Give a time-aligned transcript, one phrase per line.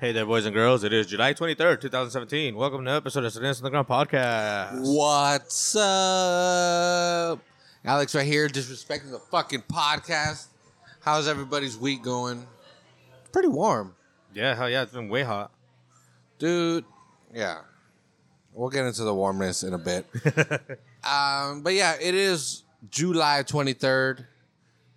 [0.00, 0.82] Hey there, boys and girls.
[0.82, 2.56] It is July 23rd, 2017.
[2.56, 4.80] Welcome to episode of Salinas Underground podcast.
[4.96, 7.38] What's up?
[7.84, 10.46] Alex right here, disrespecting the fucking podcast.
[11.02, 12.46] How's everybody's week going?
[13.30, 13.94] Pretty warm.
[14.32, 15.50] Yeah, hell yeah, it's been way hot.
[16.38, 16.86] Dude,
[17.34, 17.58] yeah.
[18.54, 20.06] We'll get into the warmness in a bit.
[21.04, 24.24] um, but yeah, it is July 23rd.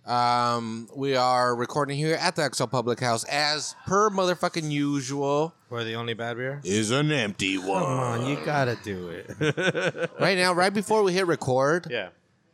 [0.06, 5.54] Um, we are recording here at the XL Public House as per motherfucking usual.
[5.70, 6.60] We're the only bad beer?
[6.62, 7.82] Is an empty one.
[7.82, 10.10] Come on, you gotta do it.
[10.20, 12.08] Right now, right before we hit record, yeah.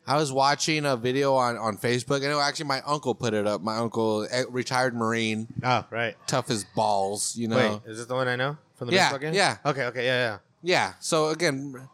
[0.07, 3.35] I was watching a video on, on Facebook, and it was actually my uncle put
[3.35, 3.61] it up.
[3.63, 6.17] My uncle, retired Marine, Oh, right.
[6.29, 7.57] tough as balls, you know.
[7.57, 9.35] Wait, is this the one I know from the Yeah, baseball game?
[9.35, 9.57] yeah.
[9.67, 10.93] Okay, okay, yeah, yeah, Yeah.
[11.01, 11.89] So again,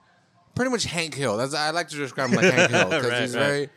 [0.54, 1.38] pretty much Hank Hill.
[1.38, 3.42] That's I like to describe him like Hank Hill because Right, he's right.
[3.42, 3.68] very,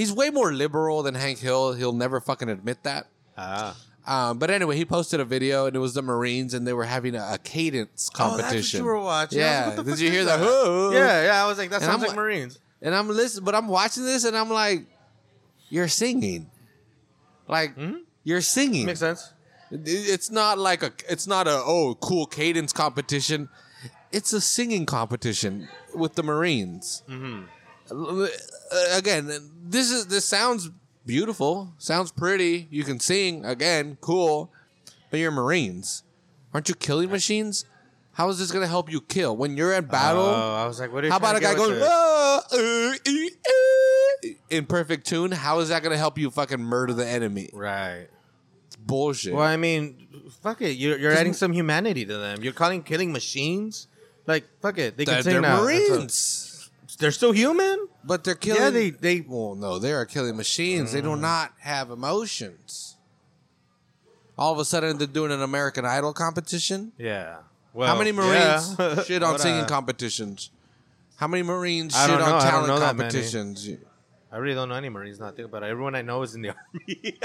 [0.00, 1.74] he's way more liberal than Hank Hill.
[1.74, 3.06] He'll never fucking admit that.
[3.36, 3.76] Ah.
[4.06, 6.84] Um, but anyway, he posted a video, and it was the Marines, and they were
[6.84, 8.80] having a, a cadence Oh, that's what competition.
[8.80, 9.38] you were watching.
[9.38, 9.74] Yeah.
[9.76, 10.40] like, Did you hear that?
[10.40, 10.90] that?
[10.94, 11.44] Yeah, yeah.
[11.44, 12.58] I was like, that And sounds I'm like Marines.
[12.82, 14.86] And I'm listening, but I'm watching this, and I'm like,
[15.68, 16.50] you're singing,
[17.46, 17.76] like
[18.24, 18.86] you're singing.
[18.86, 19.32] Makes sense.
[19.70, 20.92] It- It's not like a.
[21.08, 23.48] It's not a oh cool cadence competition.
[24.10, 27.02] It's a singing competition with the Marines.
[27.08, 27.42] Uh,
[28.92, 29.30] Again,
[29.64, 30.70] this is this sounds
[31.06, 31.72] beautiful.
[31.78, 32.68] Sounds pretty.
[32.70, 34.52] You can sing again, cool.
[35.10, 36.04] But you're Marines,
[36.54, 37.64] aren't you killing machines?
[38.12, 40.22] How is this gonna help you kill when you're at battle?
[40.22, 42.56] Oh, I was like, what are you How about a guy going with "Ah, uh,
[42.56, 45.32] uh, uh," in perfect tune?
[45.32, 47.50] How is that gonna help you fucking murder the enemy?
[47.52, 48.08] Right.
[48.66, 49.32] It's bullshit.
[49.34, 50.06] Well, I mean,
[50.42, 50.72] fuck it.
[50.72, 52.42] You're, you're adding some humanity to them.
[52.42, 53.88] You're calling killing machines?
[54.26, 54.96] Like, fuck it.
[54.96, 55.62] They can They're, sing they're now.
[55.62, 56.49] Marines.
[57.00, 57.88] They're still human?
[58.04, 58.62] But they're killing.
[58.62, 60.92] Yeah, they- they- Well, no, they are killing machines.
[60.92, 61.20] They do mm.
[61.20, 62.96] not have emotions.
[64.38, 66.92] All of a sudden, they're doing an American Idol competition.
[66.96, 67.38] Yeah.
[67.74, 69.02] Well, How many Marines yeah.
[69.06, 70.50] shit on singing competitions?
[71.16, 72.26] How many Marines shit on know.
[72.26, 73.10] Don't talent know that many.
[73.10, 73.68] competitions?
[74.32, 75.20] I really don't know any Marines.
[75.20, 75.66] Not think about it.
[75.66, 77.18] Everyone I know is in the army.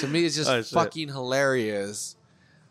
[0.00, 2.16] to me, it's just Oh, fucking hilarious.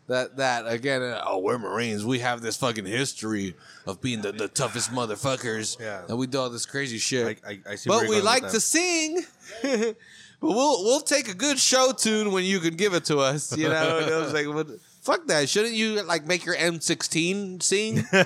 [0.06, 2.04] That that again, uh, oh, we're Marines.
[2.04, 3.54] We have this fucking history
[3.86, 5.80] of being the, the toughest motherfuckers.
[5.80, 6.02] Yeah.
[6.08, 7.40] and we do all this crazy shit.
[7.44, 9.24] I, I, I see but we like to sing.
[9.62, 9.96] but
[10.40, 13.56] we'll we'll take a good show tune when you can give it to us.
[13.56, 14.68] You know, And I was like, what,
[15.04, 15.48] fuck that.
[15.48, 18.24] Shouldn't you like make your M16 scene you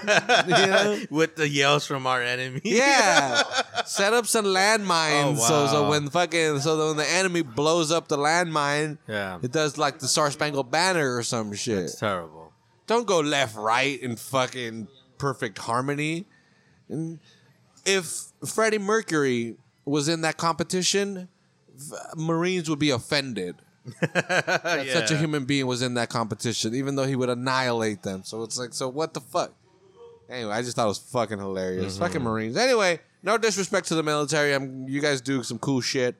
[0.67, 1.01] know?
[1.11, 2.61] with the yells from our enemy.
[2.65, 3.43] Yeah,
[3.87, 7.91] set up some landmines Oh, so so when fucking so that when the enemy blows
[7.93, 9.39] up the landmine, Yeah.
[9.43, 11.79] it does like the Star Spangled Banner or some shit.
[11.79, 12.53] It's terrible.
[12.87, 16.27] Don't go left right in fucking perfect harmony.
[16.89, 17.19] And
[17.85, 21.29] if Freddie Mercury was in that competition,
[22.17, 23.57] Marines would be offended
[24.01, 28.23] that such a human being was in that competition, even though he would annihilate them.
[28.25, 29.53] So it's like, so what the fuck?
[30.29, 31.95] Anyway, I just thought it was fucking hilarious.
[31.95, 32.05] Mm-hmm.
[32.05, 32.57] Fucking Marines.
[32.57, 34.55] Anyway, no disrespect to the military.
[34.55, 36.17] I'm, you guys do some cool shit,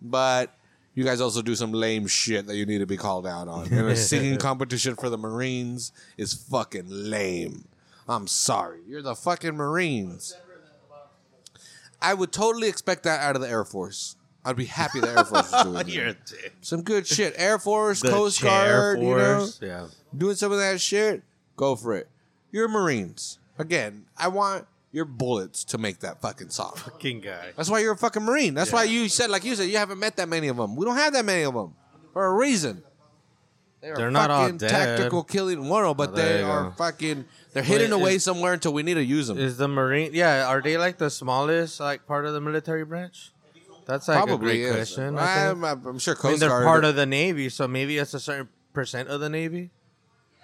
[0.00, 0.56] but
[0.94, 3.66] you guys also do some lame shit that you need to be called out on.
[3.72, 7.66] And a singing competition for the Marines is fucking lame.
[8.08, 8.80] I'm sorry.
[8.86, 10.36] You're the fucking Marines.
[12.00, 14.16] I would totally expect that out of the Air Force.
[14.44, 15.88] I'd be happy the Air Force was doing.
[15.88, 16.52] You're a dick.
[16.62, 17.34] Some good shit.
[17.36, 19.60] Air Force, The Coast chair Guard, you know, force.
[19.62, 19.86] Yeah.
[20.16, 21.22] doing some of that shit.
[21.56, 22.08] Go for it.
[22.50, 23.38] You're Marines.
[23.58, 26.74] Again, I want your bullets to make that fucking song.
[26.98, 27.52] King guy.
[27.56, 28.54] That's why you're a fucking Marine.
[28.54, 30.74] That's why you said, like you said, you haven't met that many of them.
[30.76, 31.74] We don't have that many of them
[32.12, 32.82] for a reason.
[33.80, 34.70] They are They're not all fucking dead.
[34.70, 36.70] tactical killing world, but Oh, there they you are go.
[36.72, 37.24] fucking.
[37.52, 39.38] They're hidden Wait, away is- somewhere until we need to use them.
[39.38, 40.10] Is the Marine?
[40.14, 40.46] Yeah.
[40.46, 43.32] Are they like the smallest like part of the military branch?
[43.86, 45.18] That's like Probably a great question.
[45.18, 45.64] I I'm.
[45.64, 46.64] I'm sure I mean, they're Guard.
[46.64, 49.70] part of the Navy, so maybe it's a certain percent of the Navy.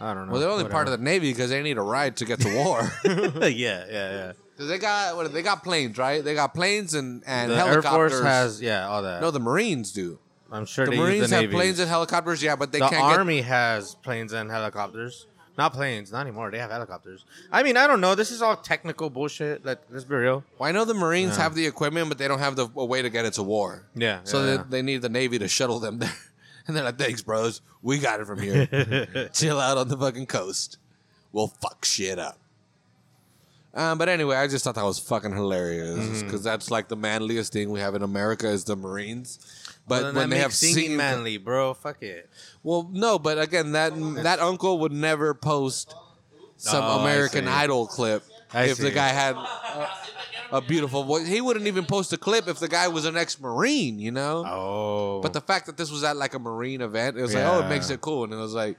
[0.00, 0.32] I don't know.
[0.32, 2.54] well, they're only part of the Navy because they need a ride to get to
[2.54, 2.82] war.
[3.04, 3.52] the.
[3.56, 4.32] yeah, yeah, yeah.
[4.56, 5.32] 'Cause they got what?
[5.32, 6.22] They got planes, right?
[6.24, 8.12] They got planes and and The Air helicopters.
[8.12, 9.20] Force has yeah all that.
[9.20, 10.18] no, the Marines do.
[10.50, 11.54] I'm sure The they Marines the have Navy.
[11.54, 15.26] planes and helicopters, yeah, but they the can't Army has planes and helicopters.
[15.58, 16.52] Not planes, not anymore.
[16.52, 17.24] They have helicopters.
[17.50, 18.14] I mean, I don't know.
[18.14, 19.64] This is all technical bullshit.
[19.64, 20.44] Let, let's be real.
[20.56, 21.42] Well, I know the Marines Yeah.
[21.42, 23.82] have the equipment, but they don't have the a way to get it to war.
[23.96, 24.20] Yeah.
[24.22, 26.12] So yeah, they, they need the Navy to shuttle them there.
[26.68, 27.62] And they're like, thanks, bros.
[27.80, 29.30] We got it from here.
[29.32, 30.76] Chill out on the fucking coast.
[31.32, 32.38] We'll fuck shit up.
[33.78, 36.24] Um, but anyway, I just thought that was fucking hilarious Mm-hmm.
[36.26, 39.38] because that's like the manliest thing we have in America is the Marines.
[39.86, 42.28] But But when they have singing singing, manly, bro, fuck it.
[42.62, 43.92] well, no, but again, that
[44.24, 45.94] that uncle would never post
[46.56, 47.50] some Oh, I American see.
[47.50, 48.90] Idol clip I if the see.
[48.94, 49.88] guy had a,
[50.56, 51.26] a beautiful voice.
[51.28, 54.44] He wouldn't even post a clip if the guy was an ex-marine, you know.
[54.46, 57.44] Oh, But the fact that this was at like a marine event, it was like,
[57.44, 57.68] oh, it Yeah.
[57.68, 58.76] makes it cool, and it was like,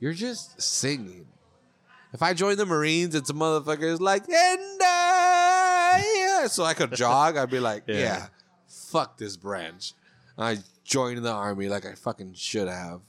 [0.00, 1.26] You're just singing.
[2.12, 6.46] If I join the Marines, it's a motherfucker like, and yeah.
[6.46, 7.36] So I could jog.
[7.36, 7.96] I'd be like, Yeah.
[7.96, 8.26] yeah.
[8.66, 9.92] fuck this branch.
[10.36, 13.00] I joined the army like I fucking should have.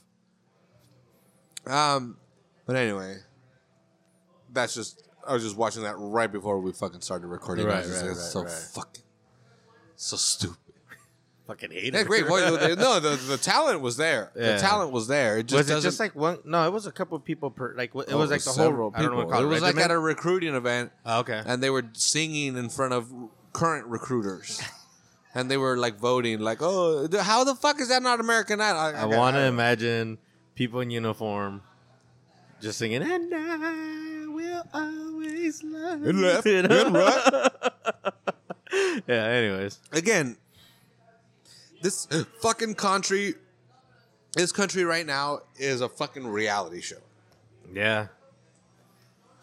[1.66, 2.16] Um,
[2.66, 3.18] but anyway,
[4.52, 5.06] that's just.
[5.26, 7.66] I was just watching that right before we fucking started recording.
[7.66, 8.50] Right, right, it's right, so right.
[8.50, 9.02] fucking,
[9.94, 10.56] so stupid.
[11.50, 12.06] Fucking hate Yeah, it.
[12.06, 12.26] great.
[12.26, 12.42] voice.
[12.76, 14.30] no, the, the talent was there.
[14.36, 14.52] Yeah.
[14.52, 15.38] The talent was there.
[15.38, 16.38] It just was it doesn't- just like one?
[16.44, 17.74] No, it was a couple of people per.
[17.76, 18.98] Like it Oh, was like the several whole.
[19.00, 19.48] I don't know what to call it it.
[19.48, 19.90] was like regiment?
[19.90, 21.42] at a recruiting event, Oh, okay.
[21.44, 23.12] and they were singing in front of
[23.52, 24.62] current recruiters,
[25.34, 28.60] and they were like voting, like, "Oh, th- how the fuck is that not American
[28.60, 30.18] Idol?" I want to imagine
[30.54, 31.62] people in uniform
[32.60, 36.86] just singing, and I will always love And left, you," know?
[36.86, 37.50] and right.
[39.08, 39.24] yeah.
[39.24, 39.80] Anyways.
[39.90, 40.36] again.
[41.82, 42.06] This
[42.42, 43.34] fucking country,
[44.34, 46.96] this country right now is a fucking reality show.
[47.72, 48.08] Yeah.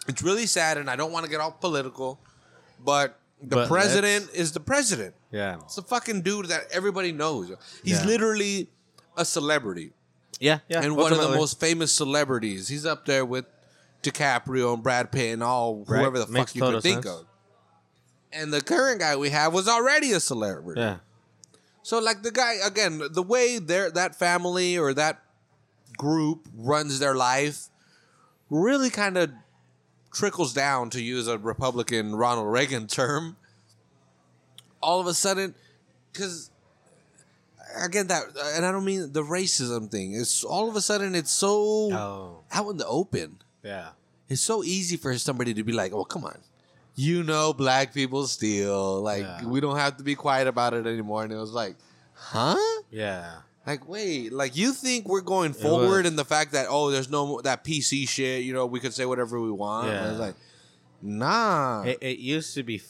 [0.08, 2.20] It's really sad, and I don't want to get all political,
[2.84, 5.16] but the But president is the president.
[5.32, 5.58] Yeah.
[5.66, 7.52] It's a fucking dude that everybody knows.
[7.84, 8.06] He's Yeah.
[8.06, 8.70] literally
[9.18, 9.94] a celebrity
[10.40, 10.60] Yeah.
[10.70, 10.82] Yeah.
[10.82, 12.68] and one of the most famous celebrities.
[12.68, 13.46] He's up there with
[14.04, 16.00] DiCaprio and Brad Pitt and all Right.
[16.02, 17.16] whoever the Makes fuck you could think sense.
[17.16, 17.26] of.
[18.32, 20.80] And the current guy we have was already a celebrity.
[20.80, 20.98] Yeah.
[21.88, 25.24] So like the guy again, the way their that family or that
[25.96, 27.70] group runs their life
[28.50, 29.32] really kind of
[30.14, 33.38] trickles down to use a Republican Ronald Reagan term.
[34.82, 35.56] All of a sudden,
[36.12, 36.52] because
[37.82, 38.24] again that,
[38.56, 40.14] and I don't mean the racism thing.
[40.14, 42.44] It's all of a sudden it's so Oh.
[42.52, 43.38] out in the open.
[43.64, 43.92] Yeah.
[44.28, 46.40] It's so easy for somebody to be like, "Oh, come on."
[47.00, 49.02] You know, black people steal.
[49.02, 49.46] Like, Yeah.
[49.46, 51.24] we don't have to be quiet about it anymore.
[51.24, 51.76] And it was like,
[52.14, 52.58] huh?
[52.90, 53.36] Yeah.
[53.68, 57.28] Like, wait, like you think we're going forward in the fact that oh, there's no
[57.28, 58.44] more, that PC shit.
[58.44, 59.90] You know, we could say whatever we want.
[59.90, 60.10] Yeah.
[60.10, 60.36] It's like,
[61.02, 61.84] nah.
[61.84, 62.82] It, it used to be.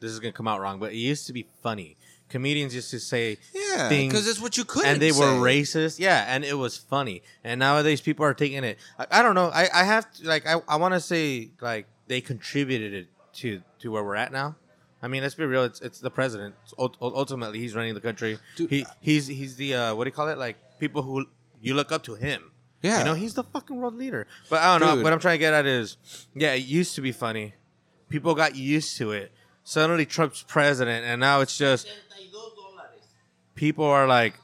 [0.00, 1.96] This is gonna come out wrong, but it used to be funny.
[2.28, 4.86] Comedians used to say yeah, things, because it's what you could.
[4.86, 5.98] and they were racist.
[5.98, 7.22] Yeah, and it was funny.
[7.44, 8.78] And nowadays, people are taking it.
[8.98, 9.50] I, I don't know.
[9.52, 13.62] I, I have to, like I, I want to say like they contributed it to
[13.80, 14.56] to where we're at now.
[15.02, 15.64] I mean, let's be real.
[15.64, 16.54] It's it's the president.
[16.78, 18.38] Ult- ultimately, he's running the country.
[18.56, 20.38] Dude, he he's he's the uh, what do you call it?
[20.38, 21.26] Like people who
[21.60, 22.50] you look up to him.
[22.82, 22.98] Yeah.
[22.98, 24.26] you know, he's the fucking world leader.
[24.50, 25.02] But I don't know.
[25.04, 25.96] What I'm trying to get at is,
[26.34, 27.54] yeah, it used to be funny.
[28.08, 29.30] People got used to it.
[29.62, 31.86] Suddenly, Trump's president, and now it's just
[33.54, 34.34] people are like,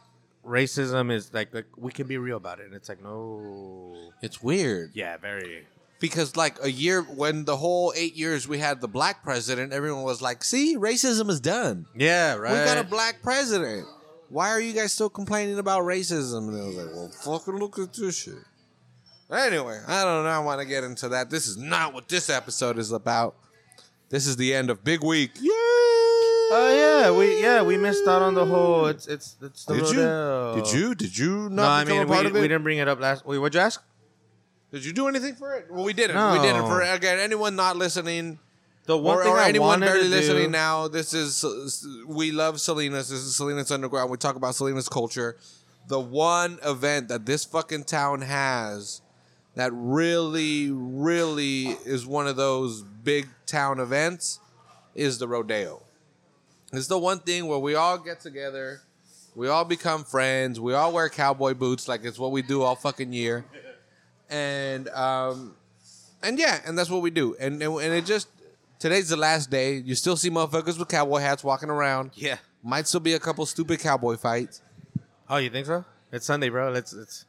[0.45, 4.43] racism is like, like we can be real about it, and it's like, no, It's
[4.43, 5.67] weird yeah, very,
[6.01, 10.03] because like a year when the whole eight years we had the black president, everyone
[10.05, 11.87] was like, "See, racism is done.
[11.97, 12.53] yeah, right.
[12.53, 13.87] We got a black president.
[14.29, 17.09] Why are you guys still complaining about racism?" And I was like, "Well,
[17.39, 18.35] fucking look at this shit."
[19.31, 20.31] Anyway, I don't know.
[20.31, 21.29] I want to get into that.
[21.31, 23.35] This is not what this episode is about.
[24.09, 25.33] This is the end of Big Week.
[25.39, 25.51] Yay!
[26.51, 28.87] Oh yeah, we yeah we missed out on the whole.
[28.87, 30.63] It's it's it's the Did you?
[30.63, 30.95] Did you?
[30.95, 32.41] Did you not No, I become mean a part we, of it?
[32.41, 33.27] we didn't bring it up last.
[33.27, 33.83] Wait, what'd you ask?
[34.73, 35.67] Did you do anything for it?
[35.71, 36.17] Well, we didn't.
[36.33, 36.63] We didn't.
[36.63, 36.67] No.
[36.67, 38.39] For again, anyone not listening,
[38.85, 41.45] The one or, thing or I anyone barely to listening now, this is
[42.07, 43.09] we love Salinas.
[43.09, 44.11] This is Salinas Underground.
[44.11, 45.37] We talk about Salinas culture.
[45.89, 49.01] The one event that this fucking town has
[49.55, 54.39] that really, really is one of those big town events
[54.95, 55.83] is the rodeo.
[56.73, 58.83] It's the one thing where we all get together,
[59.35, 62.77] we all become friends, we all wear cowboy boots like it's what we do all
[62.77, 63.45] fucking year,
[64.31, 65.55] and um,
[66.23, 67.37] and yeah, and that's what we do.
[67.41, 68.29] And and, and it just
[68.79, 69.75] today's the last day.
[69.77, 72.13] You still see motherfuckers with cowboy hats walking around.
[72.15, 72.39] yeah.
[72.63, 74.61] Might still be a couple stupid cowboy fights.
[75.31, 75.85] Oh, you think so?
[76.11, 76.71] It's Sunday, bro.
[76.71, 77.25] Let's it's.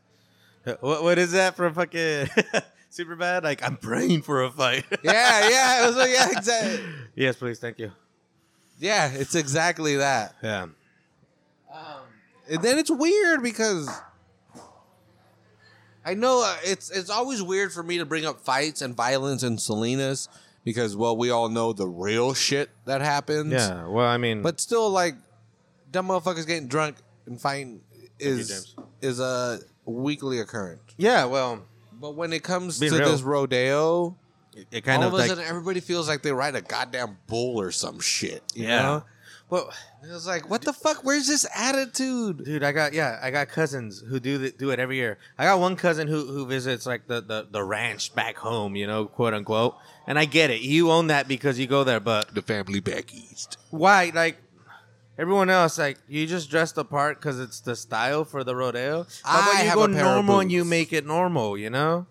[0.82, 2.30] What what is that from fucking
[2.90, 3.44] super bad?
[3.44, 4.86] Like I'm praying for a fight.
[5.04, 6.86] Yeah, yeah, it was like, yeah, exactly.
[7.16, 7.92] yes, please, thank you.
[8.80, 10.36] Yeah, it's exactly that.
[10.42, 10.64] Yeah.
[10.64, 10.74] Um,
[12.50, 13.88] and then it's weird because
[16.10, 19.44] I know uh, it's it's always weird for me to bring up fights and violence
[19.44, 20.28] in Salinas
[20.64, 23.54] because well we all know the real shit that happens.
[23.54, 23.86] Yeah.
[23.88, 25.16] Well, I mean, But still like
[25.92, 26.96] dumb motherfuckers getting drunk
[27.28, 27.82] and fighting
[28.20, 30.82] is is a weekly occurrence.
[30.98, 31.26] yeah.
[31.26, 31.64] Well,
[32.00, 33.12] But when it comes to real.
[33.12, 34.18] this rodeo,
[34.56, 36.62] it, it kind all of of a like sudden everybody feels like they ride a
[36.62, 38.44] goddamn bull or some shit.
[38.56, 38.82] You yeah.
[38.82, 39.04] know?
[39.50, 39.72] Well,
[40.04, 41.04] it was like, what the fuck?
[41.04, 42.46] Where's this attitude?
[42.46, 45.18] dude, I got yeah, I got cousins who do the, do it every year.
[45.40, 48.86] I got one cousin who who visits like the, the the ranch back home, you
[48.86, 49.76] know, quote unquote.
[50.06, 53.14] And I get it, you own that because you go there, but The family back
[53.14, 53.58] east.
[53.72, 54.12] why?
[54.14, 54.38] Like,
[55.18, 59.06] everyone else, like you just dress the part because it's the style for the rodeo.
[59.24, 60.70] How about I you have go a pair of normal and you boots.
[60.70, 61.58] make it normal?
[61.58, 62.06] You know?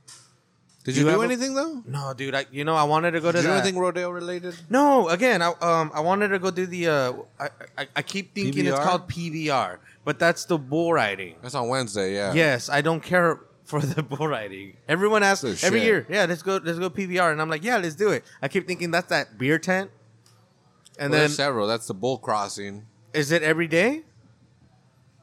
[0.88, 1.82] Did You you, have do a- anything though?
[1.86, 2.34] No, dude.
[2.34, 3.62] I, you know, I wanted to go to Did you do that.
[3.62, 4.56] anything rodeo related?
[4.70, 8.34] No, again, I um I wanted to go do the uh I I, I keep
[8.34, 8.82] thinking it's PBR?
[8.84, 11.34] called PVR, but that's the bull riding.
[11.42, 12.14] That's on Wednesday.
[12.14, 12.32] Yeah.
[12.32, 14.78] Yes, I don't care for the bull riding.
[14.88, 15.86] Everyone asks Good every shit.
[15.86, 18.24] year, yeah, let's go let's go PVR, and I'm like, yeah, let's do it.
[18.40, 19.90] I keep thinking that's that beer tent,
[20.98, 21.66] and Well, then there's several.
[21.66, 22.86] That's the bull crossing.
[23.12, 24.04] is it every day?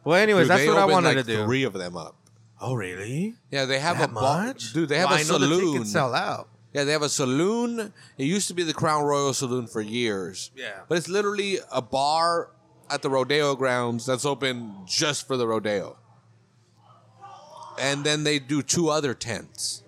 [0.04, 1.46] Well, anyways, Dude, that's they what I opened, wanted like, to do.
[1.46, 2.16] Three of them up.
[2.62, 3.36] Oh, really?
[3.52, 4.46] Yeah, they have that a bar.
[4.48, 5.74] much, Dude, they have Well, a I know the saloon.
[5.74, 6.50] tickets sell out.
[6.74, 7.94] Yeah, they have a saloon.
[8.18, 10.52] It used to be the Crown Royal Saloon for years.
[10.56, 10.82] Yeah.
[10.90, 12.52] But it's literally a bar
[12.90, 15.98] at the rodeo grounds that's open just for the rodeo.
[17.80, 19.84] And then they do two other tents.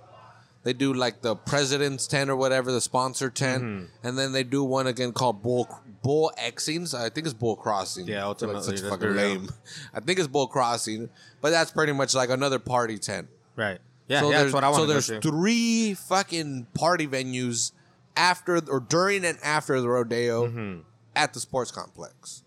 [0.68, 4.06] They do like the president's tent or whatever, the sponsor tent, Mm-hmm.
[4.06, 5.66] and then they do one again called Bull
[6.04, 6.94] Bull Xings.
[6.94, 8.06] I think it's Bull Crossing.
[8.06, 9.48] Yeah, feel like such fucking lame.
[9.94, 11.10] I think it's Bull Crossing,
[11.40, 13.30] but that's pretty much like another party tent.
[13.56, 13.80] Right.
[14.10, 15.22] Yeah, so yeah, there's, that's what I want so there's to.
[15.22, 17.72] three fucking party venues
[18.18, 20.80] after or during and after the rodeo Mm-hmm.
[21.16, 22.44] at the sports complex.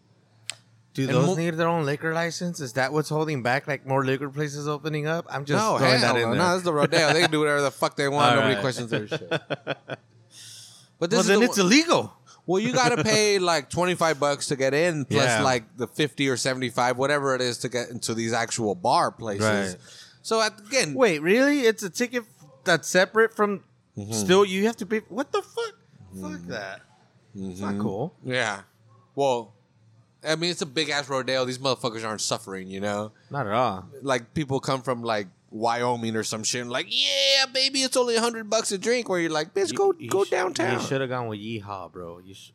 [0.93, 2.59] Do and those mo- need their own liquor license?
[2.61, 5.27] Is that what's holding back like more liquor places opening up?
[5.31, 6.39] I'm just no, throwing that in no, there.
[6.39, 7.13] no, this is the rodeo.
[7.13, 8.31] They can do whatever the fuck they want.
[8.31, 8.61] All Nobody right.
[8.61, 9.31] questions their shit.
[10.99, 12.13] But this well, is then the it's one- illegal.
[12.47, 15.43] well, you got to pay like twenty five bucks to get in, plus Yeah.
[15.43, 19.11] like the fifty or seventy five, whatever it is, to get into these actual bar
[19.11, 19.75] places.
[19.75, 19.77] Right.
[20.23, 21.61] So at, again, Wait, really?
[21.61, 22.25] It's a ticket
[22.65, 23.65] that's separate from.
[23.97, 24.13] Mm-hmm.
[24.13, 24.99] Still, you have to pay.
[25.09, 25.75] What the fuck?
[26.21, 26.83] Fuck that.
[27.37, 27.65] Mm-hmm.
[27.65, 28.15] not cool.
[28.25, 28.63] yeah.
[29.15, 29.55] Well,
[30.27, 31.45] I mean, it's a big ass rodeo.
[31.45, 33.13] These motherfuckers aren't suffering, you know.
[33.31, 33.87] Not at all.
[34.03, 38.17] like people come from like Wyoming or some shit, and like, yeah, baby, it's only
[38.17, 39.09] a hundred bucks a drink.
[39.09, 40.79] Where you're like, bitch, go You- you go sh- downtown.
[40.81, 42.19] You should have gone with Yeehaw, bro.
[42.19, 42.53] You sh-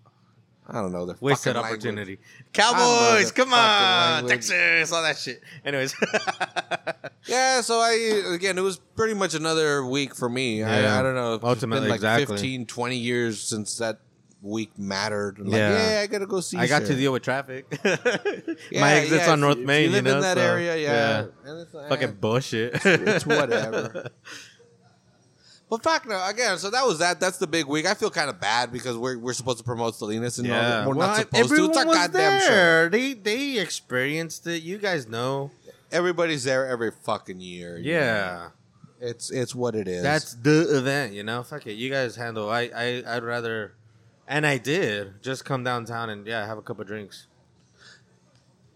[0.67, 1.05] I don't know.
[1.05, 1.79] The wasted fucking language.
[1.86, 2.19] opportunity.
[2.53, 4.31] Cowboys, come fucking on, language.
[4.31, 5.41] Texas, all that shit.
[5.63, 5.93] Anyways,
[7.27, 10.60] Yeah, so I again, it was pretty much another week for me.
[10.60, 10.95] Yeah.
[10.95, 11.36] I, I don't know.
[11.36, 12.36] It's Ultimately, been like exactly.
[12.38, 14.00] 15, 20 years since that
[14.45, 15.39] week mattered.
[15.39, 15.91] Like, Yeah.
[15.95, 16.57] yeah, I gotta go see.
[16.57, 17.65] I got to deal with traffic.
[18.71, 19.85] Yeah, My exit's yeah, on North if Main.
[19.85, 21.25] You live know, in that so, area, yeah.
[21.45, 22.85] And it's, eh, Fucking bullshit.
[22.85, 24.09] it's whatever.
[25.67, 27.19] But fuck no, again, so that was that.
[27.19, 27.87] That's the big week.
[27.87, 30.89] I feel kind of bad because we're, we're supposed to promote Salinas and Yeah, no,
[30.89, 31.39] we're Well, not supposed to.
[31.55, 32.47] everyone It's our was goddamn show.
[32.49, 32.89] there.
[32.89, 34.61] They they experienced it.
[34.61, 35.49] You guys know.
[35.91, 37.79] Everybody's there every fucking year.
[37.79, 38.49] Yeah,
[39.01, 39.07] know?
[39.07, 40.03] It's it's what it is.
[40.03, 41.13] that's the event.
[41.13, 41.73] You know, fuck it.
[41.73, 42.47] You guys handle.
[42.49, 43.73] I I I'd rather,
[44.27, 47.27] and I did just come downtown and yeah, have a couple drinks.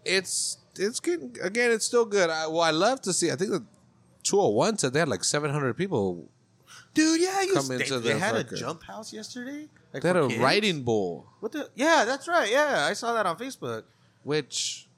[0.04, 1.70] it's it's getting again.
[1.70, 2.30] It's still good.
[2.30, 3.30] I, well, I love to see.
[3.30, 3.64] I think the
[4.22, 6.28] 201 said they had like 700 people.
[6.94, 9.68] Dude, yeah, you Come they, into they the had a jump house yesterday.
[9.92, 10.40] Like They had a kids?
[10.40, 11.68] riding bull, What the?
[11.74, 12.50] Yeah, that's right.
[12.50, 13.84] Yeah, I saw that on Facebook.
[14.24, 14.88] which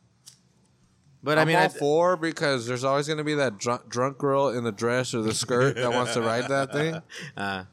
[1.23, 3.89] But I'm I mean, all I, for because there's always going to be that drunk,
[3.89, 6.97] drunk girl in the dress or the skirt that wants to ride that thing.
[7.37, 7.65] uh,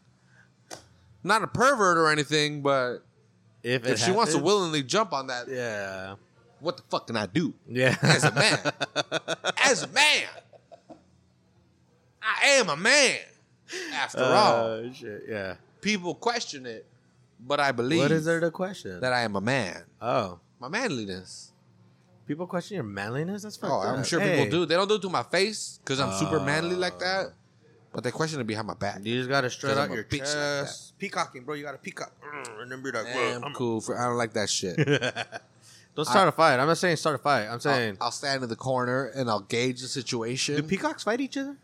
[1.24, 3.00] Not a pervert or anything, but
[3.64, 6.16] if, if she wants to willingly jump on that, yeah,
[6.60, 8.60] what the fuck can I do yeah, as a man?
[9.66, 10.28] as a man,
[12.22, 13.20] I am a man.
[13.94, 15.56] After all, Uh, shit, yeah.
[15.82, 16.86] people question it,
[17.40, 19.00] but I believe What is there to question?
[19.02, 19.84] that I am a man.
[20.02, 21.52] oh, My manliness.
[22.28, 23.44] people question your manliness.
[23.44, 24.06] That's fucked Oh, I'm up.
[24.06, 24.66] sure Hey, people do.
[24.66, 27.34] They don't do it to my face because I'm super manly like Uh, that.
[27.92, 29.00] But they question it behind my back.
[29.04, 30.70] You just gotta strut 'Cause out your bitch like
[31.00, 31.56] Peacocking, bro.
[31.56, 32.12] You gotta peacock.
[32.24, 33.06] Mm, Remember that.
[33.08, 33.98] Eh, I'm cool for.
[34.00, 34.78] I don't like that shit.
[35.96, 36.60] Don't start a fight.
[36.60, 37.46] I'm not saying start a fight.
[37.46, 40.56] I'm I'll, saying I'll stand in the corner and I'll gauge the situation.
[40.56, 41.58] do peacocks fight each other?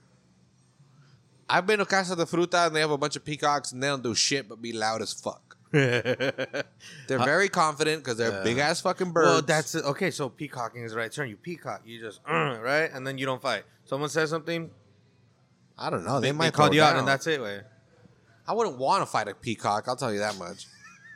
[1.47, 3.87] I've been to Casa de Fruta and they have a bunch of peacocks and they
[3.87, 5.55] don't do shit but be loud as fuck.
[5.71, 6.63] They're
[7.07, 9.27] very confident because they're big ass fucking birds.
[9.27, 10.09] Well, that's okay.
[10.11, 11.29] So peacocking is the right term.
[11.29, 11.81] You peacock.
[11.85, 13.63] You just right, and then you don't fight.
[13.85, 14.71] Someone says something,
[15.77, 16.19] I don't know.
[16.19, 17.41] They, they, might call you out, and that's it.
[17.41, 17.61] Way.
[18.47, 19.87] I wouldn't want to fight a peacock.
[19.87, 20.67] I'll tell you that much.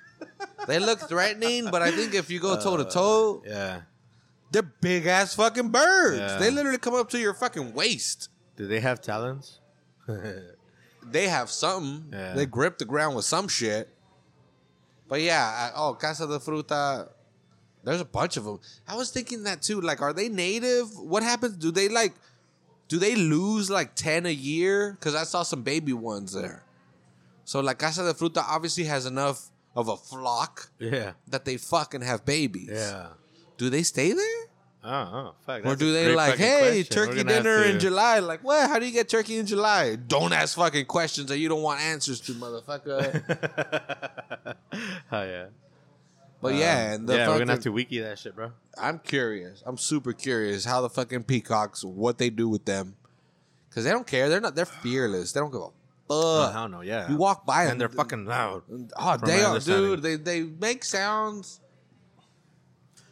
[0.67, 3.81] they look threatening, but I think if you go toe to uh, toe, Yeah.
[4.51, 6.19] they're big ass fucking birds.
[6.19, 6.37] Yeah.
[6.37, 8.29] They literally come up to your fucking waist.
[8.57, 9.59] Do they have talons?
[11.11, 12.09] They have something.
[12.11, 12.33] Yeah.
[12.33, 13.89] They grip the ground with some shit.
[15.07, 17.09] But yeah, I, oh, Casa de Fruta.
[17.83, 18.59] There's a bunch of them.
[18.87, 19.81] I was thinking that too.
[19.81, 20.97] Like, are they native?
[20.97, 21.55] What happens?
[21.55, 22.13] Do they like?
[22.89, 24.91] Do they lose like ten a year?
[24.91, 26.63] Because I saw some baby ones there.
[27.46, 31.13] So like Casa de Fruta obviously has enough of a flock yeah.
[31.27, 32.69] that they fucking have babies.
[32.72, 33.08] Yeah.
[33.58, 34.50] Do they stay there?
[34.84, 35.65] Oh, fuck.
[35.65, 37.08] Or do they like, hey, question.
[37.08, 38.19] Turkey dinner in July?
[38.19, 38.69] Like, what?
[38.69, 39.96] How do you get turkey in July?
[39.96, 43.24] Don't ask fucking questions that you don't want answers to, motherfucker.
[45.12, 45.46] oh yeah.
[46.41, 48.51] But yeah, um, and the yeah, we're gonna have fucking- to wiki that shit, bro.
[48.77, 49.62] I'm curious.
[49.65, 52.96] I'm super curious how the fucking peacocks, what they do with them,
[53.69, 54.29] because they don't care.
[54.29, 54.55] They're not.
[54.55, 55.34] They're fearless.
[55.34, 55.67] They don't give a
[56.12, 56.53] Oh, fuck.
[56.53, 57.10] hell no, yeah.
[57.10, 58.63] You walk by and them, they're fucking loud.
[58.98, 60.01] Oh, from they are, dude.
[60.01, 61.60] They they make sounds.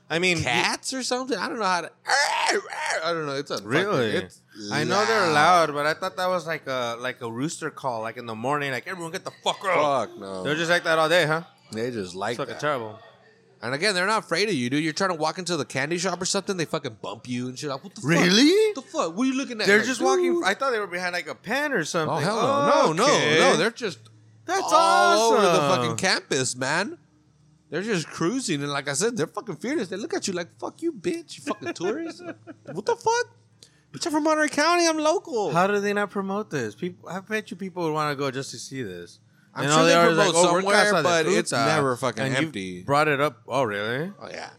[0.09, 1.37] I mean, Cats or something.
[1.37, 1.91] I don't know how to.
[2.07, 3.33] I don't know.
[3.35, 4.11] It's a fucking- Really?
[4.11, 4.41] it's
[4.71, 8.01] I know they're loud, but I thought that was like a like a rooster call,
[8.01, 10.07] like in the morning, like everyone get the fuck up.
[10.09, 10.43] Fuck no.
[10.43, 11.41] They're just like that all day, huh?
[11.73, 12.59] they just like It's fucking that.
[12.61, 12.97] terrible.
[13.61, 14.83] And again, they're not afraid of you, dude.
[14.83, 17.57] You're trying to walk into the candy shop or something, they fucking bump you and
[17.57, 17.69] shit.
[17.69, 18.45] Like, what the Really?
[18.49, 18.75] fuck?
[18.75, 19.17] What the fuck?
[19.17, 19.67] What are you looking at?
[19.67, 20.41] They're Like, just walking.
[20.45, 22.15] I thought they were behind like a pen or something.
[22.15, 23.39] Oh hell no, no, Okay.
[23.39, 23.57] no, no!
[23.57, 23.99] They're just
[24.45, 26.97] That's all over the fucking campus, man.
[27.69, 29.89] They're just cruising, and like I said, they're fucking fearless.
[29.89, 31.37] They look at you like, "Fuck you, bitch!
[31.37, 32.23] You fucking tourist!
[32.71, 33.35] what the fuck?
[33.91, 34.87] Bitch, I'm from Monterey County.
[34.87, 36.75] I'm local." How do they not promote this?
[36.75, 39.19] People, I bet you people would want to go just to see this.
[39.57, 42.37] I'm And sure all they are promote "Oh, somewhere, but it's never fucking and you
[42.47, 42.83] empty.
[42.83, 43.41] Brought it up.
[43.47, 44.11] Oh, really?
[44.21, 44.51] oh yeah.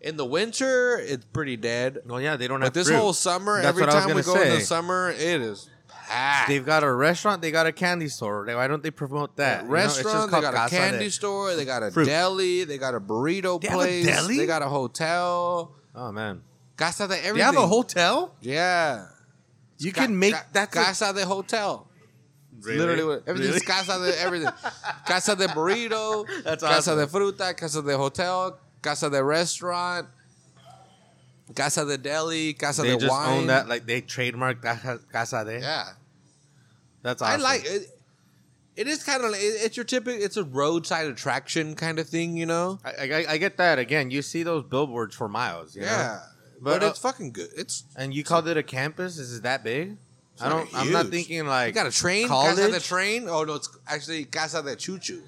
[0.00, 1.98] In the winter, it's pretty dead.
[2.06, 2.96] Well, yeah, they don't But have But this fruit.
[2.98, 5.40] whole summer, That's every what I was time we go gonna in the summer, it
[5.40, 6.48] is packed.
[6.50, 7.40] They've got a restaurant.
[7.42, 8.44] They got a candy store.
[8.46, 9.62] Why don't they promote that?
[9.62, 12.04] You know, restaurant, they got a candy de- store, they got a Fruit.
[12.06, 14.36] deli, they got a burrito They a place, deli?
[14.36, 15.72] they got a hotel.
[15.94, 16.42] Oh man,
[16.76, 17.34] Casa de everything.
[17.36, 18.34] they have a hotel.
[18.42, 19.06] Yeah.
[19.78, 20.70] You Ca- can make that.
[20.70, 21.86] Casa de Hotel.
[22.64, 22.78] Really?
[22.78, 23.66] Literally, what- everything's Really?
[23.66, 24.50] Casa de everything.
[25.06, 26.26] casa de burrito.
[26.44, 26.98] That's Casa awesome.
[26.98, 27.56] de fruta.
[27.56, 28.58] Casa de hotel.
[28.82, 30.06] Casa de restaurant.
[31.54, 32.54] Casa de deli.
[32.54, 33.28] Casa They de just wine.
[33.40, 33.68] own that.
[33.68, 35.60] Like they trademarked that Casa de.
[35.60, 35.88] Yeah.
[37.02, 37.40] That's awesome.
[37.40, 37.88] I like it.
[38.76, 40.20] It is kind of like, it- it's your typical.
[40.20, 42.80] It's a roadside attraction kind of thing, you know.
[42.84, 43.78] I, I, I get that.
[43.78, 45.76] Again, you see those billboards for miles.
[45.76, 45.86] you know?
[45.88, 46.20] Yeah,
[46.60, 47.50] but, But, uh, it's fucking good.
[47.56, 49.18] It's And you called it a campus?
[49.18, 49.96] Is it that big?
[50.40, 50.68] I don't.
[50.74, 51.12] I'm not huge.
[51.14, 51.68] thinking like.
[51.68, 52.28] you got a train.
[52.28, 52.84] Casa de college?
[52.86, 53.28] train.
[53.28, 55.22] Oh no, it's actually Casa de Choo.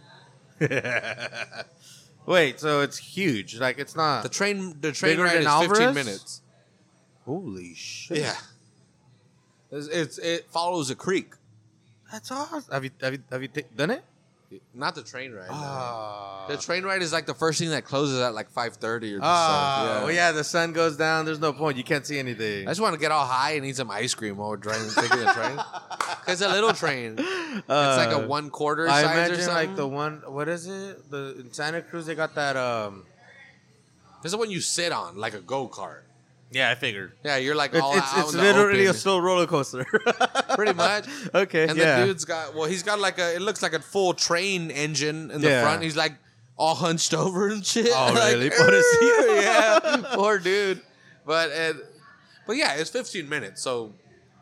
[2.26, 3.58] Wait, so it's huge.
[3.58, 4.22] Like it's not.
[4.24, 4.76] The train.
[4.80, 5.78] The train Bigger ride than is Alvarez?
[5.78, 6.42] fifteen minutes.
[7.24, 8.18] Holy shit!
[8.18, 8.34] Yeah.
[9.70, 11.34] It's, it's it follows a creek,
[12.10, 12.62] that's awesome.
[12.72, 14.04] Have you have you have you t- done it?
[14.74, 15.48] Not the train ride.
[15.50, 19.14] Ah, The train ride is like the first thing that closes at like five thirty
[19.14, 20.06] or Ah, something.
[20.06, 20.32] well, yeah.
[20.32, 21.24] The sun goes down.
[21.24, 21.76] There's no point.
[21.76, 22.66] You can't see anything.
[22.66, 24.88] I just want to get all high and eat some ice cream while we're driving,
[24.94, 25.58] taking the train.
[26.28, 27.14] It's a little train.
[27.18, 29.54] It's like a Uh, one quarter I size or imagine something.
[29.68, 30.22] like the one.
[30.26, 31.08] What is it?
[31.10, 32.56] The in Santa Cruz they got that.
[32.56, 33.04] Um.
[34.22, 36.02] This is the one you sit on, like a go kart.
[36.56, 37.12] Yeah, I figured.
[37.22, 39.84] Yeah, you're like It's all it's, out it's in the literally a slow roller coaster.
[40.54, 41.04] Pretty much.
[41.34, 41.68] okay.
[41.68, 42.00] And yeah.
[42.00, 45.30] the dude's got well, he's got like a it looks like a full train engine
[45.30, 45.62] in the Yeah.
[45.62, 45.82] front.
[45.82, 46.14] He's like
[46.56, 47.88] all hunched over and shit.
[47.90, 48.48] Oh, Like, really?
[48.50, 49.42] Pobrecito.
[49.42, 50.80] yeah, poor dude.
[51.26, 51.76] But it,
[52.46, 53.60] but yeah, it's 15 minutes.
[53.60, 53.92] So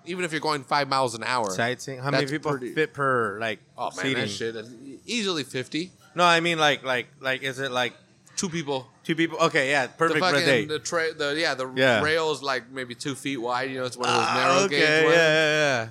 [0.05, 1.99] even if you're going five miles an hour, sightseeing.
[1.99, 4.15] How many people pretty- fit per like oh man, seating?
[4.23, 4.71] that shit is
[5.05, 5.91] easily 50.
[6.15, 7.95] No, I mean like like like is it like
[8.37, 8.89] Two people.
[9.05, 9.39] two people?
[9.39, 10.69] Okay, yeah, The perfect for a date.
[10.69, 12.03] the tra- the yeah the Yeah.
[12.03, 13.71] rails like maybe two feet wide.
[13.71, 15.17] You know, it's one of those Ah, narrow okay, gauge yeah, ones.
[15.17, 15.89] yeah, yeah.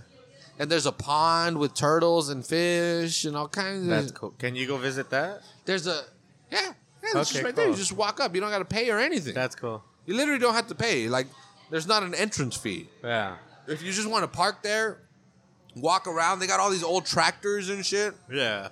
[0.60, 4.14] And there's a pond with turtles and fish and all kinds That's of.
[4.14, 4.34] cool.
[4.38, 5.42] Can you go visit that?
[5.66, 6.04] There's a
[6.52, 6.72] yeah, yeah.
[7.04, 7.66] It's Okay, just right there.
[7.66, 7.78] You cool.
[7.78, 8.36] just walk up.
[8.36, 9.34] You don't got to pay or anything.
[9.34, 9.84] That's cool.
[10.06, 11.08] you literally don't have to pay.
[11.08, 11.28] Like
[11.72, 12.90] there's not an entrance fee.
[13.04, 15.00] Yeah, If you just want to park there,
[15.76, 16.40] walk around.
[16.40, 18.14] They got all these old tractors and shit.
[18.32, 18.70] yeah.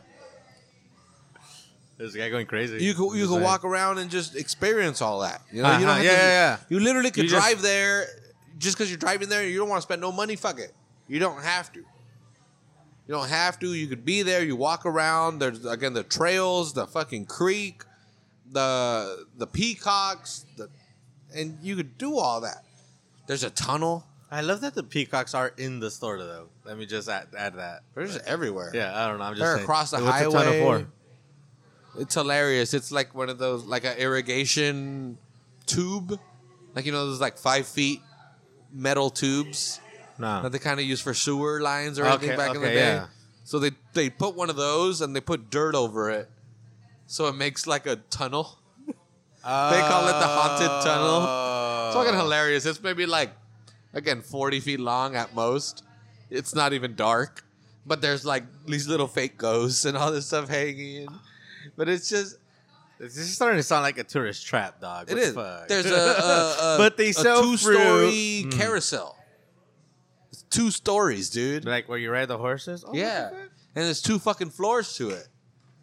[2.01, 2.83] This guy going crazy.
[2.83, 5.41] You could you could walk around and just experience all that.
[5.51, 6.57] You know, you Uh-huh, don't have yeah, to, yeah, yeah.
[6.69, 8.07] You literally could You just- drive there
[8.57, 9.43] just because you're driving there.
[9.45, 10.35] You don't want to spend no money.
[10.35, 10.73] Fuck it.
[11.07, 11.79] You don't have to.
[11.79, 11.85] You
[13.17, 13.73] don't have to.
[13.73, 14.43] You could be there.
[14.43, 15.39] You walk around.
[15.39, 17.83] There's again the trails, the fucking creek,
[18.51, 20.69] the the peacocks, the
[21.35, 22.63] and you could do all that.
[23.27, 24.05] There's a tunnel.
[24.31, 26.47] I love that the peacocks are in the store though.
[26.65, 27.81] Let me just add, add that.
[27.93, 28.71] They're just everywhere.
[28.73, 29.25] Yeah, I don't know.
[29.25, 29.63] I'm just They're saying.
[29.65, 30.85] across the What's a highway.
[31.97, 32.73] It's hilarious.
[32.73, 35.17] It's like one of those like an irrigation
[35.65, 36.19] tube,
[36.75, 38.01] like you know those like five feet
[38.73, 39.79] metal tubes
[40.17, 40.41] No.
[40.43, 42.75] that they kind of use for sewer lines or anything Okay, back in the day.
[42.75, 43.07] yeah.
[43.43, 46.29] So they they put one of those and they put dirt over it,
[47.07, 48.57] so it makes like a tunnel.
[48.87, 48.93] They
[49.43, 51.25] call it the haunted tunnel.
[51.27, 51.87] Oh.
[51.87, 52.23] It's fucking oh.
[52.23, 52.65] hilarious.
[52.65, 53.31] It's maybe like
[53.93, 55.83] again forty feet long at most.
[56.29, 57.43] It's not even dark,
[57.85, 61.07] but there's like these little fake ghosts and all this stuff hanging.
[61.75, 62.37] But it's just
[62.99, 65.09] This is starting to sound like a tourist trap, dog.
[65.09, 65.67] It What the fuck?
[65.67, 68.53] There's a, a, a but they sell two-story fruit.
[68.53, 69.17] carousel.
[70.31, 71.65] It's two stories, dude.
[71.65, 72.85] Like where you ride the horses.
[72.87, 75.27] Oh, yeah, and there's two fucking floors to it.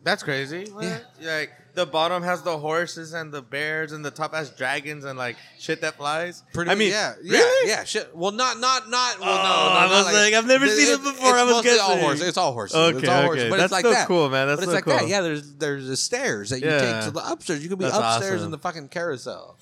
[0.02, 0.70] That's crazy.
[0.70, 1.04] What?
[1.20, 5.18] Like the bottom has the horses and the bears, and the top has dragons and
[5.18, 6.42] like shit that flies.
[6.52, 7.68] Pretty, I mean, yeah, yeah, really?
[7.70, 7.84] yeah.
[7.84, 8.14] Shit.
[8.14, 9.18] Well, not, not, not.
[9.20, 11.52] Well, Oh, no, no, I was like, I've never seen it before, It's I was
[11.64, 12.28] mostly all horses.
[12.28, 12.76] It's all horses.
[12.76, 13.42] Okay, it's all horses.
[13.44, 13.50] okay.
[13.50, 14.06] But That's it's like still that.
[14.08, 14.46] cool, man.
[14.48, 14.96] That's but it's so like cool.
[14.98, 15.08] that.
[15.08, 16.80] Yeah, there's there's the stairs that you Yeah.
[17.00, 17.62] take to the upstairs.
[17.62, 18.44] You can be That's upstairs awesome.
[18.46, 19.58] in the fucking carousel.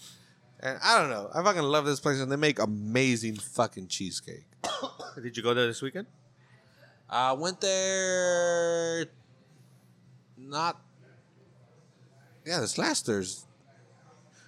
[0.61, 1.29] And I don't know.
[1.35, 4.47] I fucking love this place, and they make amazing fucking cheesecake.
[5.23, 6.07] Did you go there this weekend?
[7.11, 9.07] I went there.
[10.39, 10.81] Not.
[12.47, 13.43] Yeah, this last Thursday.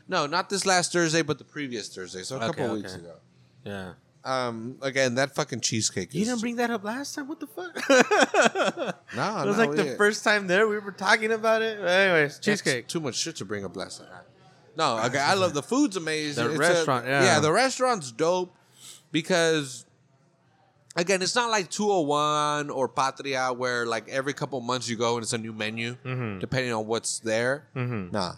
[0.06, 2.22] No, not this last Thursday, but the previous Thursday.
[2.22, 2.74] So a couple okay.
[2.74, 3.16] weeks ago.
[3.64, 3.92] Yeah.
[4.24, 6.14] Um, again, that fucking cheesecake.
[6.14, 7.28] You is, didn't bring that up last time.
[7.28, 7.74] What the fuck?
[9.16, 11.80] No, it was no, like the first time there we were talking about it.
[11.80, 12.86] Anyways, cheesecake.
[12.88, 14.08] Too much shit to bring up last time.
[14.76, 16.44] No, okay, I love the food's amazing.
[16.44, 17.40] The It's a- restaurant, yeah.
[17.40, 18.54] the restaurant's dope
[19.10, 19.86] because
[20.96, 25.22] again, it's not like 201 or Patria where like every couple months you go and
[25.22, 26.40] it's a new menu Mhm.
[26.40, 27.64] depending on what's there.
[27.76, 28.12] Mhm.
[28.12, 28.34] Nah.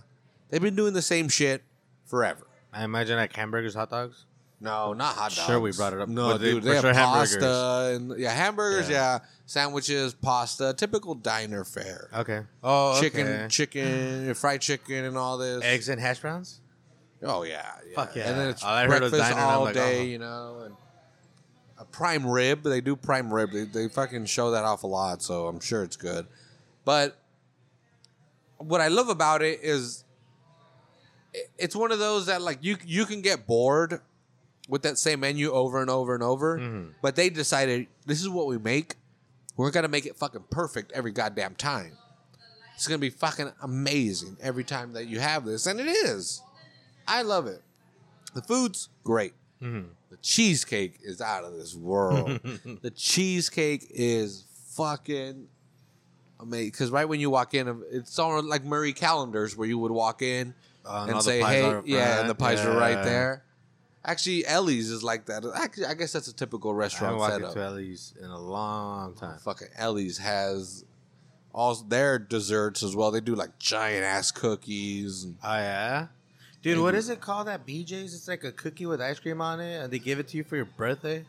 [0.48, 1.62] They've been doing the same shit
[2.06, 2.46] forever.
[2.72, 4.24] I imagine like hamburgers, hot dogs.
[4.62, 5.46] No, not hot dogs.
[5.46, 6.08] Sure, we brought it up.
[6.08, 7.96] No, But they- dude, they have sure pasta hamburgers.
[7.96, 8.94] and yeah, hamburgers, Yeah.
[9.14, 9.18] yeah.
[9.46, 12.08] sandwiches, pasta, typical diner fare.
[12.14, 12.42] Okay.
[12.62, 13.48] Oh, chicken, okay.
[13.48, 15.64] chicken, fried chicken, and all this.
[15.64, 16.60] eggs and hash browns.
[17.22, 17.94] Oh yeah, yeah.
[17.96, 18.28] Fuck yeah.
[18.30, 20.04] And then it's All I heard breakfast diner, all like, day, oh.
[20.04, 20.62] you know.
[20.66, 20.76] And
[21.92, 23.50] prime rib, they do prime rib.
[23.53, 26.26] They, they fucking show that off a lot, so I'm sure it's good.
[26.85, 27.16] But
[28.59, 30.05] what I love about it is
[31.59, 34.00] it's one of those that like you you can get bored
[34.68, 36.59] with that same menu over and over and over.
[36.59, 36.94] Mhm.
[37.03, 38.96] But they decided this is what we make.
[39.57, 41.96] We're gonna make it fucking perfect every goddamn time.
[42.74, 46.40] It's gonna be fucking amazing every time that you have this, and it is.
[47.07, 47.62] I love it.
[48.35, 49.35] The food's great.
[49.61, 49.88] Mhm.
[50.10, 52.40] The cheesecake is out of this world.
[52.82, 54.44] the cheesecake is
[54.76, 55.46] fucking
[56.40, 56.66] amazing.
[56.70, 60.22] Because right when you walk in, it's almost like Marie Callender's where you would walk
[60.22, 63.44] in Oh, and and say, "Hey, yeah," and the pies are right there.
[64.04, 65.44] Actually, Ellie's is like that.
[65.54, 67.48] Actually, I guess that's a typical I haven't restaurant setup.
[67.50, 69.38] into Ellie's in a long time.
[69.38, 70.84] Fucking Ellie's has
[71.52, 73.10] all their desserts as well.
[73.10, 75.24] They do like giant ass cookies.
[75.24, 76.06] And, Oh yeah,
[76.62, 76.78] dude.
[76.78, 77.46] What is it called?
[77.48, 78.14] That BJ's?
[78.14, 80.44] It's like a cookie with ice cream on it, and they give it to you
[80.44, 81.24] for your birthday.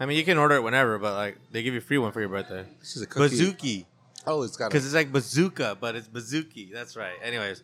[0.00, 2.12] I mean, you can order it whenever, but like they give you a free one
[2.12, 2.64] for your birthday.
[2.80, 3.34] this is a cookie.
[3.36, 3.84] Bazooki,
[4.26, 6.72] Oh, it's got a, because it's like bazooka, but it's bazooki.
[6.72, 7.14] That's right.
[7.22, 7.62] Anyways,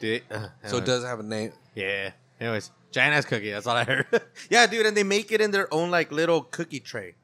[0.00, 0.22] dude.
[0.30, 1.52] Uh, so it does have a name.
[1.74, 2.10] Yeah.
[2.40, 3.50] Anyways, giant ass cookie.
[3.50, 4.06] That's all I heard.
[4.50, 7.14] yeah, dude, and they make it in their own like little cookie tray.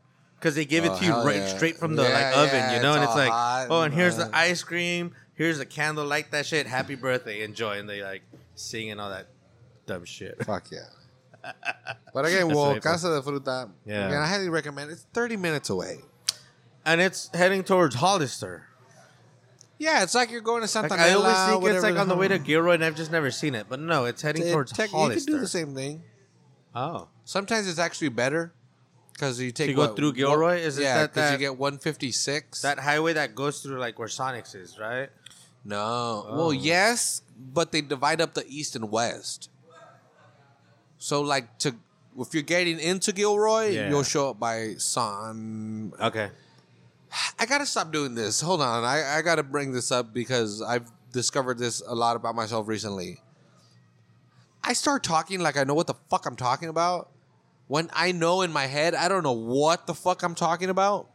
[0.40, 1.46] Cause they give Oh, it to you right yeah.
[1.56, 3.80] straight from the Yeah, like oven, yeah, you know, it's and it's like, hot oh,
[3.80, 7.88] and here's the ice cream, here's a candle, light that shit, happy birthday, enjoy, and
[7.88, 8.22] they like
[8.54, 9.26] sing and all that
[9.86, 10.44] dumb shit.
[10.44, 10.80] Fuck yeah.
[12.14, 13.70] But again, That's well, Casa de Fruta.
[13.84, 14.06] Yeah.
[14.06, 14.92] Again, I highly recommend.
[14.92, 15.98] It's thirty minutes away.
[16.86, 18.66] And it's heading towards Hollister.
[19.78, 22.14] Yeah, it's like you're going to Santa Like, I always think it's like on the
[22.16, 22.38] way to.
[22.38, 23.66] Gilroy, and I've just never seen it.
[23.68, 26.02] But no, it's heading It- towards tech- You can do the same thing.
[26.74, 28.52] Oh, Sometimes it's actually better
[29.12, 30.58] because you take you go through Gilroy?
[30.58, 32.62] Is it yeah, that- because you get one fifty six.
[32.62, 35.08] that highway that goes through like where Sonics is, right?
[35.64, 36.26] No.
[36.28, 36.36] Oh.
[36.36, 39.48] Well, yes, but they divide up the east and west.
[40.98, 41.74] So, like, to
[42.18, 43.88] if you're getting into Gilroy, Yeah.
[43.88, 45.92] you'll show up by Son.
[46.00, 46.30] Okay.
[47.38, 48.40] I gotta stop doing this.
[48.40, 52.34] Hold on, I, I gotta bring this up because I've discovered this a lot about
[52.34, 53.20] myself recently.
[54.62, 57.10] I start talking like I know what the fuck I'm talking about.
[57.66, 61.08] When I know in my head, I don't know what the fuck I'm talking about.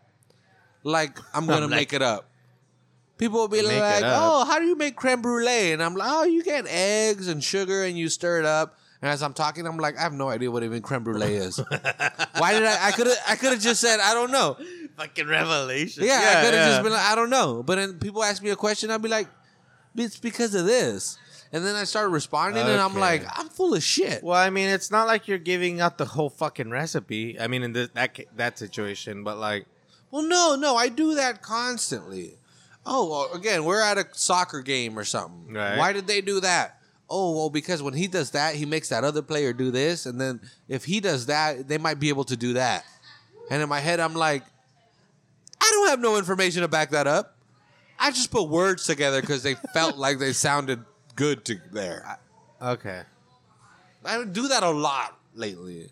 [0.84, 2.30] Like I'm gonna Like- make it up.
[3.20, 6.10] People will be Make like, "Oh, how do you make creme brulee?" And I'm like,
[6.12, 9.68] "Oh, you get eggs and sugar and you stir it up." And as I'm talking,
[9.68, 11.58] I'm like, "I have no idea what even creme brulee is."
[12.38, 12.88] Why did I?
[12.88, 13.18] I could have.
[13.28, 14.58] I could have just said, "I don't know."
[14.98, 16.04] Fucking revelation.
[16.04, 17.64] Yeah, I could have just been like, I don't know.
[17.64, 19.30] But then people ask me a question, I'd be like,
[19.96, 21.18] it's because of this.
[21.54, 24.22] And then I started responding, and I'm like, I'm full of shit.
[24.24, 27.40] Well, I mean, it's not like you're giving out the whole fucking recipe.
[27.40, 29.66] I mean, in this, that that situation, but like,
[30.12, 32.39] Well, no, no, I do that constantly.
[32.92, 35.54] Oh, well, again, we're at a soccer game or something.
[35.54, 35.78] Right.
[35.78, 36.82] Why did they do that?
[37.08, 40.08] Oh, well, because when he does that, he makes that other player do this.
[40.08, 42.84] And then if he does that, they might be able to do that.
[43.52, 44.44] And in my head, I'm like,
[45.62, 47.36] I don't have no information to back that up.
[48.00, 50.84] I just put words together because they felt like they sounded
[51.16, 52.18] good to there.
[52.60, 53.04] okay.
[54.04, 55.90] I, I do that a lot lately.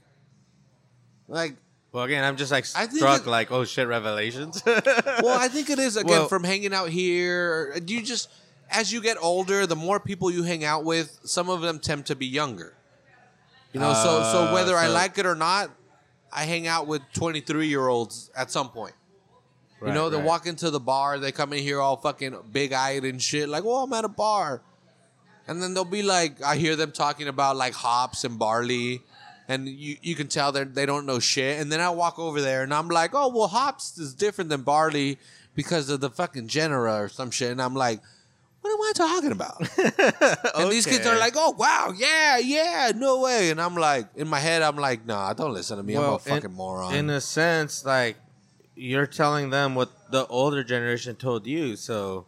[1.28, 1.58] Like,
[1.92, 4.62] Well, again, I'm just like I think struck, it- like, oh shit, revelations.
[4.66, 7.76] well, I think it is again Well- from hanging out here.
[7.86, 8.30] You just
[8.70, 12.06] as you get older, the more people you hang out with, some of them tend
[12.08, 12.74] to be younger.
[13.74, 15.72] You know, so so Uh, whether I so- like it or not,
[16.32, 18.94] I hang out with twenty three year olds at some point.
[19.86, 23.04] you know, they walk into the bar, they come in here all fucking big eyed
[23.06, 24.62] and shit, like, oh, I'm at a bar.
[25.48, 29.02] And then they'll be like, I hear them talking about like hops and barley,
[29.48, 31.60] and you, you can tell they they don't know shit.
[31.60, 34.62] And then I walk over there and I'm like, oh, well, hops is different than
[34.62, 35.18] barley
[35.56, 37.52] because of the fucking genera or some shit.
[37.52, 38.02] And I'm like,
[38.62, 39.62] what am I talking about?
[40.58, 43.52] And these kids are like, oh, wow, yeah, yeah, no way.
[43.52, 45.96] And I'm like, in my head, I'm like, nah, don't listen to me.
[45.96, 46.94] I'm a in- fucking moron.
[46.96, 48.18] In a sense, like
[48.76, 51.76] you're telling them what the older generation told you.
[51.76, 52.26] So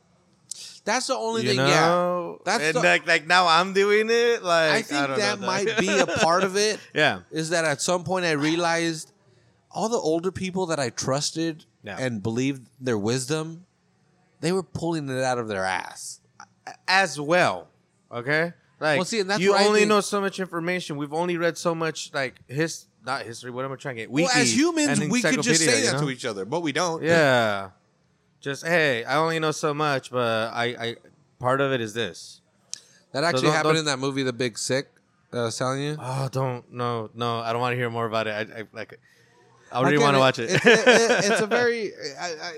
[0.85, 2.43] That's the only you thing, know, yeah.
[2.45, 4.43] That's and the- like like now I'm doing it.
[4.43, 6.79] Like I think don't that know, might be a part of it.
[6.93, 7.21] yeah.
[7.31, 9.11] is that at some point I realized
[9.71, 11.97] all the older people that I trusted Yeah.
[11.99, 13.65] and believed their wisdom,
[14.41, 16.21] they were pulling it out of their ass.
[16.87, 17.67] as well.
[18.11, 20.97] Okay, like Well, see, and that's you only think- know so much information.
[20.97, 23.51] We've only read so much, like his not history.
[23.51, 24.11] What am I trying to get?
[24.11, 26.07] well, as humans, we could just encyclopedia, say you that know?
[26.07, 27.03] to each other, but we don't.
[27.03, 27.69] Yeah,
[28.41, 30.95] just hey, I only know so much, but I, I
[31.39, 32.41] part of it is this.
[33.12, 34.88] That actually don't- happened don't- in that movie, The Big Sick.
[35.32, 35.95] That I was telling you.
[35.99, 37.39] Oh, don't no no.
[37.39, 38.32] I don't want to hear more about it.
[38.32, 38.99] I, I like.
[39.71, 40.49] I really Again, want to watch it.
[40.52, 40.65] It's, it-
[41.32, 41.91] it's a very.
[42.19, 42.58] I, I,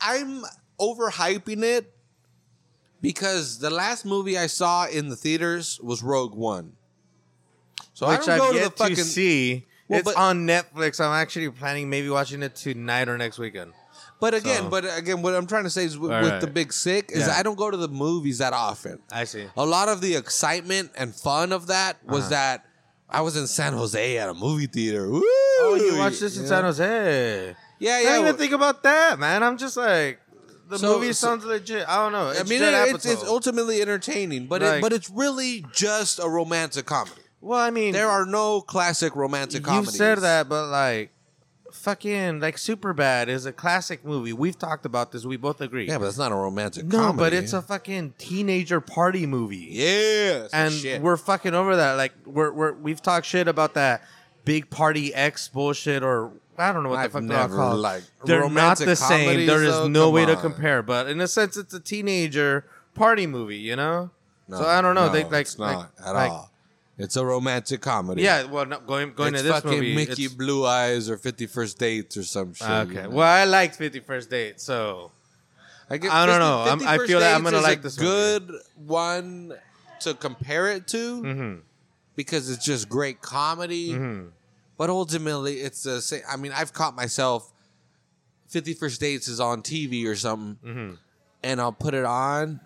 [0.00, 0.42] I'm
[0.80, 1.92] overhyping it
[3.00, 6.72] because the last movie I saw in the theaters was Rogue One.
[7.94, 8.96] So I which don't go I've to the yet fucking.
[8.96, 9.66] to see.
[9.88, 10.98] Well, it's but- on Netflix.
[10.98, 13.72] I'm actually planning maybe watching it tonight or next weekend.
[14.22, 16.40] But again, So- but again, what I'm trying to say is with, All with right.
[16.40, 17.34] the Big Sick is Yeah.
[17.36, 19.00] I don't go to the movies that often.
[19.10, 19.46] I see.
[19.56, 22.30] A lot of the excitement and fun of that was Uh-huh.
[22.30, 22.64] that
[23.10, 25.10] I was in San Jose at a movie theater.
[25.10, 25.22] Woo!
[25.24, 27.56] Oh, you watched this in San Jose?
[27.80, 28.08] Yeah, I yeah.
[28.10, 29.42] didn't even think about that, man.
[29.42, 30.20] I'm just like,
[30.68, 31.84] the So- movie so- sounds legit.
[31.88, 32.30] I don't know.
[32.30, 33.26] It's I mean, Judd it, it's, it's Apatow.
[33.26, 37.20] ultimately entertaining, but it, Like- but it's really just a romantic comedy.
[37.40, 39.96] well, I mean, There are no classic romantic you comedies.
[39.96, 41.10] said that, but like,
[41.82, 44.32] fucking like super bad is a classic movie.
[44.32, 45.24] We've talked about this.
[45.24, 45.88] We both agree.
[45.88, 47.18] Yeah, but it's not a romantic no, comedy.
[47.18, 49.68] but it's a fucking teenager party movie.
[49.70, 51.02] yeah, and shit.
[51.02, 51.94] we're fucking over that.
[51.94, 54.02] Like we're we're we've talked shit about that
[54.44, 57.80] big party X bullshit or I don't know what I've the fuck they're called.
[57.80, 59.46] liked they're not the same.
[59.46, 59.88] There is though?
[59.88, 60.82] no Come way to compare.
[60.82, 62.64] But in a sense, it's a teenager
[62.94, 63.58] party movie.
[63.58, 64.10] You know.
[64.48, 65.06] No, so I don't know.
[65.06, 66.51] no, they like it's not like- at like- all.
[66.98, 68.22] It's a romantic comedy.
[68.22, 68.44] Yeah.
[68.44, 69.94] Well, no, going going it's to this fucking movie.
[69.94, 72.68] Mickey it's- Blue Eyes or Fifty First Dates or some shit.
[72.68, 72.94] Okay.
[72.94, 73.10] you know?
[73.10, 75.10] Well, I liked Fifty First Date, so
[75.90, 76.60] I, get I don't know.
[76.60, 78.08] I'm- 50 I First feel that I'm Dates gonna is like this movie.
[78.10, 78.52] good
[78.86, 79.52] one
[80.00, 81.60] to compare it to mhm,
[82.16, 83.92] because it's just great comedy.
[83.92, 84.28] mhm.
[84.76, 86.22] But ultimately, it's the same.
[86.28, 87.52] I mean, I've caught myself.
[88.48, 90.98] Fifty First Dates is on TV or something, Mhm.
[91.42, 92.60] and I'll put it on,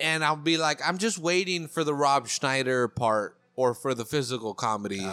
[0.00, 4.04] and I'll be like, I'm just waiting for the Rob Schneider part or for the
[4.04, 5.04] physical comedy.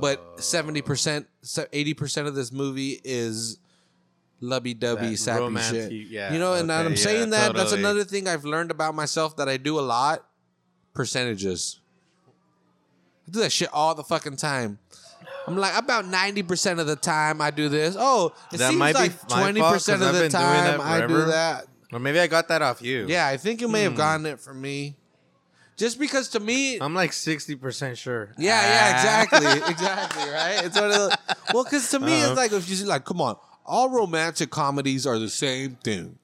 [0.00, 1.26] But seventy percent,
[1.72, 3.58] eighty percent of this movie is
[4.40, 6.08] dovey, That sappy romantic- shit.
[6.08, 8.94] yeah, you know, and okay, I'm yeah, saying that that's another thing I've learned about
[8.94, 10.26] myself that I do a lot.
[10.94, 11.80] Percentages.
[13.28, 14.78] I do that shit all the fucking time.
[15.46, 17.96] I'm like about ninety percent of the time I do this.
[17.98, 21.24] Oh, it That seems like twenty percent of the been doing that time I do
[21.26, 21.66] that.
[21.92, 23.06] Or maybe I got that off you.
[23.08, 23.90] Yeah, I think you may Hmm.
[23.90, 24.96] have gotten it from me.
[25.76, 28.32] Just because to me, I'm like sixty percent sure.
[28.38, 29.22] yeah, yeah, Ah.
[29.22, 30.64] exactly, exactly, right?
[30.64, 31.18] It's one of the
[31.52, 32.28] well, because to me, Uh-huh.
[32.32, 36.18] it's like if you see, like, come on, all romantic comedies are the same thing.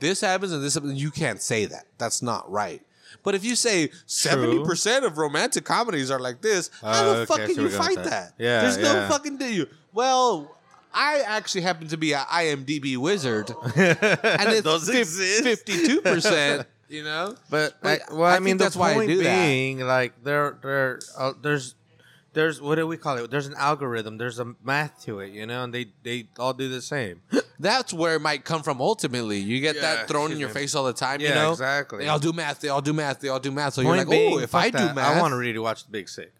[0.00, 1.00] This happens and this happens.
[1.00, 1.84] You can't say that.
[1.98, 2.82] That's not right.
[3.22, 7.10] But if you say seventy percent of romantic comedies are like this, how Oh, the
[7.20, 8.38] okay, fuck I can see you where you're going fight with that?
[8.38, 8.44] that.
[8.44, 9.08] Yeah, there's no yeah.
[9.08, 9.66] fucking do you.
[9.92, 10.54] Well,
[10.92, 15.42] I actually happen to be an IMDb wizard, and it's Those exist.
[15.44, 16.66] fifty-two percent.
[16.88, 19.42] You know, But, But I, well, I I, mean, that's why I do that.
[19.46, 21.74] being, like, there, there, uh, there's,
[22.32, 23.30] there's, what do we call it?
[23.30, 24.16] There's an algorithm.
[24.16, 27.20] There's a math to it, you know, and they, they all do the same.
[27.60, 28.80] that's where it might come from.
[28.80, 30.54] Ultimately, you get Yeah, that thrown in your me.
[30.54, 31.20] face all the time.
[31.20, 31.98] yeah, you know, exactly.
[31.98, 32.60] They all do math.
[32.60, 33.20] They all do math.
[33.20, 33.74] They all do math.
[33.74, 34.94] So Point you're like, oh, if I do that.
[34.94, 36.32] math, I want to really watch The Big Sick.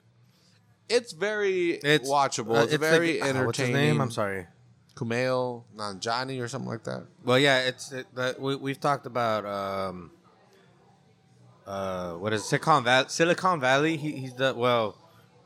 [0.89, 2.57] It's very It's watchable.
[2.59, 3.47] uh, it's, the- very uh, entertaining.
[3.47, 4.01] What's his name?
[4.01, 4.47] I'm sorry.
[4.95, 7.05] Kumail Nanjiani or something like that.
[7.25, 9.45] Well, yeah, it's it, that we, we've talked about.
[9.47, 10.11] um
[11.67, 12.45] uh, what is it?
[12.47, 13.07] Silicon Valley?
[13.09, 13.97] Silicon Valley.
[13.97, 14.97] He, he's the well.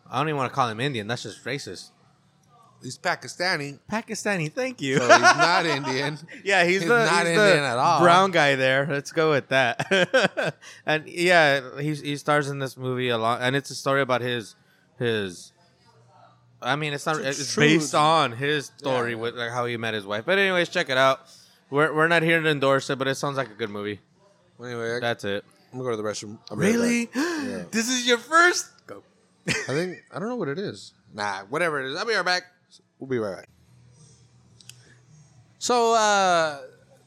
[0.09, 1.07] I don't even want to call him Indian.
[1.07, 1.91] That's just racist.
[2.83, 4.53] He's Pakistani, Pakistani.
[4.53, 4.99] Thank you.
[4.99, 6.19] so he's not Indian.
[6.45, 8.01] Yeah, he's, He's the, not he's Indian the at all.
[8.01, 8.87] brown guy there.
[8.91, 10.55] Let's go with that.
[10.87, 14.21] and yeah, he he stars in this movie a lot, and it's a story about
[14.21, 14.55] his
[14.99, 15.53] his.
[16.61, 17.21] I mean, it's not.
[17.21, 19.17] It's It's, based on his story Yeah.
[19.19, 20.25] with like how he met his wife.
[20.25, 21.21] But anyways, check it out.
[21.71, 24.01] We're we're not here to endorse it, but it sounds like a good movie.
[24.63, 25.45] Anyway, I, That's it.
[25.73, 26.39] I'm gonna go to the restroom.
[26.59, 27.09] Be right.
[27.43, 27.65] Yeah.
[27.73, 28.71] This is your first.
[28.87, 29.03] Go.
[29.49, 30.93] I think I don't know what it is.
[31.13, 31.97] Nah, whatever it is.
[31.99, 32.45] I'll be right back.
[33.01, 33.49] We'll be right back.
[35.59, 36.61] So uh,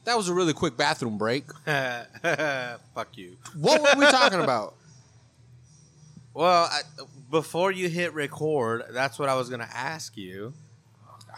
[0.04, 1.44] that was a really quick bathroom break.
[1.64, 3.36] Fuck you.
[3.56, 4.74] What were we talking about?
[6.34, 6.80] Well, I,
[7.30, 10.52] before you hit record, that's what I was gonna ask you.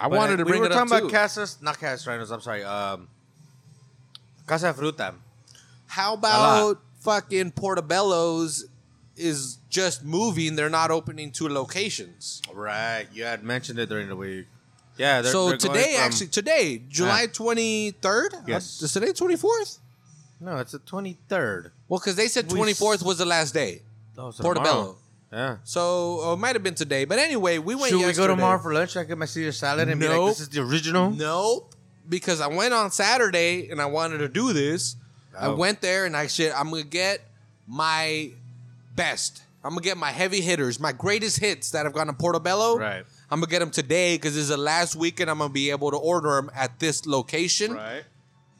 [0.00, 1.16] I But wanted to we bring were it up We were talking too.
[1.16, 2.30] about casas, not casas Rhinos.
[2.30, 2.62] I'm sorry.
[2.64, 3.08] Um,
[4.46, 5.14] Casa Fruta.
[5.86, 8.66] How about fucking Portobello's
[9.16, 10.54] is just moving?
[10.56, 12.42] They're not opening two locations.
[12.52, 13.06] Right.
[13.12, 14.46] You had mentioned it during the week.
[14.96, 15.22] Yeah.
[15.22, 18.34] They're, so they're going today, from- actually, today, July twenty third.
[18.46, 18.80] Yes.
[18.82, 19.78] is today twenty fourth?
[20.40, 21.72] no, it's the 23rd.
[21.88, 23.82] Well, because they said We twenty fourth was the last day.
[24.16, 24.96] Oh, so Portobello.
[25.30, 25.50] Tomorrow.
[25.52, 25.56] Yeah.
[25.64, 27.90] So uh, it might have been today, but anyway, we went.
[27.90, 28.96] Should we go tomorrow for lunch?
[28.96, 31.74] I get my Caesar salad and be like, "This is the original." Nope.
[32.08, 34.96] Because I went on Saturday and I wanted to do this.
[35.38, 35.56] I Oh.
[35.56, 37.20] went there and I said, I'm gonna get
[37.66, 38.30] my
[38.96, 39.42] best.
[39.62, 42.78] I'm gonna get my heavy hitters, my greatest hits that have gone to Portobello.
[42.78, 43.04] Right.
[43.30, 45.28] I'm gonna get them today because it's the last weekend.
[45.30, 47.74] I'm gonna be able to order them at this location.
[47.74, 48.04] Right.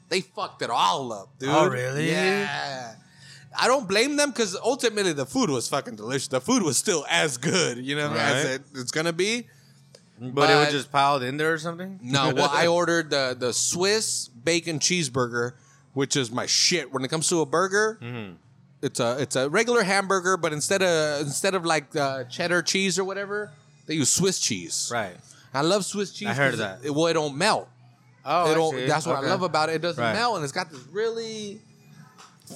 [0.09, 1.49] They fucked it all up, dude.
[1.49, 2.11] Oh, really?
[2.11, 2.93] Yeah.
[3.61, 6.27] I don't blame them because ultimately the food was fucking delicious.
[6.27, 9.47] The food was still as good, you know, as it, it's gonna be.
[10.21, 11.99] But, it was But- just piled in there or something.
[12.03, 15.53] No, well, I ordered the the Swiss bacon cheeseburger,
[15.93, 16.91] which is my shit.
[16.93, 18.33] When it comes to a burger, Mm-hmm.
[18.81, 22.99] it's a it's a regular hamburger, but instead of instead of like uh, cheddar cheese
[22.99, 23.51] or whatever,
[23.85, 24.89] they use Swiss cheese.
[24.93, 25.15] right.
[25.53, 26.27] I love Swiss cheese.
[26.27, 26.79] I heard 'cause that.
[26.83, 27.67] It, well, it don't melt.
[28.25, 28.75] Oh, it don't.
[28.75, 28.85] see.
[28.85, 29.27] That's what Okay.
[29.27, 29.75] I love about it.
[29.75, 30.13] It doesn't Right.
[30.13, 31.59] melt, and it's got this really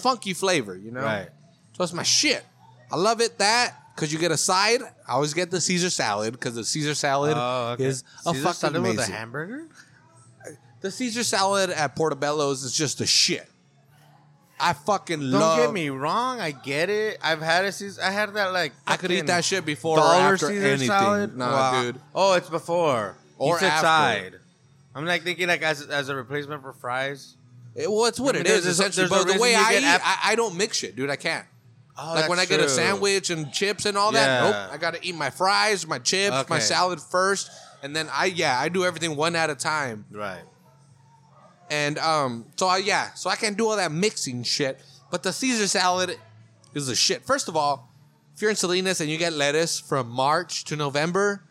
[0.02, 0.76] funky flavor.
[0.76, 1.02] You know.
[1.02, 1.30] Right.
[1.74, 2.44] So it's my shit.
[2.92, 4.82] I love it that because you get a side.
[5.08, 7.86] I always get the Caesar salad because the Caesar salad Oh, okay.
[7.86, 8.98] is a Caesar fucking salad amazing.
[8.98, 9.68] with a hamburger.
[10.82, 13.50] The Caesar salad at Portobello's is just a shit.
[14.60, 15.32] I fucking love it.
[15.32, 15.58] Don't love.
[15.60, 16.40] get me wrong.
[16.40, 17.18] I get it.
[17.24, 18.02] I've had a Caesar.
[18.04, 18.74] I had that like.
[18.86, 20.88] I could eat fucking that shit before or dollar after Caesar anything.
[20.88, 21.38] salad.
[21.38, 21.82] Nah, Wow.
[21.82, 22.02] dude.
[22.14, 23.86] Oh, it's before Or you said after.
[23.88, 24.34] side.
[24.96, 27.36] I'm like thinking like as as a replacement for fries.
[27.76, 29.08] It, well, it's what I mean, it is essentially.
[29.08, 31.10] But the way I eat, ap- I, I don't mix shit, dude.
[31.10, 31.46] I can't.
[31.98, 34.50] Oh, like when I get a sandwich and chips and all that, Yeah.
[34.50, 34.74] nope.
[34.74, 37.52] I got to eat my fries, my chips, my salad first,
[37.84, 40.06] and then I yeah I do everything one at a time.
[40.12, 40.42] Right.
[41.70, 44.80] And um, so I yeah, so I can do all that mixing shit.
[45.12, 46.18] But the Caesar salad
[46.74, 47.26] is a shit.
[47.26, 47.90] First of all,
[48.36, 51.44] if you're in Salinas and you get lettuce from March to November,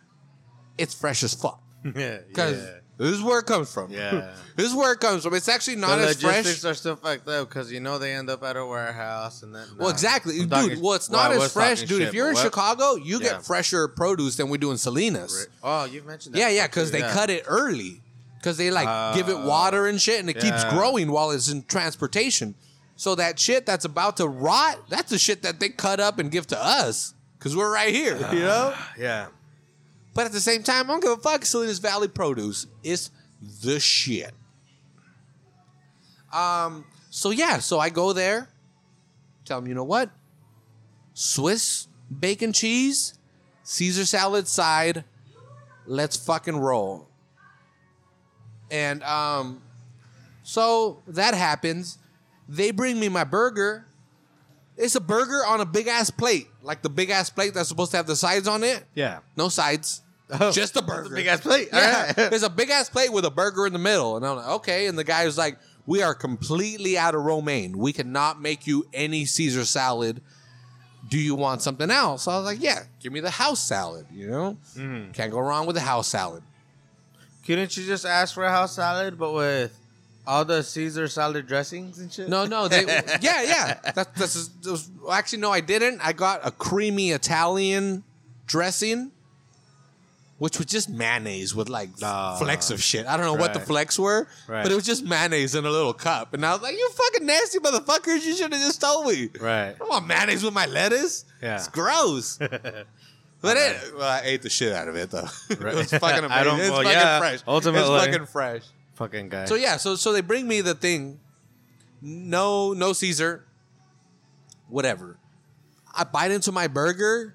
[0.79, 1.61] it's fresh as fuck.
[1.85, 2.19] yeah.
[2.27, 2.71] Because yeah.
[2.99, 3.91] This is where it comes from.
[3.91, 4.31] Yeah.
[4.57, 5.35] this is where it comes from.
[5.35, 6.37] It's actually not the as fresh.
[6.37, 9.55] logistics are still fucked up because you know they end up at a warehouse and
[9.55, 9.67] then.
[9.79, 9.93] Well, nah.
[9.93, 10.51] exactly, I'm dude.
[10.51, 11.89] talking- well, it's not I as fresh, dude.
[11.89, 13.31] shit, if you're in what- Chicago, you Yeah.
[13.31, 15.49] get fresher produce than we do in Salinas.
[15.63, 16.39] Oh, you've mentioned that.
[16.39, 17.13] Yeah, yeah, because they yeah.
[17.13, 18.03] cut it early.
[18.39, 19.47] Because they like give it Oh.
[19.47, 22.55] water and shit, and it keeps growing while it's in transportation.
[22.97, 26.31] So that shit that's about to rot, that's the shit that they cut up and
[26.31, 27.15] give to us.
[27.39, 28.75] Because we're right here, you uh, know?
[28.99, 29.27] Yeah.
[30.15, 31.45] But at the same time, I don't give a fuck.
[31.45, 33.11] Salinas Valley produce is
[33.63, 34.33] the shit.
[36.33, 36.85] Um.
[37.11, 38.49] So yeah, so I go there,
[39.45, 40.09] tell them, you know what?
[41.13, 41.89] Swiss
[42.21, 43.19] bacon cheese,
[43.65, 45.05] Caesar salad side.
[45.87, 47.09] Let's fucking roll.
[48.71, 49.61] And um,
[50.43, 51.99] so that happens.
[52.49, 53.87] They bring me my burger.
[54.77, 57.91] It's a burger on a big ass plate, like the big ass plate that's supposed
[57.91, 58.85] to have the sides on it.
[58.95, 59.19] Yeah.
[59.37, 60.03] No sides.
[60.31, 61.15] Oh, just a burger.
[61.15, 61.69] big ass plate.
[61.73, 62.07] Yeah.
[62.07, 62.17] Right.
[62.31, 64.17] There's a big ass plate with a burger in the middle.
[64.17, 64.87] And I'm like, okay.
[64.87, 67.77] And the guy was like, we are completely out of romaine.
[67.77, 70.23] We cannot make you any Caesar salad.
[71.09, 72.27] Do you want something else?
[72.27, 74.57] I was like, yeah, give me the house salad, you know?
[74.77, 75.13] Mm.
[75.13, 76.43] Can't go wrong with the house salad.
[77.45, 79.77] Couldn't you just ask for a house salad, but with
[80.27, 82.29] all the Caesar salad dressings and shit?
[82.29, 82.85] No, no, they,
[83.21, 83.79] yeah, yeah.
[83.95, 86.01] That, that's just, was, well, actually, no, I didn't.
[86.01, 88.05] I got a creamy Italian
[88.47, 89.11] dressing,
[90.39, 93.07] which was just mayonnaise with like Ah, flecks of shit.
[93.07, 93.69] I don't know what the right.
[93.69, 94.63] flecks were, Right.
[94.63, 96.35] but it was just mayonnaise in a little cup.
[96.35, 98.25] And I was like, you fucking nasty motherfuckers.
[98.25, 99.29] You should have just told me.
[99.41, 99.71] Right.
[99.71, 101.25] I don't want mayonnaise with my lettuce.
[101.43, 101.57] Yeah.
[101.57, 102.39] It's gross.
[103.43, 105.27] But it, well, I ate the shit out of it though.
[105.51, 106.31] It was fucking amazing.
[106.31, 107.41] I don't- it's well, fucking yeah, fresh.
[107.49, 107.97] ultimately.
[107.97, 108.63] it's fucking fresh.
[109.03, 109.47] Fucking guy.
[109.47, 111.19] So yeah, so so they bring me the thing.
[112.01, 113.45] No, no Caesar.
[114.69, 115.19] Whatever.
[115.93, 117.35] I bite into my burger.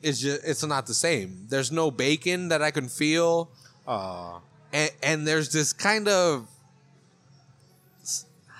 [0.00, 1.44] It's just it's not the same.
[1.50, 3.50] There's no bacon that I can feel,
[3.86, 6.48] and, and there's this kind of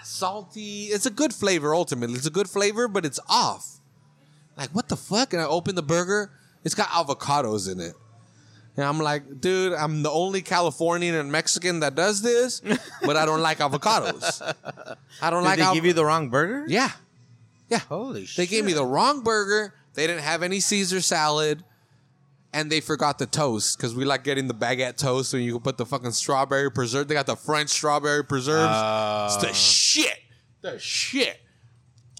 [0.02, 0.84] salty.
[0.92, 2.16] It's a good flavor ultimately.
[2.16, 3.80] It's a good flavor, but it's off.
[4.54, 5.32] Like what the fuck?
[5.32, 6.30] And I open the burger.
[6.62, 7.94] It's got avocados in it.
[8.76, 12.60] And I'm like, dude, I'm the only Californian and Mexican that does this,
[13.04, 14.42] but I don't like avocados.
[15.22, 15.58] I don't Did like.
[15.58, 16.64] they av- give you the wrong burger?
[16.66, 16.90] Yeah,
[17.68, 17.78] yeah.
[17.78, 18.36] Holy shit.
[18.36, 19.74] They gave me the wrong burger.
[19.94, 21.62] They didn't have any Caesar salad,
[22.52, 25.60] and they forgot the toast because we like getting the baguette toast and you can
[25.62, 27.06] put the fucking strawberry preserve.
[27.06, 28.72] They got the French strawberry preserves.
[29.34, 30.18] it's the Uh, shit.
[30.62, 31.40] The shit.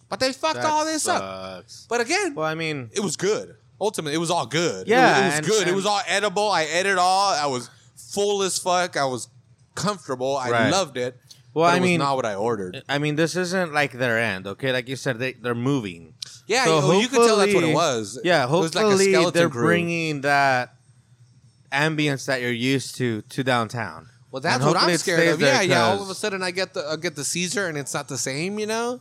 [0.09, 1.65] But they fucked all this up.
[1.89, 3.57] But again, Well, I mean, it was good.
[3.85, 4.89] Ultimately, it was all good.
[4.89, 5.69] Yeah, it was, it and- was good.
[5.69, 6.49] it was all edible.
[6.51, 7.35] I ate it all.
[7.35, 8.97] I was full as fuck.
[8.97, 9.29] I was
[9.75, 10.37] comfortable.
[10.37, 10.71] I Right.
[10.71, 11.17] loved it.
[11.53, 12.83] Well, I mean- not what I ordered.
[12.89, 14.73] I mean, this isn't like their end, okay?
[14.73, 16.15] Like you said, they they're moving.
[16.47, 18.19] Yeah, So you, you could tell that's what it was.
[18.25, 19.63] Yeah, it was like a hopefully skeleton they're crew.
[19.63, 20.75] bringing that
[21.73, 24.09] ambience that you're used to to downtown.
[24.31, 25.41] Well, that's what I'm scared of.
[25.41, 25.85] Yeah, yeah.
[25.87, 28.19] All of a sudden, I get the I get the Caesar, and it's not the
[28.19, 29.01] same, you know.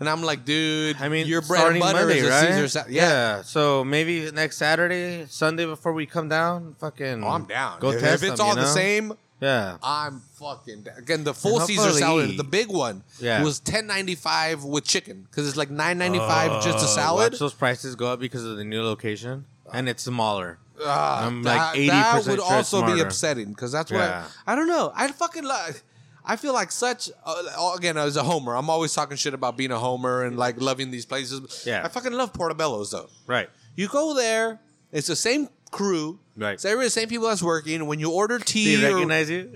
[0.00, 2.46] And I'm like, dude, I mean, your bread and butter Monday, is a right?
[2.48, 2.90] Caesar salad.
[2.90, 3.02] yeah.
[3.36, 3.42] Yeah.
[3.42, 7.22] So maybe next Saturday, Sunday before we come down, fucking.
[7.22, 7.78] Oh, I'm down.
[7.80, 9.76] Go if, test if it's them, all you the same, Yeah.
[9.82, 10.96] I'm fucking down.
[10.98, 11.24] again.
[11.24, 13.42] The full Caesar salad, the big one, Yeah.
[13.44, 16.94] was ten ninety five with chicken because it's like nine ninety five just a Oh,
[16.94, 17.34] salad.
[17.38, 20.58] Those prices go up because of the new location, and it's smaller.
[20.82, 21.90] Ah, I'm like that, 80%
[22.24, 24.24] that would also be upsetting because that's what Yeah.
[24.46, 24.92] I, I don't know.
[24.96, 25.82] I'd fucking like.
[26.24, 28.54] I feel like such uh, again as a homer.
[28.54, 31.64] I'm always talking shit about being a homer and like loving these places.
[31.66, 31.82] Yeah.
[31.84, 33.08] I fucking love Portobello's though.
[33.26, 33.48] Right.
[33.76, 34.60] You go there,
[34.92, 36.18] it's the same crew.
[36.36, 36.54] Right.
[36.54, 37.86] It's every the same people that's working.
[37.86, 39.52] When you order Do tea, or- recognize you?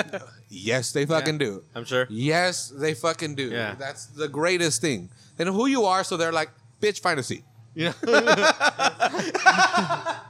[0.48, 1.62] yes, they fucking do.
[1.74, 2.06] I'm sure.
[2.10, 3.48] Yes, they fucking do.
[3.50, 3.74] Yeah.
[3.78, 5.10] That's the greatest thing.
[5.36, 6.50] They know who you are, so they're like,
[6.80, 7.44] "Bitch, find a seat."
[7.74, 7.92] Yeah.
[8.06, 8.14] yeah.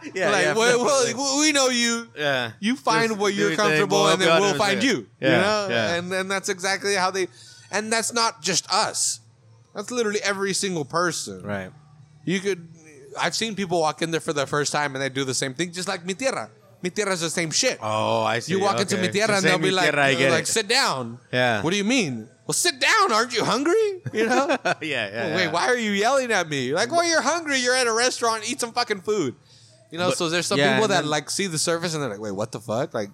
[0.05, 2.09] like, yeah, well, well, we know you.
[2.17, 2.53] yeah.
[2.61, 5.07] You find Just where you're comfortable, and then we'll find you.
[5.21, 5.95] Yeah, you know, yeah.
[5.95, 7.29] and and that's exactly how they.
[7.71, 9.21] And that's not just us.
[9.75, 11.43] That's literally every single person.
[11.43, 11.71] Right.
[12.25, 12.69] You could.
[13.19, 15.55] I've seen people walk in there for the first time and they do the same
[15.55, 16.51] thing, just like mi tierra.
[16.83, 17.79] Mi tierra is the same shit.
[17.83, 18.53] Oh, I see.
[18.53, 19.07] you walk into okay.
[19.07, 21.19] mi tierra and they'll be like, tierra, I get like sit down.
[21.33, 21.63] Yeah.
[21.63, 22.29] What do you mean?
[22.49, 23.13] Well, sit down.
[23.13, 24.01] Aren't you hungry?
[24.15, 24.49] You know.
[24.65, 25.37] yeah, yeah.
[25.37, 25.51] Wait, yeah.
[25.53, 26.73] why are you yelling at me?
[26.73, 27.59] Like, well, you're hungry.
[27.59, 28.51] You're at a restaurant.
[28.51, 29.35] Eat some fucking food.
[29.91, 30.09] You know.
[30.09, 32.21] But- so there's some yeah, people that then- like see the surface and they're like,
[32.21, 32.95] wait, what the fuck?
[32.95, 33.11] Like,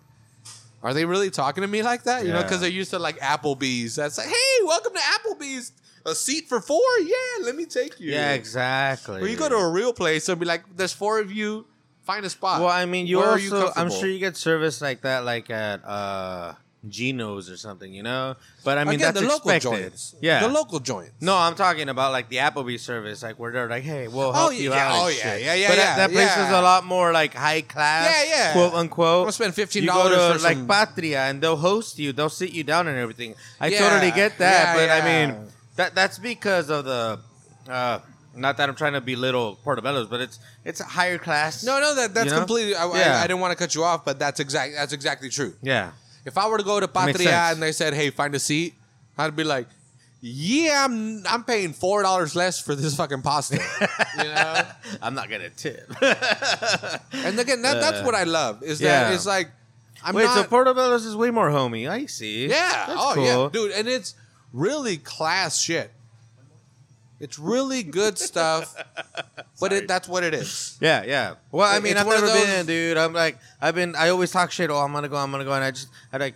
[0.85, 2.25] are they really talking to me like that?
[2.25, 3.97] You know, because they're used to like Applebee's.
[3.97, 5.73] That's like, hey, welcome to Applebee's.
[6.07, 6.83] A seat for four?
[7.01, 8.13] Yeah, let me take you.
[8.13, 9.23] Yeah, exactly.
[9.23, 11.67] Or you go to a real place, they'll be like, there's four of you.
[12.03, 12.61] Find a spot.
[12.61, 15.25] Well, I mean, you Where are also, you I'm sure you get service like that,
[15.25, 16.53] like at uh,
[16.89, 18.37] Geno's or something, you know.
[18.65, 19.83] But I mean, Again, that's the local expected.
[19.91, 20.15] joints.
[20.21, 20.41] Yeah.
[20.41, 21.13] the local joints.
[21.21, 24.49] no, I'm talking about like the Applebee's service, like where they're like, "Hey, we'll help
[24.49, 25.43] Oh, you yeah, out." oh, yeah, shit.
[25.43, 26.47] yeah, yeah, But yeah, that, that place yeah.
[26.47, 28.53] is a lot more like high class, Yeah, yeah.
[28.53, 29.25] quote unquote.
[29.25, 32.13] Gonna spend $15 You go to like some- Patria, and they'll host you.
[32.13, 33.35] They'll sit you down and everything.
[33.61, 37.19] I totally get that, but I mean, that that's because of the.
[37.69, 37.99] Uh,
[38.37, 41.63] not that I'm trying to belittle Portobello's, but it's it's a higher class.
[41.63, 42.39] No, no, that that's You know?
[42.39, 42.75] completely.
[42.75, 43.19] I, Yeah.
[43.21, 44.75] I, I didn't want to cut you off, but that's exact.
[44.75, 45.55] That's exactly true.
[45.63, 45.93] Yeah.
[46.25, 48.75] If I were to go to Patria and they said, "Hey, find a seat,"
[49.19, 49.67] I'd be like,
[50.21, 53.57] "Yeah, I'm I'm paying four dollars less for this fucking pasta."
[54.19, 54.63] you know.
[55.03, 55.91] I'm not gonna tip.
[57.25, 59.15] And again, that, that's what I love is that Yeah.
[59.15, 59.51] it's like
[60.03, 60.35] I'm Wait, not.
[60.37, 61.89] so Portobello's is way more homey.
[61.89, 62.47] I see.
[62.49, 62.85] yeah.
[62.87, 63.25] That's oh cool.
[63.25, 64.15] yeah, dude, and it's
[64.53, 65.91] really class shit.
[67.25, 68.77] It's really good stuff,
[69.61, 70.77] but it, that's what it is.
[70.79, 71.35] Yeah, yeah.
[71.51, 72.97] Well, I mean, It's I've one of never those- been, dude.
[72.99, 73.97] I'm like, I've been.
[73.97, 74.69] I always talk shit.
[74.69, 75.17] Oh, I'm gonna go.
[75.17, 76.35] I'm gonna go, and I just, I like.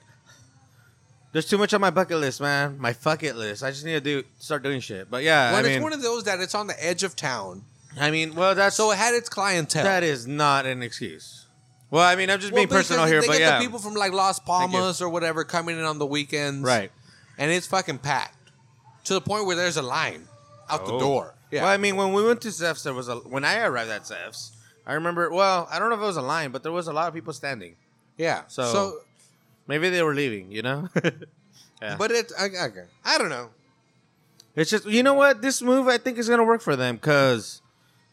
[1.33, 2.79] There's too much on my bucket list, man.
[2.79, 3.63] My fuck it list.
[3.63, 5.11] I just need to do start doing shit.
[5.11, 7.15] But yeah, When I it's mean, one of those that it's on the edge of
[7.17, 7.65] town,
[8.01, 9.85] I mean, well, that's so it had its clientele.
[9.85, 11.45] that is not an excuse.
[11.91, 13.79] Well, I mean, I'm just Well, being personal here, they but get yeah, the people
[13.79, 14.45] from like Las you.
[14.47, 16.91] Palmas or whatever coming in on the weekends, right.
[17.37, 18.51] And it's fucking packed
[19.05, 20.27] to the point where there's a line
[20.71, 21.01] out the Oh.
[21.01, 21.35] door.
[21.51, 23.91] Yeah, Well, I mean, when we went to Zeph's, there was a when I arrived
[23.91, 24.53] at Zeph's.
[24.87, 25.31] I remember.
[25.31, 27.15] Well, I don't know if it was a line, but there was a lot of
[27.15, 27.77] people standing.
[28.17, 28.43] yeah.
[28.49, 28.99] So- so
[29.67, 30.51] Maybe they were leaving.
[30.51, 30.89] You know.
[31.83, 31.97] yeah.
[31.99, 32.69] but it, I, I,
[33.05, 33.51] I don't know.
[34.57, 37.61] It's just you know what this move I think is gonna work for them because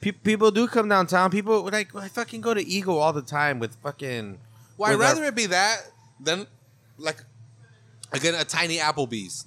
[0.01, 1.31] pe- people do come downtown.
[1.31, 4.37] People like I fucking go to Eagle all the time with fucking.
[4.77, 5.77] Well, I'd with our- rather it be that
[6.19, 6.45] than
[6.97, 7.23] like
[8.11, 9.45] again a tiny Applebee's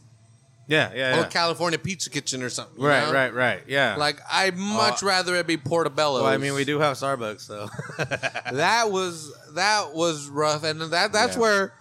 [0.68, 1.28] yeah, yeah, or yeah.
[1.28, 2.80] California Pizza Kitchen or something.
[2.80, 3.12] you right, know?
[3.12, 3.62] right, right.
[3.66, 3.96] Yeah.
[3.96, 6.22] Like I'd much Uh, rather it be Portobello.
[6.22, 7.68] well, I mean, we do have Starbucks, so.
[8.52, 11.40] That was that was rough, and that that's Yeah.
[11.42, 11.72] where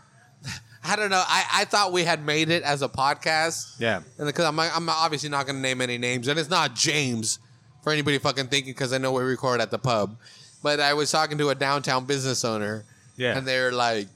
[0.83, 1.21] I don't know.
[1.25, 3.75] I, I thought we had made it as a podcast.
[3.77, 3.97] yeah.
[4.17, 7.39] And because I'm, I'm obviously not going to name any names, and it's not James
[7.83, 10.17] for anybody fucking thinking because I know we record at the pub.
[10.63, 12.85] But I was talking to a downtown business owner,
[13.17, 13.37] Yeah.
[13.37, 14.07] and they're like,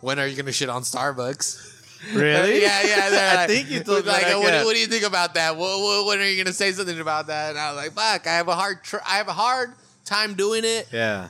[0.00, 1.70] "When are you going to shit on Starbucks?"
[2.14, 2.62] Really?
[2.62, 3.08] yeah, yeah.
[3.32, 4.64] I like, think you told me like, that, what, yeah.
[4.64, 5.56] what do you think about that?
[5.56, 7.50] What, what, when are you going to say something about that?
[7.50, 9.74] And I was like, "Fuck, I have a hard, tr- I have a hard
[10.04, 11.28] time doing it Yeah.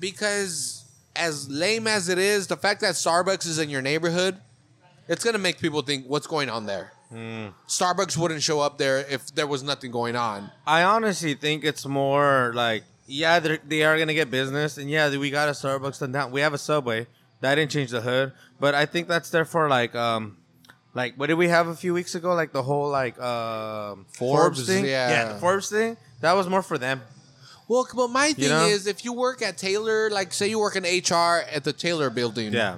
[0.00, 0.84] because
[1.14, 4.38] as lame as it is, the fact that Starbucks is in your neighborhood,
[5.08, 6.92] it's gonna make people think what's going on there.
[7.10, 7.48] Hmm.
[7.68, 10.50] Starbucks wouldn't show up there if there was nothing going on.
[10.66, 15.30] I honestly think it's more like yeah, they are gonna get business, and yeah, we
[15.30, 16.30] got a Starbucks and down.
[16.32, 17.06] We have a Subway.
[17.42, 20.36] That didn't change the hood, but I think that's there for like um,
[20.94, 22.34] like what did we have a few weeks ago?
[22.34, 24.84] Like the whole like um Forbes, thing.
[24.86, 25.34] yeah.
[25.34, 25.96] the Forbes thing.
[26.20, 27.02] That was more for them.
[27.68, 28.66] Well, but my thing know?
[28.66, 32.10] is, if you work at Taylor, like say you work in HR at the Taylor
[32.10, 32.76] building, Yeah.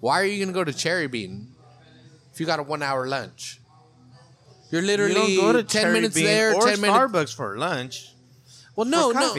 [0.00, 1.48] why are you gonna go to Cherry Bean
[2.32, 3.60] if you got a one hour lunch?
[4.70, 6.98] You're literally you don't go to ten Cherry minutes Bean there, or ten minutes.
[6.98, 8.12] Starbucks for lunch.
[8.76, 9.34] Well, no, for no.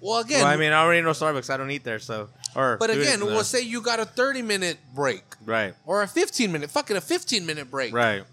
[0.00, 1.50] Well, again, Well, I mean, I already know Starbucks.
[1.50, 2.76] I don't eat there, so or.
[2.78, 6.70] but again, we'll say you got a thirty minute break right, or a fifteen minute,
[6.70, 7.92] fucking a fifteen minute break.
[7.94, 8.24] right.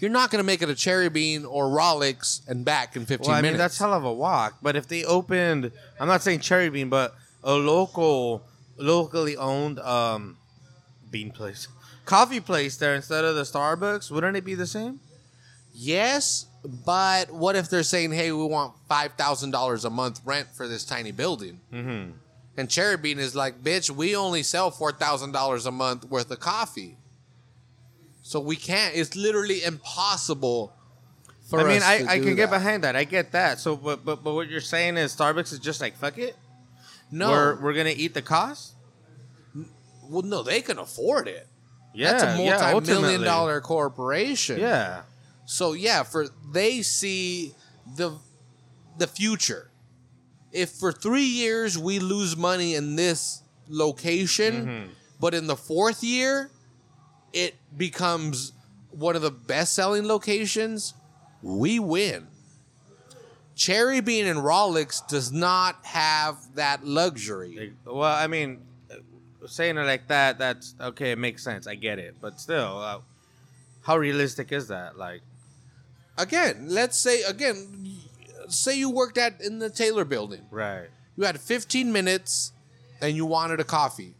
[0.00, 3.38] You're not gonna make it a Cherry Bean or Rolex and back in fifteen Well,
[3.38, 4.58] I mean, that's hell of a walk.
[4.62, 8.44] But if they opened, I'm not saying Cherry Bean, but a local,
[8.76, 10.36] locally owned um,
[11.10, 11.66] bean place,
[12.04, 15.00] coffee place there instead of the Starbucks, wouldn't it be the same?
[15.74, 16.46] Yes,
[16.86, 20.68] but what if they're saying, "Hey, we want five thousand dollars a month rent for
[20.68, 22.10] this tiny building," Mm-hmm.
[22.58, 26.30] And Cherry Bean is like, "Bitch, we only sell four thousand dollars a month worth
[26.30, 26.98] of coffee,
[28.22, 28.94] so we can't.
[28.94, 30.74] It's literally impossible."
[31.48, 32.94] For I mean, us I, I can get behind that.
[32.94, 33.58] I get that.
[33.58, 36.36] So, but but but what you're saying is Starbucks is just like fuck it.
[37.10, 38.74] No, we're we're gonna eat the cost.
[40.10, 41.46] well, no, they can afford it.
[41.94, 43.24] Yeah, That's a yeah, multi-million ultimately.
[43.24, 44.60] dollar corporation.
[44.60, 45.02] Yeah,
[45.46, 47.54] So yeah, for they see
[47.96, 48.18] the
[48.98, 49.70] the future.
[50.52, 54.90] If for three years we lose money in this location, Mm-hmm.
[55.20, 56.50] but in the fourth year
[57.32, 58.52] it becomes
[58.90, 60.94] one of the best selling locations,
[61.42, 62.26] we win.
[63.54, 67.74] Cherry Bean and Rolex does not have that luxury.
[67.84, 71.10] Well, I mean, uh, saying it like that, that's okay.
[71.12, 71.66] It makes sense.
[71.66, 73.00] I get it, but still, uh,
[73.82, 74.96] how realistic is that?
[74.96, 75.22] Like,
[76.16, 77.87] Again, let's say again,
[78.50, 80.46] say you worked at in the Taylor building.
[80.50, 80.88] right?
[81.16, 82.52] You had 15 minutes
[83.00, 84.14] and you wanted a coffee.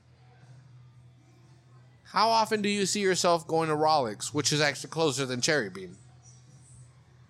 [2.05, 5.69] How often do you see yourself going to Rolex, which is actually closer than Cherry
[5.71, 5.97] Bean?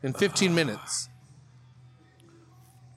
[0.03, 1.09] In 15 minutes.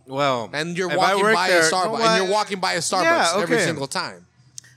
[0.05, 1.99] Well, And you're walking by there- a Starbucks.
[1.99, 3.03] And you're walking by a Starbucks
[3.35, 4.27] Yeah, every single time.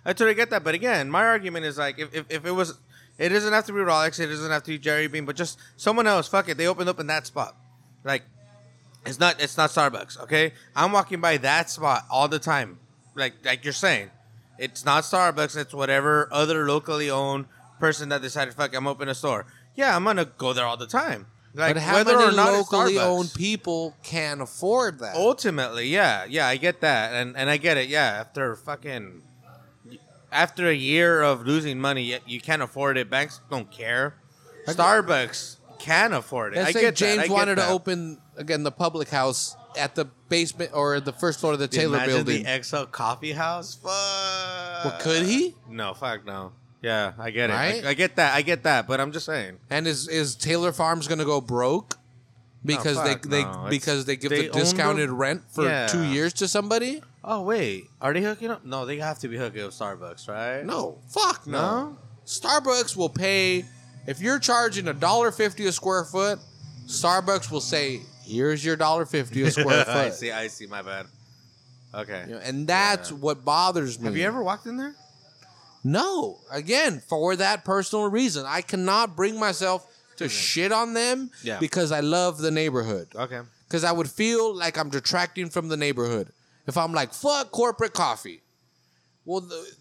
[0.06, 2.78] I totally get that, but again, my argument is like, if, if, if it was,
[3.18, 5.58] it doesn't have to be Rolex, it doesn't have to be Cherry Bean, but just
[5.76, 6.28] someone else.
[6.28, 7.56] Fuck it, they opened up in that spot.
[8.04, 8.22] Like,
[9.06, 10.20] it's not, it's not Starbucks.
[10.22, 12.78] Okay, I'm walking by that spot all the time.
[13.14, 14.10] Like, like you're saying,
[14.58, 15.56] it's not Starbucks.
[15.56, 17.46] It's whatever other locally owned
[17.78, 19.46] person that decided, fuck, I'm opening a store.
[19.74, 21.26] Yeah, I'm gonna go there all the time.
[21.56, 25.14] Like, but how whether many or not locally owned people can afford that?
[25.14, 27.88] Ultimately, yeah, yeah, I get that, and and I get it.
[27.88, 29.22] Yeah, after fucking,
[30.32, 33.08] after a year of losing money, you, you can't afford it.
[33.08, 34.16] Banks don't care.
[34.66, 36.56] Starbucks can afford it.
[36.56, 37.24] Let's I say get James that.
[37.24, 37.66] I get wanted that.
[37.66, 41.68] to open, again, the public house at the basement or the first floor of the
[41.68, 42.44] Taylor Imagine building.
[42.44, 43.74] the XL Coffee House.
[43.74, 43.90] Fuck.
[44.84, 45.54] Well, could he?
[45.68, 46.52] No, fuck no.
[46.82, 47.54] Yeah, I get it.
[47.54, 47.84] Right?
[47.84, 48.34] I, I get that.
[48.34, 48.86] I get that.
[48.86, 49.58] But I'm just saying.
[49.70, 51.96] And is is Taylor Farms going to go broke
[52.64, 53.66] because fuck they they no.
[53.70, 55.86] Because they give they the own the- discounted rent for Yeah.
[55.86, 57.02] two years to somebody?
[57.26, 58.66] Oh wait, are they hooking up?
[58.66, 60.62] No, they have to be hooking up Starbucks, right?
[60.64, 61.58] No, fuck no.
[61.58, 61.98] No?
[62.26, 63.64] Starbucks will pay
[64.06, 66.38] if you're charging a dollar fifty a square foot.
[66.86, 70.32] Starbucks will say, "Here's your dollar fifty a square I foot," see.
[70.32, 70.66] I see.
[70.66, 71.06] My bad.
[71.94, 72.24] Okay.
[72.26, 73.16] You know, and that's Yeah.
[73.18, 74.06] what bothers me.
[74.06, 74.94] Have you ever walked in there?
[75.84, 80.30] No, again, for that personal reason, I cannot bring myself to mm-hmm.
[80.30, 81.58] shit on them Yeah.
[81.58, 83.08] because I love the neighborhood.
[83.14, 83.40] Okay.
[83.68, 86.28] because I would feel like I'm detracting from the neighborhood
[86.66, 88.40] if I'm like fuck corporate coffee.
[89.24, 89.74] Well, the,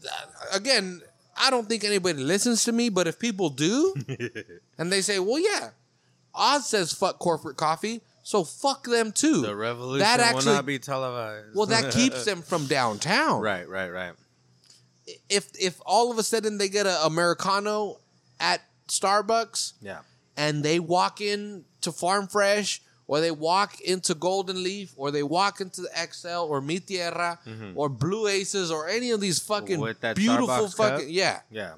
[0.54, 1.02] again,
[1.38, 3.94] I don't think anybody listens to me, but if people do,
[4.78, 5.72] and they say, "Well, yeah,
[6.34, 9.42] Oz says fuck corporate coffee," so fuck them too.
[9.42, 11.56] The revolution that will actually, not be televised.
[11.56, 13.42] well, that keeps them from downtown.
[13.42, 14.14] right, right, right.
[15.30, 18.00] If if all of a sudden they get a americano
[18.40, 20.00] at Starbucks Yeah.
[20.38, 25.24] and they walk in to Farm Fresh or they walk into Golden Leaf or they
[25.24, 27.38] walk into the XL or Mi Tierra
[27.76, 30.14] or Blue Aces or any of these fucking Mm-hmm.
[30.14, 31.08] Beautiful Starbucks fucking cup?
[31.10, 31.74] yeah, Yeah.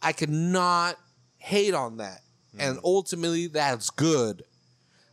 [0.00, 0.96] I could not
[1.38, 2.20] hate on that.
[2.56, 2.60] Mm.
[2.70, 4.44] And ultimately that's good.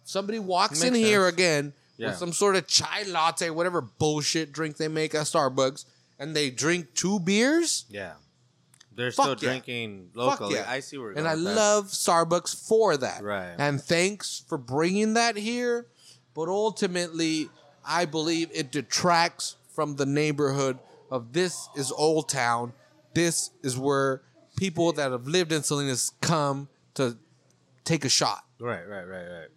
[0.06, 2.10] Somebody walks in Makes here again Yeah.
[2.10, 5.84] with some sort of chai latte, whatever bullshit drink they make at Starbucks,
[6.20, 7.86] and they drink two beers.
[7.90, 8.14] Yeah.
[8.96, 9.50] They're Fuck still yeah.
[9.50, 10.56] drinking locally.
[10.56, 10.66] yeah.
[10.70, 11.60] I see where you're and I going with that.
[11.60, 13.22] love Starbucks for that.
[13.24, 13.54] Right.
[13.58, 15.88] And thanks for bringing that here.
[16.34, 17.50] But ultimately,
[17.86, 20.80] I believe it detracts from the neighborhood
[21.12, 22.72] of this is Old Town.
[23.14, 24.22] This is where
[24.56, 27.18] people that have lived in Salinas come to
[27.84, 28.44] take a shot.
[28.60, 29.48] Right, right, right, right.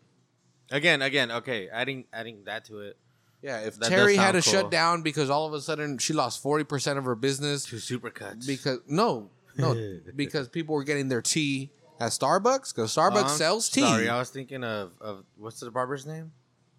[0.71, 2.97] Again, again, okay, adding adding that to it.
[3.41, 4.53] Yeah, if That Terry had to cool.
[4.53, 7.77] shut down because all of a sudden she lost forty percent of her business Two
[7.77, 8.47] supercuts.
[8.47, 9.75] because no, no,
[10.16, 13.81] because people were getting their tea at Starbucks because Starbucks Oh, sells tea.
[13.83, 16.33] Sorry, I was thinking of of what's the barber's name?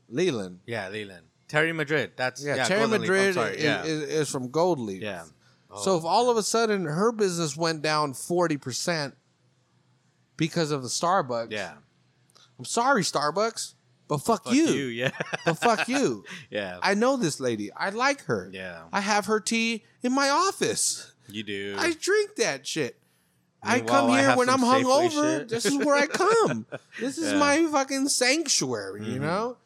[0.10, 0.60] Leland.
[0.66, 1.26] Yeah, Leland.
[1.48, 2.12] Terry Madrid.
[2.16, 2.66] That's Yeah, yeah.
[2.66, 3.84] Terry Golden Madrid is, yeah.
[3.84, 5.02] is, is from Gold Leaf.
[5.02, 5.24] yeah.
[5.82, 9.16] So if oh, all of a sudden her business went down forty percent
[10.38, 11.74] because of the Starbucks, Yeah.
[12.58, 13.76] I'm sorry, Starbucks,
[14.10, 14.66] but fuck, Fuck you.
[14.68, 14.86] you.
[14.88, 15.12] Yeah.
[15.46, 16.26] But fuck you.
[16.50, 16.80] yeah.
[16.82, 17.72] I know this lady.
[17.72, 18.50] I like her.
[18.52, 18.82] Yeah.
[18.92, 21.14] I have her tea in my office.
[21.28, 21.76] you do.
[21.78, 22.98] I drink that shit.
[23.62, 25.40] I come here have when I'm hungover.
[25.40, 25.50] shit.
[25.50, 26.66] This is where I come.
[27.00, 27.40] this is Yeah.
[27.40, 29.22] my fucking sanctuary, you mm-hmm.
[29.24, 29.58] know?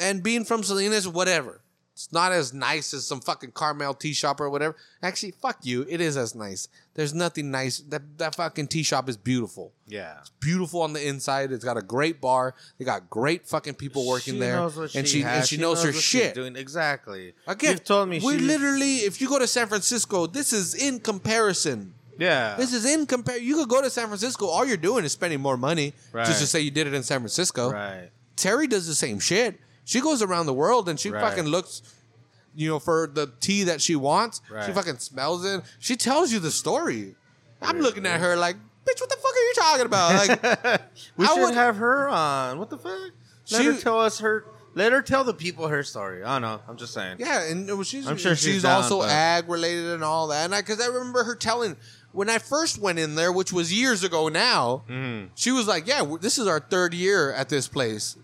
[0.00, 1.60] And being from Salinas, whatever.
[1.98, 4.76] It's not as nice as some fucking Carmel tea shop or whatever.
[5.02, 5.84] Actually, fuck you.
[5.88, 6.68] It is as nice.
[6.94, 7.78] There's nothing nice.
[7.78, 9.72] That that fucking tea shop is beautiful.
[9.88, 10.18] yeah.
[10.20, 11.50] It's beautiful on the inside.
[11.50, 12.54] It's got a great bar.
[12.78, 14.54] They got great fucking people working She there.
[14.54, 15.38] knows what and she has.
[15.38, 16.34] and she, knows, her what she's shit.
[16.36, 17.34] Doing exactly.
[17.48, 18.20] Again, You've told me.
[18.24, 21.94] we she- literally, if you go to San Francisco, this is in comparison.
[22.16, 22.54] Yeah.
[22.56, 23.38] This is in compare.
[23.38, 24.46] You could go to San Francisco.
[24.46, 26.26] All you're doing is spending more money Right.
[26.26, 27.72] just to say you did it in San Francisco.
[27.72, 28.10] right.
[28.36, 29.58] Terry does the same shit.
[29.88, 31.22] She goes around the world and she Right.
[31.22, 31.80] fucking looks,
[32.54, 34.42] you know, for the tea that she wants.
[34.66, 35.62] She fucking smells it.
[35.78, 37.14] She tells you the story.
[37.62, 40.28] I'm looking at her like, bitch, what the fuck are you talking about?
[40.28, 40.82] Like,
[41.16, 42.58] We I should would- have her on.
[42.58, 43.12] What the fuck?
[43.50, 44.44] Let She- her tell us her.
[44.74, 46.22] Let her tell the people her story.
[46.22, 46.60] I don't know.
[46.68, 47.16] I'm just saying.
[47.18, 50.44] yeah, and she's, I'm sure she's, she's down, also but- ag related and all that.
[50.44, 51.76] And I, because I remember her telling
[52.12, 54.84] when I first went in there, which was years ago now.
[54.88, 55.30] Mhm.
[55.34, 58.16] She was like, "Yeah, this is our third year at this place."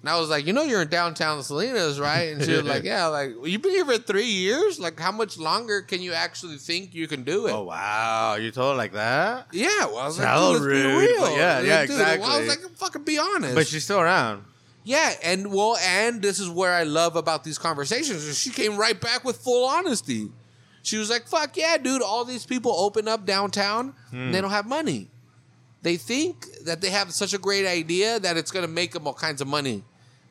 [0.00, 2.84] And I was like, "You know, you're in downtown Salinas, right?" And she was like,
[2.84, 4.78] "Yeah, like you've been here for three years.
[4.78, 8.52] Like, how much longer can you actually think you can do it?" Oh wow, you
[8.52, 9.48] told her like that?
[9.52, 11.20] Yeah, well, I was Hella like, dude, let's be real.
[11.20, 13.54] but yeah, Like, yeah, dude, Well, I was like, fucking be honest.
[13.56, 14.44] But she's still around.
[14.84, 18.38] yeah, and well, and this is where I love about these conversations.
[18.38, 20.28] She came right back with full honesty.
[20.82, 22.02] She was like, "Fuck yeah, dude!
[22.02, 24.42] All these people open up downtown, and they hmm.
[24.42, 25.10] don't have money.
[25.82, 29.14] They think that they have such a great idea that it's gonna make them all
[29.14, 29.84] kinds of money.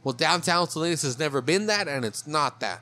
[0.03, 2.81] Well, downtown Salinas has never been that, and it's not that."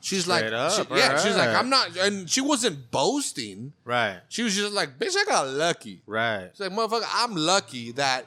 [0.00, 1.48] She's like, up, she- yeah, she's like.
[1.48, 3.72] I'm not, and she wasn't boasting.
[3.84, 4.20] Right.
[4.28, 6.50] She was just like, "Bitch, I got lucky." Right.
[6.52, 8.26] She's like, motherfucker, I'm lucky that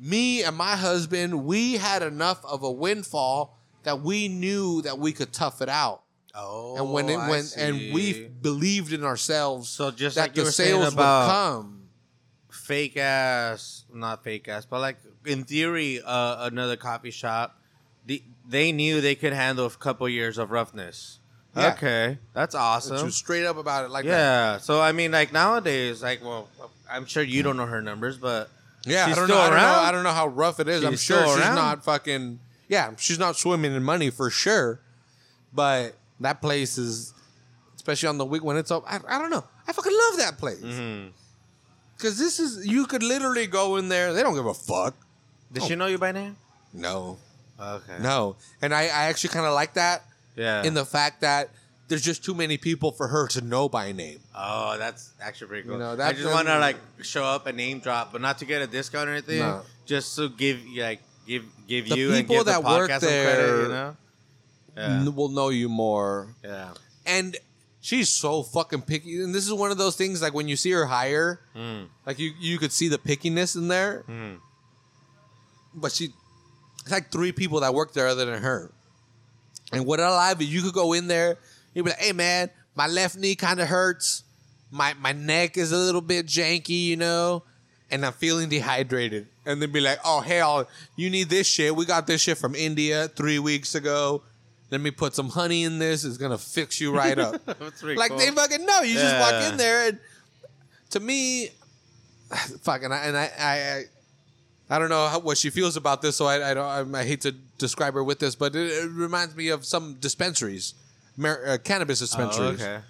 [0.00, 5.12] me and my husband, we had enough of a windfall that we knew that we
[5.12, 6.00] could tough it out.
[6.34, 6.76] Oh.
[6.76, 10.36] and when oh, it I went, and we believed in ourselves So just that like
[10.36, 11.80] you the sales about- would come.
[12.54, 14.96] Fake ass, not fake ass, but like
[15.26, 17.58] in theory, uh, another coffee shop,
[18.06, 21.18] the, they knew they could handle a couple years of roughness.
[21.56, 21.72] Yeah.
[21.74, 23.04] Okay, that's She awesome.
[23.06, 24.10] was straight up about it like that.
[24.10, 26.48] Yeah, so I mean, like nowadays, like, well,
[26.90, 28.50] I'm sure you don't know her numbers, but
[28.84, 29.38] Yeah, She's I don't know.
[29.38, 29.64] I don't know.
[29.88, 30.84] I don't know how rough it is.
[30.84, 31.54] I'm sure she's around?
[31.54, 32.40] not fucking.
[32.68, 34.80] Yeah, she's not swimming in money for sure.
[35.52, 37.14] But that place is,
[37.76, 38.82] especially on the week when it's up.
[38.86, 39.44] I, I don't know.
[39.66, 41.10] I fucking love that place Mhm.
[41.96, 44.12] Because this is you could literally go in there.
[44.12, 44.94] They don't give a fuck.
[45.52, 46.36] did she know you by name?
[46.72, 47.18] No,
[47.60, 48.36] Okay, no.
[48.60, 50.02] And I, I actually kind of like that
[50.36, 50.64] yeah.
[50.64, 51.50] in the fact that
[51.86, 54.18] there's just too many people for her to know by name.
[54.34, 55.72] oh, that's actually pretty cool.
[55.74, 58.38] You know, I that- just want to like show up and name drop, but not
[58.38, 59.38] to get a discount or anything.
[59.38, 59.62] No.
[59.86, 63.00] Just to give like give give The you and people give the that work podcast
[63.00, 63.96] credit, there- you know.
[64.76, 66.34] Yeah, N- Will know you more.
[66.42, 66.70] yeah.
[67.06, 67.36] And
[67.84, 69.20] she's so fucking picky.
[69.22, 72.18] And this is one of those things like when you see her hire, Mm, like
[72.18, 74.04] you you could see the pickiness in there.
[74.08, 74.38] mm.
[75.74, 76.08] but she
[76.82, 78.72] it's like three people that work there other than her.
[79.72, 81.36] And what I like is you could go in there,
[81.74, 84.22] you'd be like, hey man, my left knee kind of hurts.
[84.70, 87.42] My my neck is a little bit janky, you know,
[87.90, 89.28] and I'm feeling dehydrated.
[89.46, 91.76] And they'd be like, oh hell, you need this shit.
[91.76, 94.22] We got this shit from India three weeks ago.
[94.70, 96.04] Let me put some honey in this.
[96.04, 97.44] It's gonna fix you right up.
[97.46, 98.18] That's like cool.
[98.18, 98.80] they fucking know.
[98.80, 99.98] You just walk in there and
[100.90, 101.50] to me,
[102.62, 103.84] fucking, I, and I, I, I,
[104.70, 106.94] I don't know how, what she feels about this, so I, I don't.
[106.94, 109.94] I, I hate to describe her with this, but it, it reminds me of some
[110.00, 110.74] dispensaries,
[111.22, 112.62] uh, cannabis Oh, dispensaries.
[112.62, 112.80] okay.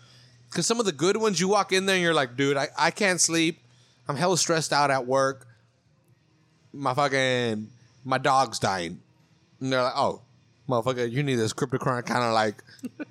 [0.49, 2.68] Because some of the good ones, you walk in there and you're like, dude, I,
[2.79, 3.59] I can't sleep.
[4.09, 5.49] I'm hella stressed out at work.
[6.72, 7.68] My fucking
[8.05, 9.01] my dog's dying,
[9.61, 10.20] and they're like, oh.
[10.69, 12.62] Motherfucker, you need this cryptocurrency kind of like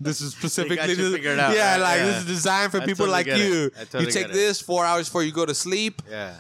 [0.01, 1.81] this is specifically you to- figured out, yeah, right?
[1.81, 2.05] like Yeah.
[2.07, 3.47] this is designed for I people totally like get it.
[3.47, 3.71] you.
[3.75, 4.33] I totally you take get it.
[4.33, 6.01] this four hours before you go to sleep.
[6.09, 6.33] Yeah.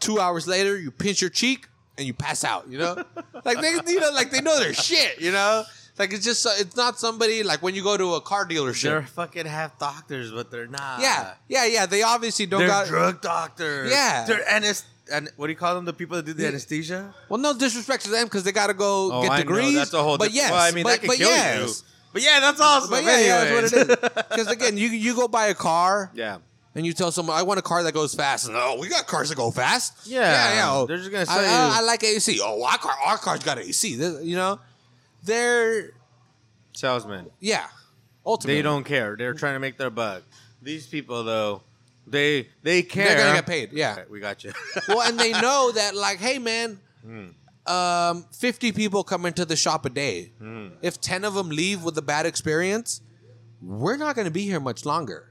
[0.00, 2.68] Two hours later, you pinch your cheek and you pass out.
[2.68, 3.04] You know,
[3.44, 5.18] like they, you know, like they know their shit.
[5.20, 5.64] You know,
[6.00, 8.84] Like it's just it's not somebody like when you go to a car dealership.
[8.84, 11.00] They're fucking half doctors, but they're not.
[11.02, 11.84] yeah, yeah, yeah.
[11.84, 12.86] They obviously don't they're got.
[12.86, 13.90] drug doctors.
[13.92, 14.24] Yeah.
[14.24, 14.84] they're anest.
[15.12, 15.84] And what do you call them?
[15.84, 17.12] The people that do the anesthesia.
[17.28, 19.74] well, no disrespect to them because they got to go Oh, get I know, degrees.
[19.74, 20.16] That's a whole.
[20.16, 21.82] But yes, well, I mean but, that can but kill yes.
[21.82, 21.86] you.
[22.14, 22.90] But yeah, that's awesome.
[22.90, 23.96] But yeah, yeah, that's what it is.
[24.30, 26.38] Because again, you you go buy a car yeah.
[26.74, 29.28] and you tell someone, "I want a car that goes fast." No, we got cars
[29.28, 30.06] that go fast.
[30.06, 30.72] Yeah, yeah, yeah.
[30.72, 32.40] Oh, they're just gonna I, I- I like AC.
[32.42, 33.96] Oh, our car, our car's got AC.
[33.96, 34.58] This- you know,
[35.24, 35.90] they're
[36.72, 37.30] Salesmen.
[37.40, 37.66] yeah.
[38.24, 39.16] Ultimately, They don't care.
[39.16, 40.22] They're trying to make their buck.
[40.62, 41.62] These people, though,
[42.06, 43.08] they they care.
[43.08, 43.72] They're gonna get paid.
[43.72, 44.04] Yeah.
[44.10, 44.52] We got you.
[44.88, 47.28] well, and they know that, like, hey, man, Hmm.
[47.66, 50.32] um, 50 people come into the shop a day.
[50.38, 50.68] Hmm.
[50.82, 53.00] If 10 of them leave with a bad experience,
[53.62, 55.30] we're not going to be here much longer.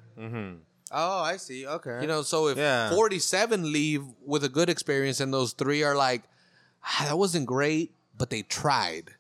[0.92, 1.68] oh, I see.
[1.68, 2.02] Okay.
[2.02, 2.90] You know, so if Yeah.
[2.90, 6.24] 47 leave with a good experience and those three are like,
[6.84, 9.12] ah, that wasn't great, but they tried,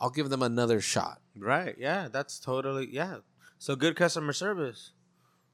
[0.00, 1.20] I'll give them another shot.
[1.36, 1.74] right?
[1.78, 3.16] Yeah, that's totally yeah.
[3.58, 4.92] So good customer service.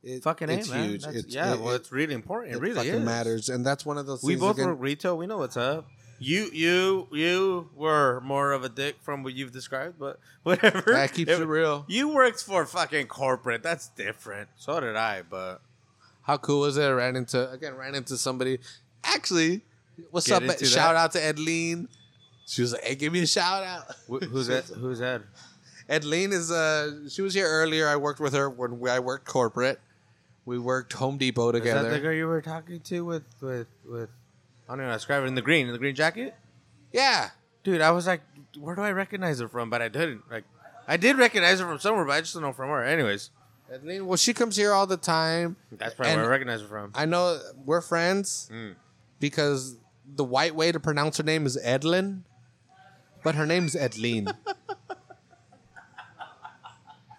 [0.03, 1.03] It, Fucking it's A, huge.
[1.05, 2.53] That's- It's, yeah, it, well, it's really important.
[2.53, 3.05] It, it really fucking is.
[3.05, 3.49] matters.
[3.49, 5.17] And that's one of those We both work retail.
[5.17, 5.87] We know what's up.
[6.19, 10.93] You, you, you were more of a dick from what you've described, but whatever.
[10.93, 11.87] That keeps it real.
[11.89, 13.63] You worked for fucking corporate.
[13.63, 14.49] That's different.
[14.57, 15.61] So did I, but
[16.23, 16.85] How cool is it?
[16.85, 18.59] I ran into again, ran into somebody.
[19.03, 19.63] Actually,
[20.11, 20.59] what's Get up?
[20.59, 20.97] Shout that.
[20.97, 21.89] out to Edleen.
[22.47, 24.65] She was like, "Hey, give me a shout out." wh- who's that?
[24.81, 25.23] Who's that?
[25.89, 27.89] Is uh, she was here earlier.
[27.89, 29.81] I worked with her when we, I worked corporate.
[30.47, 32.01] We worked Home Depot Is that the together.
[32.01, 34.09] girl you were talking to with with with?
[34.69, 34.85] I don't know.
[34.85, 36.35] how to Describe it in the green, in the green jacket.
[36.93, 37.31] Yeah,
[37.65, 38.21] Dude, I was like,
[38.59, 39.69] where do I recognize her from?
[39.71, 40.23] But I didn't.
[40.31, 40.45] Like,
[40.87, 42.85] I did recognize her from somewhere, but I just don't know from where.
[42.85, 43.31] Anyways,
[43.73, 44.03] Edleen.
[44.07, 45.57] Well, she comes here all the time.
[45.73, 46.93] that's probably And- where I recognize her from.
[46.95, 48.75] I know we're friends Mm.
[49.21, 49.77] because
[50.15, 52.23] the white way to pronounce her name is Edlin,
[53.25, 54.33] but her name's Edleen.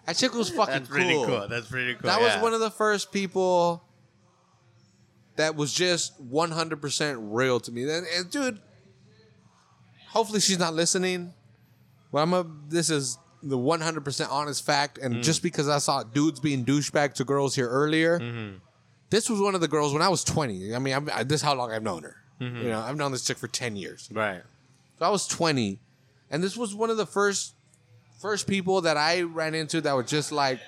[0.06, 1.48] that chick was fucking That's pretty cool.
[1.48, 2.02] That's pretty cool.
[2.08, 3.82] That was one of the first people
[5.36, 7.82] that was just 100% real to me.
[7.82, 8.60] And, and dude,
[10.08, 11.34] hopefully she's not listening.
[12.12, 14.98] But I'm a, this is the 100% honest fact.
[15.00, 15.04] Mm.
[15.06, 18.56] And just because I saw dudes being douchebag to girls here earlier, Mm-hmm.
[19.10, 20.74] this was one of the girls when I was 20.
[20.74, 22.16] I mean, I'm, I, this is how long I've known her.
[22.40, 22.56] Mm-hmm.
[22.58, 24.08] You know, I've known this chick for 10 years.
[24.12, 24.42] right.
[24.98, 25.78] So I was 20,
[26.30, 27.54] and this was one of the first
[28.20, 30.60] first people that I ran into that were just like,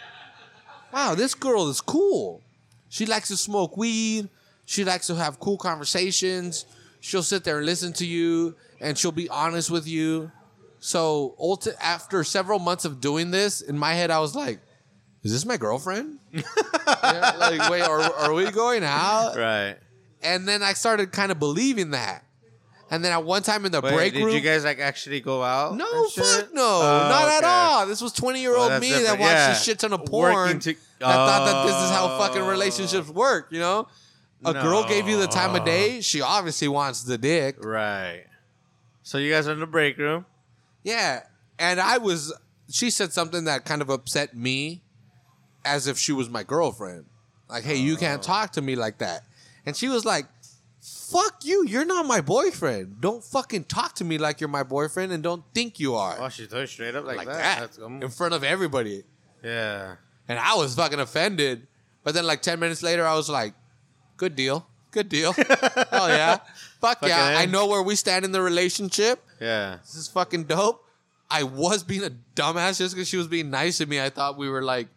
[0.92, 2.42] "Wow, this girl is cool.
[2.88, 4.28] She likes to smoke weed.
[4.64, 6.66] She likes to have cool conversations.
[7.00, 10.30] She'll sit there and listen to you, and she'll be honest with you."
[10.80, 11.34] So,
[11.80, 14.60] after several months of doing this, in my head, I was like,
[15.22, 16.18] "Is this my girlfriend?
[17.02, 19.76] Yeah, like, wait, are, are we going out?" Right.
[20.22, 22.24] And then I started kind of believing that.
[22.90, 25.20] And then at one time in the Wait, break did room, you guys like actually
[25.20, 25.76] go out?
[25.76, 26.24] no, and shit?
[26.24, 27.46] fuck no, Oh, not at okay.
[27.46, 27.86] all.
[27.86, 29.20] This was twenty year Well, old that's me that different.
[29.20, 29.50] watched Yeah.
[29.52, 30.60] a shit ton of Working porn.
[30.60, 32.48] to- that thought that this is how fucking Oh.
[32.48, 33.48] relationships work.
[33.50, 33.88] You know,
[34.44, 36.00] a girl gave you the time of day.
[36.00, 37.56] She obviously wants the dick.
[37.62, 38.24] Right.
[39.02, 40.24] So you guys are in the break room.
[40.82, 41.22] Yeah,
[41.58, 42.32] and I was.
[42.70, 44.82] She said something that kind of upset me,
[45.64, 47.04] as if she was my girlfriend.
[47.48, 47.98] Like, hey, you Oh.
[47.98, 49.24] can't talk to me like that.
[49.66, 50.26] And she was like,
[51.10, 51.66] "Fuck you!
[51.66, 53.00] You're not my boyfriend.
[53.00, 56.28] Don't fucking talk to me like you're my boyfriend, and don't think you are." Oh,
[56.28, 57.72] she told you straight up like, like that.
[57.72, 59.04] that, in front of everybody.
[59.42, 59.96] yeah.
[60.28, 61.66] And I was fucking offended.
[62.04, 63.54] But then, like 10 minutes later, I was like,
[64.16, 64.66] good deal.
[64.90, 65.32] Good deal.
[65.90, 66.38] Hell yeah.
[66.80, 67.38] Fuck Fucking yeah.
[67.38, 69.22] I know where we stand in the relationship.
[69.40, 69.78] Yeah.
[69.82, 70.84] This is fucking dope.
[71.30, 74.00] I was being a dumbass just because she was being nice to me.
[74.00, 74.88] I thought we were like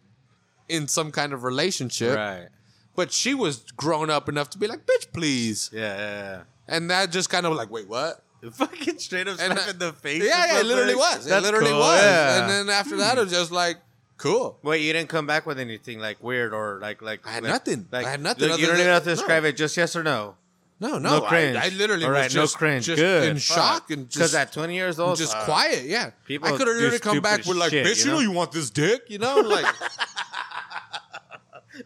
[0.68, 2.16] in some kind of relationship.
[2.16, 2.48] Right.
[2.94, 5.70] But she was grown up enough to be like, bitch, please.
[5.72, 6.42] Yeah, yeah, yeah.
[6.68, 8.22] And that just kind of like, wait, what?
[8.52, 10.22] Fucking straight up slap in the face.
[10.22, 11.26] Yeah, yeah, it literally was.
[11.26, 12.02] It literally cool, was.
[12.02, 12.40] yeah.
[12.42, 13.76] And then after that, it was just like,
[14.16, 14.58] cool.
[14.62, 17.52] Wait, you didn't come back with anything like weird or like like I had like-
[17.52, 17.86] nothing.
[17.90, 19.14] Like, I had nothing like, you don't even have to no.
[19.14, 19.56] describe it.
[19.56, 20.36] Just yes or no.
[20.82, 21.56] No, no, No cringe.
[21.56, 22.86] I, I literally All was just, no cringe.
[22.86, 23.28] just Good.
[23.28, 25.84] in shock and because just at 20 years old, just uh, quiet.
[25.84, 28.18] Yeah, people I could have literally come back with like, shit, "Bitch, you know?
[28.18, 29.64] you want this dick," you know, like,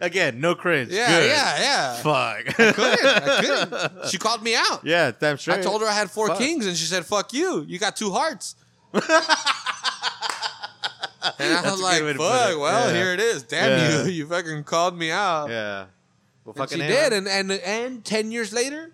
[0.00, 0.90] Again, no cringe.
[0.90, 1.30] yeah, Good.
[1.30, 1.94] yeah, yeah.
[2.02, 2.60] Fuck.
[2.60, 4.06] I couldn't, I couldn't.
[4.10, 4.80] She called me out.
[4.84, 5.60] yeah, damn straight.
[5.60, 6.38] I told her I had four Fuck.
[6.38, 7.64] kings, and she said, "Fuck you.
[7.68, 8.56] You got two hearts."
[8.92, 9.02] and
[11.54, 12.94] I was like, good way to "Fuck, well, Yeah.
[12.96, 13.42] here it is.
[13.42, 14.04] Damn Yeah.
[14.04, 15.86] you, you fucking called me out." Yeah.
[16.44, 18.92] Well, And she did, and, and and ten years later,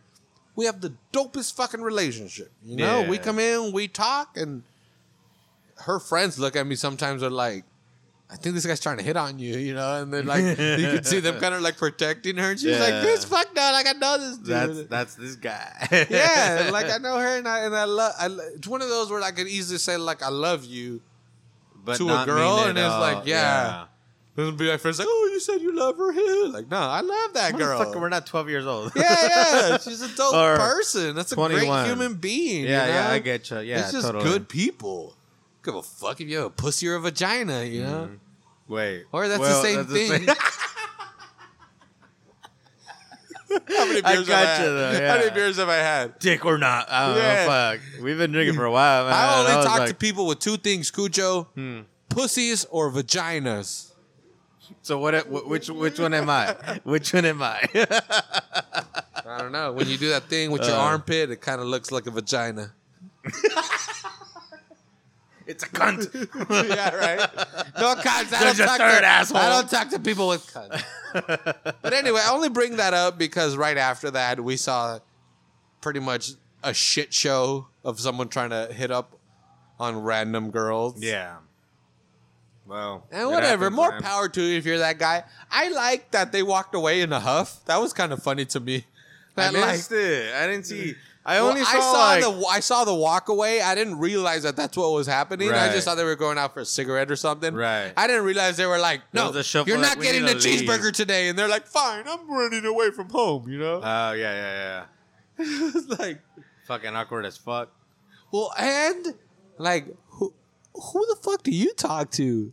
[0.56, 2.50] we have the dopest fucking relationship.
[2.64, 3.08] You know, Yeah.
[3.08, 4.62] we come in, we talk, and
[5.80, 7.64] her friends look at me sometimes are like,
[8.32, 10.54] I think this guy's trying to hit on you, you know, and then like you
[10.56, 13.86] can see them kind of like protecting her, and she's like, "This fuck no, like
[13.86, 15.88] I know this dude." That's that's this guy.
[16.10, 18.14] yeah, like I know her, and I and I love.
[18.18, 21.02] I, it's one of those where I could easily say like I love you,
[21.84, 23.00] But to a girl, it and it's all.
[23.00, 23.86] like, yeah.
[24.34, 26.48] It'll be like friends like, oh, you said you love her.
[26.48, 27.92] Like, no, I love that girl.
[27.94, 28.92] We're not 12 years old.
[28.96, 29.78] yeah, yeah.
[29.78, 31.14] She's a dope person.
[31.14, 31.66] That's a 21.
[31.66, 32.64] great human being.
[32.64, 33.10] yeah, you yeah.
[33.10, 33.58] I get you.
[33.58, 34.24] Yeah, it's just totally.
[34.24, 35.14] good people.
[35.64, 38.10] Give a fuck if you have a pussy or a vagina, you know?
[38.68, 39.04] Wait.
[39.12, 40.26] Or that's Well, the same that's the thing.
[40.26, 40.36] same-
[43.68, 44.64] How many I beers have I had?
[44.64, 46.18] though, How many beers have I had?
[46.18, 46.90] Dick or not.
[46.90, 47.44] I don't Yeah.
[47.44, 47.46] know.
[47.50, 47.80] Fuck.
[48.02, 49.12] We've been drinking for a while, man.
[49.12, 51.42] I only was talk to people with two things, Cujo.
[51.54, 51.80] Hmm.
[52.08, 53.88] Pussies or vaginas.
[54.80, 55.28] So what?
[55.28, 56.56] Which which one am I?
[56.84, 57.60] Which one am I?
[57.74, 59.72] I don't know.
[59.72, 60.80] When you do that thing with your Uh.
[60.80, 62.72] armpit, it kind of looks like a vagina.
[65.52, 66.08] it's a cunt.
[66.68, 67.18] yeah, right.
[67.78, 68.32] No cunts.
[68.32, 69.38] I There's don't a talk third to, asshole.
[69.38, 70.82] I don't talk to people with cunts.
[71.82, 74.98] but anyway, I only bring that up because right after that, we saw
[75.80, 76.30] pretty much
[76.62, 79.18] a shit show of someone trying to hit up
[79.78, 81.02] on random girls.
[81.02, 81.36] yeah.
[82.66, 83.06] Well.
[83.10, 84.02] And whatever, happens, more man.
[84.02, 85.24] power to you if you're that guy.
[85.50, 87.62] I like that they walked away in a huff.
[87.66, 88.86] That was kind of funny to me.
[89.36, 90.32] I That, like, missed it.
[90.34, 90.94] I didn't see.
[91.24, 91.92] I Well, only saw, I saw
[92.28, 93.60] like, the I saw the walk away.
[93.60, 95.50] I didn't realize that that's what was happening.
[95.52, 97.54] I just thought they were going out for a cigarette or something.
[97.54, 97.92] Right.
[97.96, 100.62] I didn't realize they were like, no, the a you're not getting need the leave.
[100.62, 101.28] cheeseburger today.
[101.28, 103.48] And they're like, fine, I'm running away from home.
[103.48, 104.84] You know, Oh yeah, yeah,
[105.38, 105.44] yeah.
[105.74, 106.20] it's like,
[106.66, 107.70] Fucking awkward as fuck.
[108.32, 109.14] well, and
[109.58, 110.32] like, who
[110.74, 112.52] who the fuck do you talk to?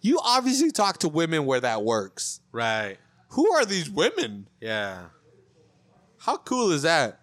[0.00, 2.40] You obviously talk to women where that works.
[2.52, 2.98] Right.
[3.30, 4.48] Who are these women?
[4.60, 5.04] Yeah.
[6.18, 7.20] How cool is that?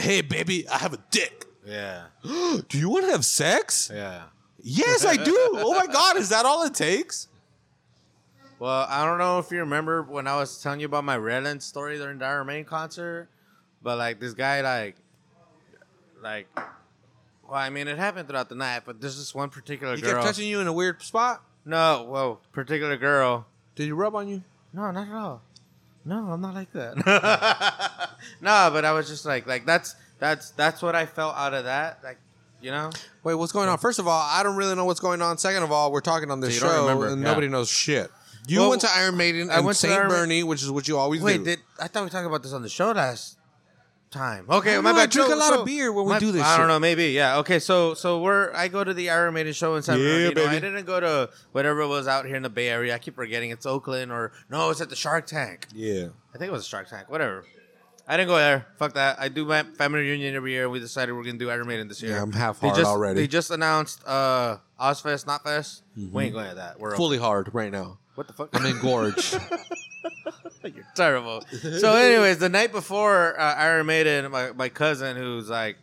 [0.00, 1.46] Hey, baby, I have a dick.
[1.66, 2.04] Yeah.
[2.22, 3.90] do you want to have sex?
[3.92, 4.24] Yeah.
[4.62, 5.34] Yes, I do.
[5.54, 7.28] oh my god, is that all it takes?
[8.58, 11.64] Well, I don't know if you remember when I was telling you about my Redlands
[11.64, 13.28] story during the Iron Maiden concert,
[13.82, 14.96] but like this guy, like,
[16.22, 16.64] like, well,
[17.54, 20.12] I mean, it happened throughout the night, but there's this one particular He girl.
[20.14, 21.42] kept touching you in a weird spot.
[21.66, 23.46] no, well, particular girl.
[23.74, 24.42] Did he rub on you?
[24.72, 25.42] No, not at all.
[26.04, 26.96] No, I'm not like that.
[28.40, 31.64] no, but I was just like, like that's that's that's what I felt out of
[31.64, 32.18] that, like,
[32.60, 32.90] you know.
[33.22, 33.78] Wait, what's going on?
[33.78, 35.38] First of all, I don't really know what's going on.
[35.38, 37.28] Second of all, we're talking on this So you don't show remember, and yeah.
[37.28, 38.10] nobody knows shit.
[38.46, 39.92] You Well, went to Iron Maiden I and went to St.
[39.98, 41.44] Iron Ma- Bernie, which is what you always Wait, do.
[41.44, 43.38] did I thought we talked about this on the show last
[44.14, 44.46] time?
[44.48, 45.10] Okay, I my know, I bad.
[45.10, 46.58] drink So- a lot of beer when we my- do this I shit.
[46.60, 47.08] don't know, maybe.
[47.08, 47.38] Yeah.
[47.38, 50.46] Okay, so so we're I go to the Iron Maiden show in San Yeah, Bernardino.
[50.46, 52.94] I didn't go to whatever was out here in the Bay Area.
[52.94, 55.66] I keep forgetting it's Oakland or no, it's at the Shark Tank.
[55.74, 56.06] yeah.
[56.34, 57.10] I think it was Shark Tank.
[57.10, 57.44] Whatever.
[58.06, 58.66] I didn't go there.
[58.76, 59.18] Fuck that.
[59.18, 60.68] I do my family reunion every year.
[60.68, 62.12] We decided we're gonna do Iron Maiden this year.
[62.12, 63.20] Yeah, I'm half They hard just, already.
[63.20, 65.82] They just announced uh Ozzfest, not Fest.
[65.96, 66.78] We ain't going to that.
[66.78, 67.98] We're Fully hard right now.
[68.16, 68.50] What the fuck?
[68.52, 69.38] I'm engorged.
[70.64, 71.42] You're terrible.
[71.78, 75.76] So, anyways, the night before uh, Iron Maiden, my, my cousin, who's like,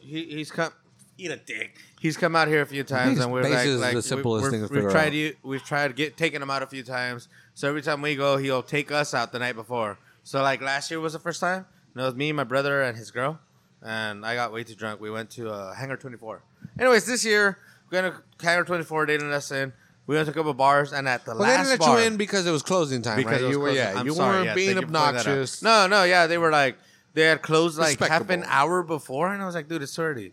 [0.00, 0.72] he, he's come
[1.18, 1.78] eat a dick.
[2.00, 4.44] He's come out here a few times, and we're bass like, is like the simplest
[4.44, 5.12] we, thing to we've tried out.
[5.12, 7.28] you, we've tried to get taking him out a few times.
[7.54, 9.98] So every time we go, he'll take us out the night before.
[10.22, 11.64] So like last year was the first time.
[11.94, 13.40] And it was me, my brother, and his girl,
[13.82, 15.00] and I got way too drunk.
[15.00, 16.42] We went to uh, Hangar 24.
[16.78, 17.58] Anyways, this year
[17.90, 19.72] we're gonna Hangar 24 dating us in.
[20.06, 22.00] We went to a couple bars, and at the well, they last didn't let bar,
[22.00, 23.40] you in because it was closing time, because right?
[23.40, 23.82] it was you were, closing.
[23.84, 25.26] yeah, I'm you sorry, weren't yes, being thank you for pointing that out.
[25.26, 25.62] obnoxious.
[25.62, 26.76] No, no, yeah, they were like
[27.14, 28.46] they had closed like half an Respectable.
[28.48, 30.32] hour before, and I was like, dude, it's early.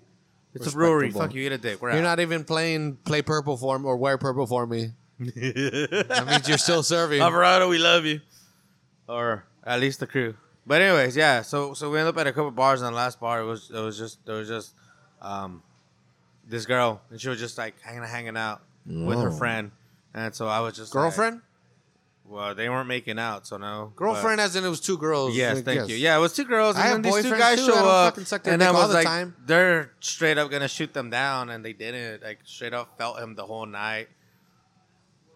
[0.53, 1.07] It's a brewery.
[1.07, 1.25] Respectable.
[1.27, 1.81] Fuck you, eat a dick.
[1.81, 2.03] We're You're out.
[2.03, 4.91] not even playing play purple for me or wear purple for me.
[5.19, 7.21] That means you're still serving.
[7.21, 8.21] Alvarado, we love you,
[9.07, 10.35] or at least the crew.
[10.67, 11.41] But anyways, yeah.
[11.41, 13.71] So so we ended up at a couple bars, and the last bar it was
[13.73, 14.73] it was just it was just
[15.21, 15.63] um
[16.47, 19.71] this girl, and she was just like hanging hanging out with her friend,
[20.13, 21.41] and so I was just like- Girlfriend?
[22.25, 23.91] well, they weren't making out, so no.
[23.93, 25.35] but- Girlfriend, as in it was two girls.
[25.35, 25.95] Yes, thank you.
[25.95, 27.87] Yeah, it was two girls, I and have these two boyfriends guys too, show don't
[27.87, 29.35] up, fucking suck their and dick I all was the like, time.
[29.45, 32.23] they're straight up gonna shoot them down, and they didn't.
[32.23, 34.07] Like straight up felt him the whole night,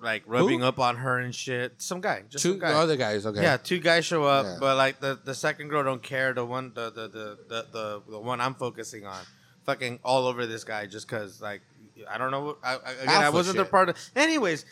[0.02, 1.74] like rubbing up on her and shit.
[1.82, 2.72] Some guy, just Two some guy.
[2.74, 3.41] other guys, okay.
[3.41, 4.58] Yeah, two guys show up, Yeah.
[4.60, 6.34] but like the, the second girl don't care.
[6.34, 9.22] The one the the, the, the, the the one I'm focusing on,
[9.66, 11.62] fucking all over this guy just because like
[12.10, 12.58] I don't know.
[12.64, 13.98] I, I, again, I wasn't the part of.
[14.16, 14.66] Anyways,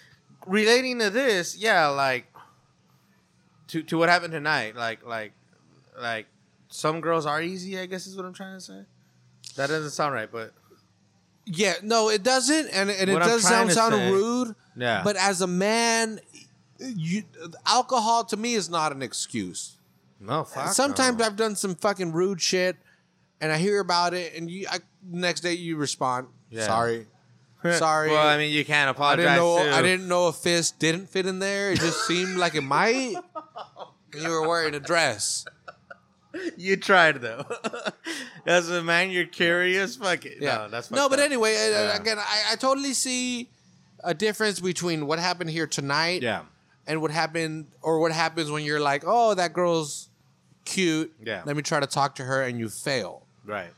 [0.46, 2.26] relating to this, yeah, like
[3.70, 5.34] to to what happened tonight, like like
[6.00, 6.28] like
[6.70, 7.80] some girls are easy.
[7.80, 8.82] I guess is what I'm trying to say.
[9.56, 10.54] That doesn't sound right, but
[11.46, 14.56] Yeah, no, it doesn't, and, and it What I'm does sound sound say- rude.
[14.76, 15.02] yeah.
[15.04, 16.20] But as a man,
[16.80, 17.24] you
[17.66, 19.78] alcohol to me is not an excuse.
[20.20, 21.26] no, fuck Sometimes no.
[21.26, 22.76] I've done some fucking rude shit,
[23.40, 26.66] and I hear about it, and you I, next day you respond, Yeah.
[26.66, 27.08] "Sorry,
[27.78, 29.26] sorry." Well, I mean, you can't I apologize.
[29.26, 29.64] didn't know.
[29.64, 29.70] too.
[29.72, 31.72] I didn't know a fist didn't fit in there.
[31.72, 33.16] It just seemed like it might.
[34.14, 35.46] And you were wearing a dress.
[36.58, 37.46] You tried though.
[38.46, 39.96] As a man, you're curious.
[39.96, 40.38] Fuck it.
[40.42, 40.98] Yeah, No, that's no.
[40.98, 41.26] fucked But up.
[41.26, 41.96] anyway, uh, Yeah.
[41.96, 43.50] again, I, I totally see
[44.04, 46.42] a difference between what happened here tonight, Yeah.
[46.88, 50.10] and what happened or what happens when you're like, oh, that girl's
[50.66, 51.14] cute.
[51.26, 51.42] Yeah.
[51.46, 53.26] Let me try to talk to her, and you fail.
[53.46, 53.72] Right.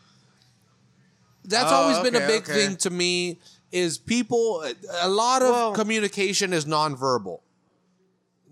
[1.45, 2.53] That's Oh, always been a okay, big okay.
[2.53, 3.39] thing to me.
[3.71, 4.63] Is people
[5.01, 7.41] a lot of Well- communication is nonverbal.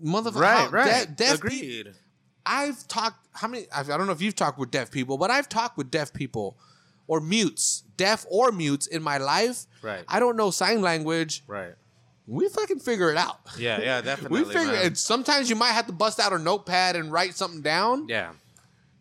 [0.04, 0.70] Motherfucker, Right.
[0.72, 1.06] Right.
[1.06, 1.94] de- deaf pe- Agreed.
[2.44, 3.26] I've talked.
[3.32, 3.66] How many?
[3.74, 6.12] I've, I don't know if you've talked with deaf people, but I've talked with deaf
[6.12, 6.56] people
[7.06, 9.66] or mutes, deaf or mutes in my life.
[9.82, 10.04] Right.
[10.06, 11.42] I don't know sign language.
[11.46, 11.74] Right.
[12.26, 13.40] We fucking figure it out.
[13.58, 13.80] Yeah.
[13.80, 14.00] Yeah.
[14.02, 14.42] Definitely.
[14.42, 14.86] we figure man.
[14.86, 14.98] it.
[14.98, 18.06] Sometimes you might have to bust out a notepad and write something down.
[18.08, 18.32] Yeah.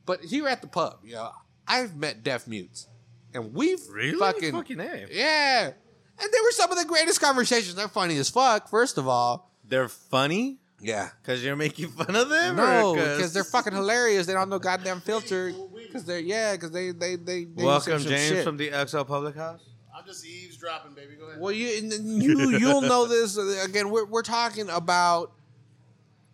[0.05, 1.32] But here at the pub, you know,
[1.68, 2.88] I've met deaf mutes,
[3.34, 4.18] and we've Really?
[4.18, 4.80] fucking Fucking
[5.11, 5.72] yeah.
[6.20, 7.76] And they were some of the greatest conversations.
[7.76, 8.70] They're funny as fuck.
[8.70, 11.09] First of all, They're funny yeah.
[11.22, 12.55] because you're making fun of them.
[12.55, 14.26] No, because they're fucking hilarious.
[14.26, 15.51] They don't know goddamn filter.
[15.76, 16.53] Because they're yeah.
[16.53, 17.45] Because they they they.
[17.45, 18.43] they Welcome, James, shit.
[18.43, 19.61] from the XL Public House.
[19.95, 21.16] I'm just eavesdropping, baby.
[21.16, 21.39] Go ahead.
[21.39, 23.89] Well, you and you you'll know this again.
[23.89, 25.32] We're we're talking about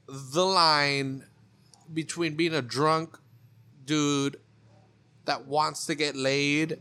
[0.08, 1.26] the line
[1.94, 3.18] between being a drunk
[3.86, 4.38] dude
[5.26, 6.80] that wants to get laid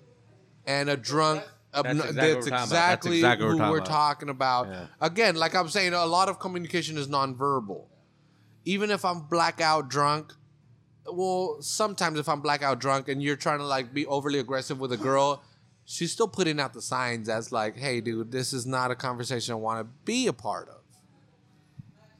[0.66, 1.42] and a drunk.
[1.72, 2.50] That's exactly that's we're talking about.
[2.50, 3.88] That's exactly exactly who we're talking we're about.
[3.88, 4.68] talking about.
[4.68, 4.86] Yeah.
[5.00, 7.84] Again, like I'm saying, a lot of communication is nonverbal.
[8.64, 10.32] Even if I'm blackout drunk,
[11.10, 14.92] well, sometimes if I'm blackout drunk and you're trying to like be overly aggressive with
[14.92, 15.42] a girl,
[15.84, 19.52] she's still putting out the signs as like, "Hey, dude, this is not a conversation
[19.52, 20.80] I want to be a part of."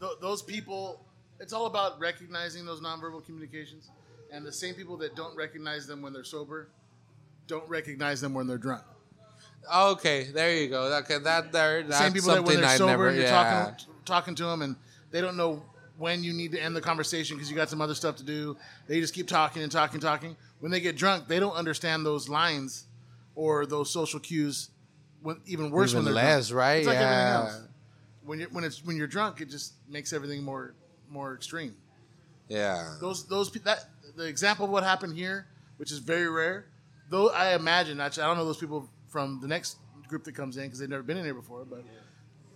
[0.00, 1.04] Th- those people,
[1.40, 3.90] it's all about recognizing those nonverbal communications,
[4.32, 6.68] and the same people that don't recognize them when they're sober,
[7.46, 8.84] don't recognize them when they're drunk.
[9.72, 10.84] Okay, there you go.
[10.98, 11.82] Okay, that there.
[11.82, 13.12] That's same people that when they're I sober, never.
[13.12, 13.30] you're yeah.
[13.64, 14.76] talking talking to them, and
[15.10, 15.62] they don't know
[15.98, 18.56] when you need to end the conversation because you got some other stuff to do.
[18.88, 20.36] They just keep talking and talking, talking.
[20.60, 22.86] When they get drunk, they don't understand those lines
[23.34, 24.70] or those social cues.
[25.22, 26.58] When, even worse Even when they're less, drunk.
[26.58, 26.74] right?
[26.78, 27.00] It's like Yeah.
[27.40, 27.68] everything else.
[28.24, 30.74] When you're when it's when you're drunk, it just makes everything more
[31.10, 31.76] more extreme.
[32.48, 32.96] Yeah.
[33.00, 33.84] Those those that
[34.16, 35.46] the example of what happened here,
[35.76, 36.66] which is very rare.
[37.10, 39.76] Though I imagine actually, I don't know those people from the next
[40.08, 41.84] group that comes in because they've never been in here before, but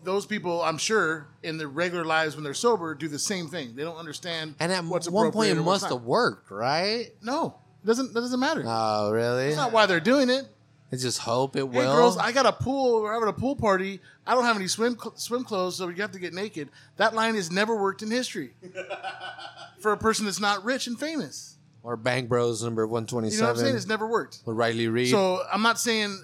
[0.02, 3.74] those people, I'm sure, in their regular lives when they're sober, do the same thing.
[3.74, 4.55] They don't understand.
[4.61, 7.11] And at what's one point, it must have worked, right?
[7.22, 8.62] No, it doesn't that doesn't matter.
[8.66, 9.46] Oh, really?
[9.46, 10.46] That's not why they're doing it.
[10.92, 11.80] I just hope it will.
[11.80, 13.02] Hey, girls, I got a pool.
[13.02, 14.00] We're having a pool party.
[14.26, 16.68] I don't have any swim cl- swim clothes, so we have to get naked.
[16.98, 18.55] That line has never worked in history
[19.80, 21.57] for a person that's not rich and famous.
[21.82, 23.74] or Bang Bros number You know what I'm saying?
[23.74, 24.40] It's never worked.
[24.44, 25.11] with Riley Reid.
[25.11, 26.22] So I'm not saying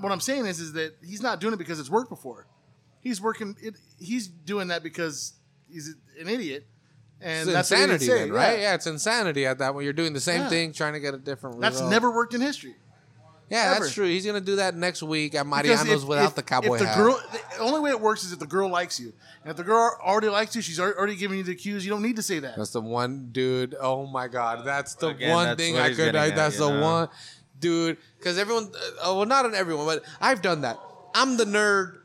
[0.00, 2.46] what I'm saying is is that he's not doing it because it's worked before.
[3.00, 3.56] He's working.
[3.62, 5.34] It, he's doing that because
[5.70, 6.66] he's an idiot,
[7.20, 8.58] and it's that's what he would insanity, say, then, right?
[8.60, 8.74] Yeah.
[8.74, 10.48] it's insanity at that when you're doing the same Yeah.
[10.48, 11.90] thing, trying to get a different That's result.
[11.90, 12.74] never worked in history.
[13.48, 13.84] Yeah, ever.
[13.84, 14.06] that's true.
[14.06, 16.80] He's gonna do that next week at Because Mariano's if- without if- the cowboy if
[16.80, 16.96] the hat.
[16.96, 19.12] girl, the only way it works is if the girl likes you,
[19.44, 21.84] and if the girl already likes you, she's already giving you the cues.
[21.86, 22.56] You don't need to say that.
[22.56, 23.76] That's the one dude.
[23.80, 26.16] Oh my god, that's the Again, one that's thing I could.
[26.16, 26.80] I, at, that's the know?
[26.82, 27.08] one
[27.60, 27.96] dude.
[28.18, 28.70] Because everyone,
[29.02, 30.78] uh, well, not on everyone, but I've done that.
[31.14, 31.98] I'm the nerd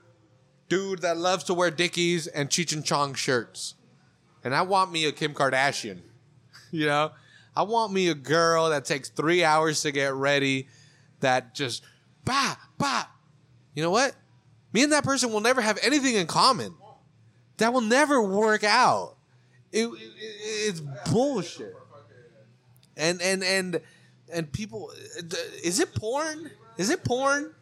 [0.69, 3.75] dude that loves to wear Dickies and Cheech and Chong shirts,
[4.43, 5.99] and I want me a Kim Kardashian.
[6.73, 7.11] You know,
[7.53, 10.69] I want me a girl that takes three hours to get ready,
[11.19, 11.83] that just
[12.23, 13.07] bah bah.
[13.75, 14.15] You know what?
[14.71, 16.73] Me and that person will never have anything in common.
[17.57, 19.17] That will never work out.
[19.73, 19.99] It, it-
[20.67, 20.79] it's
[21.11, 21.75] bullshit.
[22.95, 23.81] And and and
[24.33, 24.91] and people,
[25.63, 26.51] is it porn?
[26.77, 27.53] Is it porn?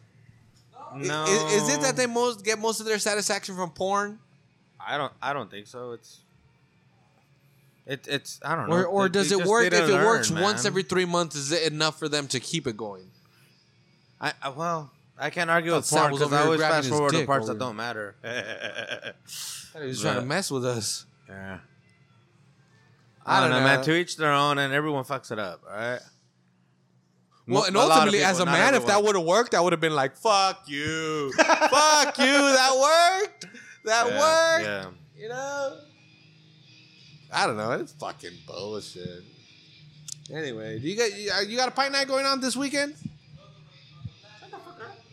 [0.94, 4.18] No, Is, is it that they most get most of their satisfaction from porn,
[4.84, 5.12] I don't.
[5.22, 5.92] I don't think so.
[5.92, 6.20] It's.
[7.86, 8.40] It, it's.
[8.44, 8.76] I don't know.
[8.76, 11.04] or or They- does they it just work if it works learn, once every three
[11.04, 11.36] months?
[11.36, 13.10] Is it enough for them to keep it going?
[14.20, 17.46] I, I well, I can't argue with porn because I always fast forward the parts
[17.46, 18.16] that don't matter.
[19.80, 21.06] He was trying to mess with us.
[21.28, 21.58] yeah.
[23.24, 23.78] I don't I don't know, man.
[23.78, 23.84] know.
[23.84, 25.62] To each their own, and everyone fucks it up.
[25.68, 26.00] All right.
[27.50, 29.72] Well, and a ultimately, people, as a man, if that would have worked, I would
[29.72, 33.46] have been like, "Fuck you, fuck you." That worked.
[33.84, 34.64] That yeah, worked.
[35.16, 35.22] Yeah.
[35.22, 35.76] You know.
[37.32, 37.72] I don't know.
[37.72, 39.22] It's fucking bullshit.
[40.32, 42.94] Anyway, do you got you, uh, got a pint night going on this weekend?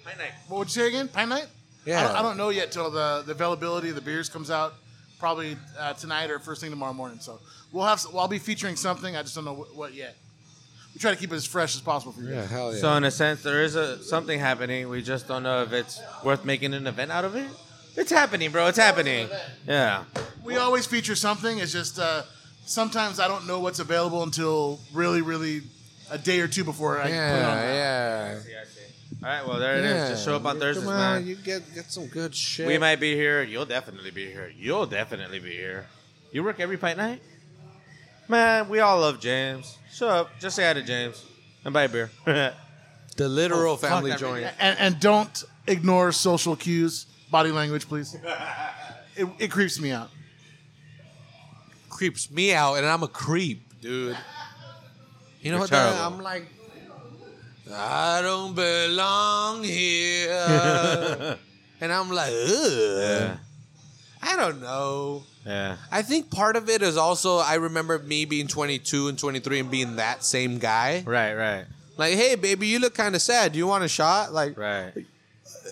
[0.04, 0.32] Pint night.
[0.48, 1.08] What would you say again?
[1.08, 1.48] Pint night?
[1.86, 2.00] Yeah.
[2.00, 4.74] I don't, I don't know yet till the, the availability of the beers comes out,
[5.20, 7.20] probably uh, tonight or first thing tomorrow morning.
[7.20, 7.40] So
[7.72, 8.04] we'll have.
[8.06, 9.16] Well, I'll be featuring something.
[9.16, 10.16] I just don't know what, what yet.
[10.98, 12.34] We try to keep it as fresh as possible for you.
[12.34, 12.50] guys.
[12.50, 12.82] hell yeah.
[12.82, 14.90] So in a sense, there is a something happening.
[14.90, 17.48] We just don't know if it's worth making an event out of it.
[17.96, 18.66] It's happening, bro.
[18.66, 19.30] It's happening.
[19.68, 20.06] Yeah.
[20.44, 21.60] We always feature something.
[21.60, 22.24] It's just uh,
[22.66, 25.62] sometimes I don't know what's available until really, really
[26.10, 27.20] a day or two before I put it on.
[27.20, 28.32] Yeah, yeah.
[28.32, 29.24] Yeah, I see.
[29.24, 30.10] All right, well there it is.
[30.10, 31.28] Just show up on Thursdays, Come on, man.
[31.28, 32.66] you get get some good shit.
[32.66, 33.44] We might be here.
[33.44, 34.52] You'll definitely be here.
[34.58, 35.86] You'll definitely be here.
[36.32, 37.22] You work every fight night?
[38.30, 39.78] Man, we all love James.
[39.94, 40.40] Show up.
[40.40, 41.24] Just say hi to James.
[41.64, 42.12] And buy a beer.
[42.26, 44.48] the literal oh, fuck, family I joint.
[44.60, 48.16] And, and don't ignore social cues, body language, please.
[49.20, 50.12] It, it creeps me out.
[51.90, 54.16] creeps me out, and I'm a creep, dude.
[55.42, 55.70] You know You're what?
[55.72, 56.18] that- terrible.
[56.18, 56.46] I'm like,
[57.74, 60.30] I don't belong here,
[61.82, 62.72] and I'm like, Ugh.
[63.02, 63.38] yeah.
[64.22, 65.24] I don't know.
[65.48, 65.78] Yeah.
[65.90, 69.72] I think part of it is also I remember me being 22 and 23 and
[69.72, 71.04] being that same guy.
[71.06, 73.54] Right, right, Like, hey, baby, you look kind of sad.
[73.54, 74.34] Do you want a shot?
[74.34, 74.92] Like, right.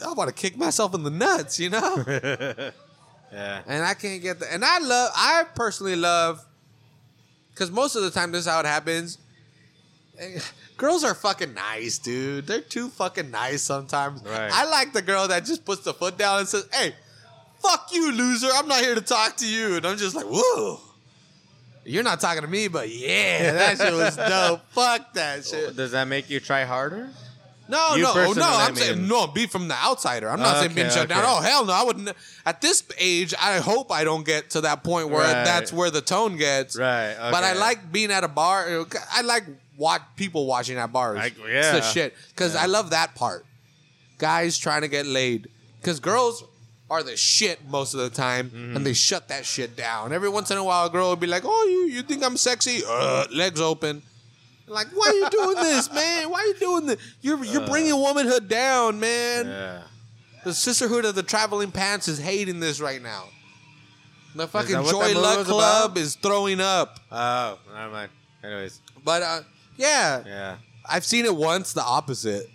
[0.03, 2.03] I want to kick myself in the nuts, you know?
[3.33, 3.63] Yeah.
[3.67, 4.53] and I can't get that.
[4.53, 6.45] And I love, I personally love,
[7.51, 9.17] because most of the time this is how it happens.
[10.77, 12.47] Girls are fucking nice, dude.
[12.47, 14.21] They're too fucking nice sometimes.
[14.23, 14.49] Right.
[14.53, 16.95] I like the girl that just puts the foot down and says, "Hey,
[17.67, 18.47] fuck you, loser.
[18.53, 20.79] I'm not here to talk to you." And I'm just like, "Whoa."
[21.87, 24.61] You're not talking to me, but yeah, that shit was dope.
[24.71, 25.75] Fuck that oh, shit.
[25.75, 27.09] Does that make you try harder?
[27.67, 28.45] No, You no, personally, no.
[28.47, 29.27] I I'm saying mean- no.
[29.27, 30.29] Be from the outsider.
[30.29, 31.19] I'm not saying being Okay, shut down.
[31.23, 31.27] okay.
[31.31, 31.73] Oh hell no!
[31.73, 32.09] I wouldn't.
[32.45, 35.43] At this age, I hope I don't get to that point where Right.
[35.43, 36.77] that's where the tone gets.
[36.77, 37.59] Right, But I okay.
[37.59, 38.85] like being at a bar.
[39.11, 39.45] I like
[39.77, 41.19] watch people watching at bars.
[41.19, 41.71] I- It's yeah.
[41.71, 42.55] the shit because.
[42.55, 43.45] I love that part.
[44.19, 45.49] Guys trying to get laid
[45.81, 46.43] because girls
[46.89, 48.75] are the shit most of the time, Mm-hmm.
[48.77, 50.13] and they shut that shit down.
[50.13, 52.37] Every once in a while, a girl will be like, "Oh, you you think I'm
[52.37, 54.01] sexy?" Uh, legs open.
[54.67, 56.29] Like, why are you doing this, man?
[56.31, 56.97] Why are you doing this?
[57.21, 59.45] You're you're bringing womanhood down, man.
[59.47, 59.81] Yeah.
[60.43, 63.25] The sisterhood of the traveling pants is hating this right now.
[64.35, 65.97] The fucking Joy Luck Club about?
[65.97, 66.99] is throwing up.
[67.11, 68.11] Oh, never mind.
[68.43, 68.81] Anyways.
[69.03, 69.41] But uh,
[69.77, 70.55] yeah, Yeah.
[70.87, 71.73] I've seen it once.
[71.73, 72.47] The opposite.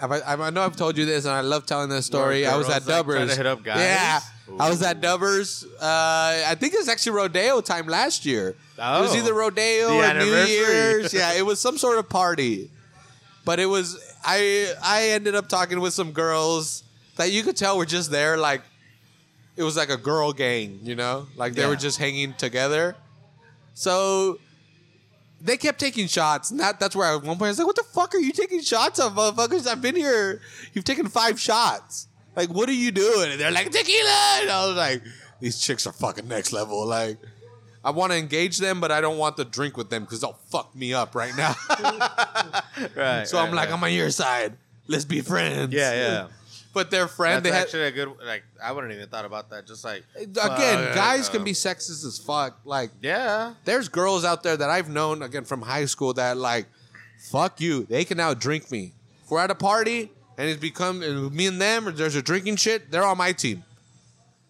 [0.00, 2.46] I, I know I've told you this, and I love telling this story.
[2.46, 3.30] I was at like, Dubbers.
[3.30, 3.78] to hit up guys?
[3.80, 4.20] Yeah,
[4.60, 5.64] I was at Dubbers.
[5.64, 5.78] Uh,
[6.46, 8.50] I think it was actually rodeo time last year.
[8.50, 9.18] It was Oh.
[9.18, 10.24] either rodeo The or New.
[10.44, 11.12] Year's.
[11.20, 12.70] yeah, it was some sort of party.
[13.44, 14.72] But it was I.
[14.82, 16.84] I ended up talking with some girls
[17.16, 18.62] that you could tell were just there, like
[19.56, 21.68] it was like a girl gang, you know, like they Yeah.
[21.68, 22.94] were just hanging together.
[23.74, 24.38] So
[25.40, 27.76] they kept taking shots, and that, that's where at one point I was like, "What
[27.76, 29.66] the fuck are you taking shots of, motherfuckers?
[29.66, 30.40] I've been here.
[30.72, 32.08] You've taken five shots.
[32.36, 35.02] Like, what are you doing?" And they're like, "Tequila." And I was like,
[35.40, 37.18] "These chicks are fucking next level." Like,
[37.84, 40.38] I want to engage them, but I don't want to drink with them because they'll
[40.50, 41.54] fuck me up right now.
[42.94, 43.26] Right.
[43.26, 43.74] so I'm like, right.
[43.76, 44.56] I'm on your side.
[44.86, 45.72] Let's be friends.
[45.72, 46.26] Yeah, yeah.
[46.78, 48.24] But their friend, That's they had actually a good.
[48.24, 49.66] Like, I wouldn't even thought about that.
[49.66, 52.60] Just like again, fuck, guys can um, be sexist as fuck.
[52.64, 53.54] Like, Yeah.
[53.64, 56.66] there's girls out there that I've known again from high school that like,
[57.32, 57.82] fuck you.
[57.86, 58.92] They can now drink me.
[59.24, 62.22] If we're at a party and it's become and me and them, or there's a
[62.22, 63.64] drinking shit, they're on my team.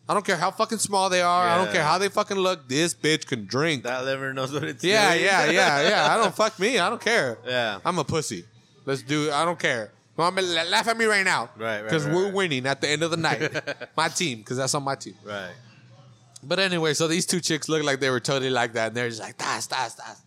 [0.07, 1.49] I don't care how fucking small they are.
[1.49, 2.68] I don't care how they fucking look.
[2.68, 3.85] This bitch can drink.
[3.85, 5.24] That liver knows what it's yeah, doing.
[5.24, 6.14] yeah, yeah, yeah.
[6.14, 6.79] I don't fuck me.
[6.79, 7.39] I don't care.
[7.47, 7.79] Yeah.
[7.87, 8.45] I'm a pussy.
[8.85, 9.33] Let's do it.
[9.33, 9.93] I don't care.
[10.19, 11.49] Well, I'm gonna la- laugh at me right now.
[11.57, 12.35] Right, right, Because right, we're right.
[12.35, 13.41] winning at the end of the night.
[13.97, 15.14] my team, because that's on my team.
[15.25, 15.53] Right.
[16.43, 19.09] But anyway, so these two chicks look like they were totally like that, and they're
[19.09, 20.23] just like das das das,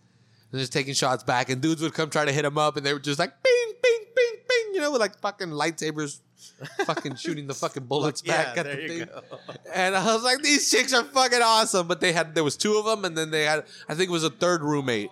[0.50, 2.86] and just taking shots back, and dudes would come try to hit them up, and
[2.86, 6.20] they were just like bing bing bing bing, you know, with like fucking lightsabers,
[6.86, 9.08] fucking shooting the fucking bullets back yeah, at there the you thing.
[9.08, 9.22] go.
[9.74, 11.86] And I was like, these chicks are fucking awesome.
[11.86, 14.12] But they had there was two of them, and then they had I think it
[14.12, 15.10] was a third roommate,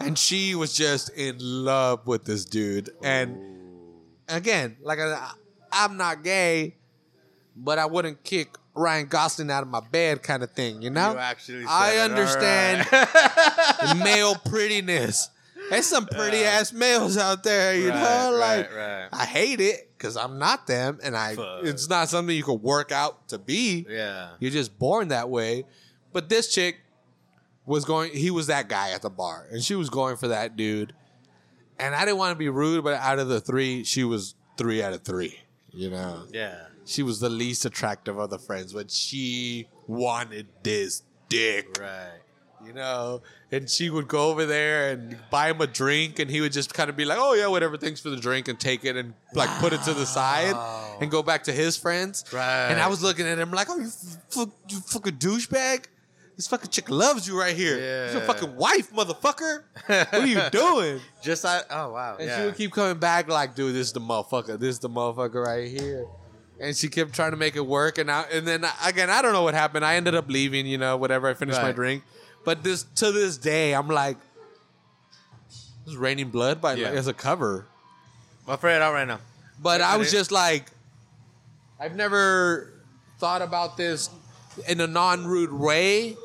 [0.00, 2.88] and she was just in love with this dude.
[3.02, 3.51] And
[4.32, 5.32] again, like I,
[5.72, 6.76] I'm not gay,
[7.56, 10.82] but I wouldn't kick Ryan Gosling out of my bed, kind of thing.
[10.82, 11.64] You know, You actually.
[11.68, 13.96] I understand right.
[14.04, 15.28] male prettiness.
[15.70, 18.36] There's some pretty ass males out there, you Right, know.
[18.36, 19.08] Like right.
[19.12, 21.64] I hate it because I'm not them, and I Fuck.
[21.64, 23.86] it's not something you can work out to be.
[23.88, 24.30] Yeah.
[24.40, 25.64] You're just born that way.
[26.12, 26.76] But this chick
[27.64, 28.12] was going.
[28.12, 30.92] He was that guy at the bar, and she was going for that dude.
[31.78, 34.82] And I didn't want to be rude, but out of the three, she was three
[34.82, 35.38] out of three.
[35.72, 36.66] You know, Yeah.
[36.84, 42.20] she was the least attractive of the friends, but she wanted this dick Right.
[42.64, 43.22] you know.
[43.50, 46.72] And she would go over there and buy him a drink, and he would just
[46.74, 49.14] kind of be like, "Oh yeah, whatever, thanks for the drink," and take it and
[49.34, 50.54] like put it to the side
[51.00, 52.24] and go back to his friends.
[52.32, 52.68] Right.
[52.70, 55.84] And I was looking at him like, "Oh, you, f- you fucking douchebag!
[56.42, 57.76] This fucking chick loves you right here.
[57.78, 59.62] It's your fucking wife, motherfucker.
[59.86, 61.60] what are you doing?" Just I.
[61.70, 62.16] Oh wow.
[62.18, 62.36] And yeah.
[62.40, 64.58] she would keep coming back like, "Dude, this is the motherfucker.
[64.58, 66.04] This is the motherfucker right here."
[66.60, 69.32] And she kept trying to make it work, and I, and then again, I don't
[69.32, 69.84] know what happened.
[69.84, 71.28] I ended up leaving, you know, whatever.
[71.28, 72.02] I finished my drink,
[72.44, 74.16] but this to this day, I'm like,
[75.84, 76.88] This is Raining Blood by Yeah.
[76.88, 77.66] as a cover.
[78.48, 79.20] Figure it out right now.
[79.60, 80.66] But I was just like,
[81.78, 82.72] I've never
[83.20, 84.10] thought about this
[84.66, 86.16] in a non-rude way.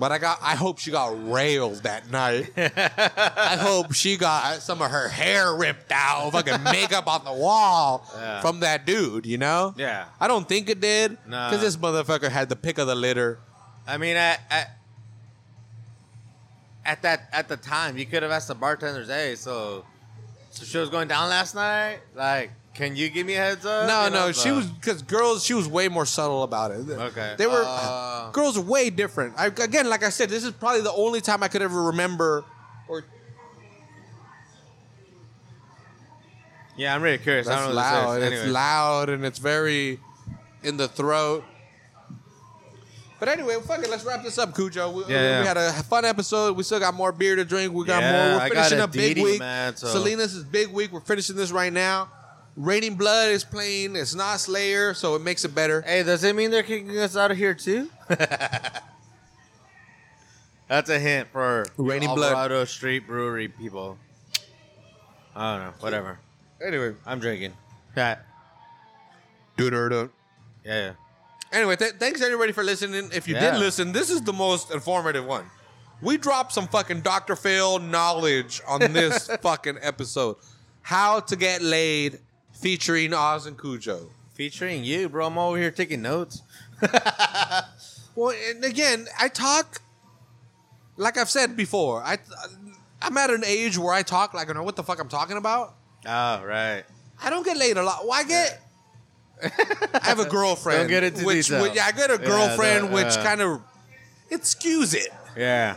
[0.00, 0.38] But I got.
[0.42, 2.50] I hope she got railed that night.
[2.56, 8.04] I hope she got some of her hair ripped out, fucking makeup on the wall
[8.16, 8.40] Yeah.
[8.40, 9.26] from that dude.
[9.26, 9.74] You know?
[9.76, 10.06] Yeah.
[10.18, 11.18] I don't think it did.
[11.26, 11.50] Nah.
[11.50, 13.38] Because this motherfucker had the pick of the litter.
[13.86, 14.76] I mean, at, at
[16.84, 19.84] at that at the time, you could have asked the bartenders, "Hey, so
[20.50, 21.98] so she was going down last night.
[22.14, 24.66] Like, can you give me a heads up?" No, You know, no, she so- was
[24.66, 25.44] because girls.
[25.44, 26.88] She was way more subtle about it.
[26.88, 27.34] Okay.
[27.38, 28.30] they were Uh.
[28.32, 29.34] girls are way different.
[29.36, 32.44] I, again, like I said, this is probably the only time I could ever remember.
[32.88, 33.04] Or
[36.76, 37.46] Yeah, I'm really curious.
[37.46, 38.14] I that's don't know what loud.
[38.16, 38.32] this is.
[38.32, 38.54] It's Anyways.
[38.54, 40.00] loud and it's very
[40.62, 41.44] in the throat.
[43.18, 43.90] But anyway, fuck it.
[43.90, 44.90] Let's wrap this up, Cujo.
[44.92, 45.40] We, Yeah, yeah.
[45.42, 46.56] we had a fun episode.
[46.56, 47.74] We still got more beer to drink.
[47.74, 48.48] We got Yeah, more.
[48.48, 49.38] We're got finishing a a big DD, week.
[49.40, 50.90] man, so- Salinas is big week.
[50.90, 52.08] We're finishing this right now.
[52.60, 53.96] Raining Blood is playing.
[53.96, 55.80] It's not Slayer, so it makes it better.
[55.80, 57.88] Hey, does it mean they're kicking us out of here too?
[60.68, 62.32] That's a hint for Raining Blood.
[62.34, 63.96] Alvarado Street Brewery people.
[65.34, 65.72] I don't know.
[65.80, 66.18] Whatever.
[66.64, 67.54] Anyway, I'm drinking.
[67.96, 68.16] Yeah.
[69.56, 70.10] do
[70.62, 70.92] Yeah.
[71.52, 73.08] Anyway, th- thanks everybody for listening.
[73.14, 73.52] If you Yeah.
[73.52, 75.46] did listen, this is the most informative one.
[76.02, 77.36] We dropped some fucking Dr.
[77.36, 80.36] Phil knowledge on this fucking episode.
[80.82, 82.20] How to get laid
[82.60, 84.08] featuring Oz and Cujo.
[84.34, 85.26] Featuring you, bro.
[85.26, 86.42] I'm over here taking notes.
[88.16, 89.80] Well, and again, I talk
[90.96, 92.02] like I've said before.
[92.02, 92.18] I
[93.00, 95.08] I'm at an age where I talk like I don't know what the fuck I'm
[95.08, 95.74] talking about.
[96.04, 96.82] Oh, right.
[97.22, 98.04] I don't get laid a lot.
[98.06, 98.60] Why get?
[99.42, 100.80] I have a girlfriend.
[100.80, 101.62] Don't get into which, detail.
[101.62, 103.22] which- yeah, I got a Yeah, girlfriend, the- which uh.
[103.22, 103.60] kind of
[104.28, 105.08] it skews it.
[105.36, 105.76] Yeah.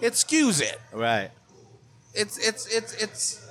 [0.00, 0.80] It skews it.
[0.92, 1.30] Right.
[2.14, 3.43] It's it's it's it's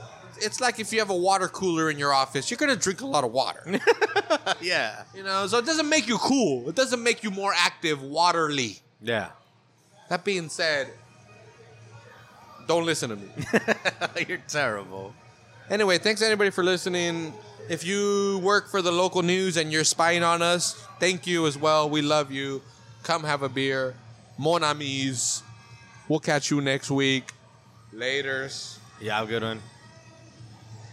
[0.43, 3.05] it's like if you have a water cooler in your office, you're gonna drink a
[3.05, 3.79] lot of water.
[4.61, 5.03] yeah.
[5.15, 6.69] you know, so it doesn't make you cool.
[6.69, 8.79] It doesn't make you more active waterly.
[9.01, 9.29] Yeah.
[10.09, 10.89] That being said,
[12.67, 13.29] don't listen to me.
[14.27, 15.13] You're terrible.
[15.69, 17.33] Anyway, thanks anybody for listening.
[17.69, 21.57] If you work for the local news and you're spying on us, thank you as
[21.57, 21.89] well.
[21.89, 22.61] We love you.
[23.03, 23.95] Come have a beer.
[24.37, 25.41] Mon amis.
[26.09, 27.31] We'll catch you next week.
[27.93, 28.77] Laters.
[28.99, 29.61] Yeah, have a good one.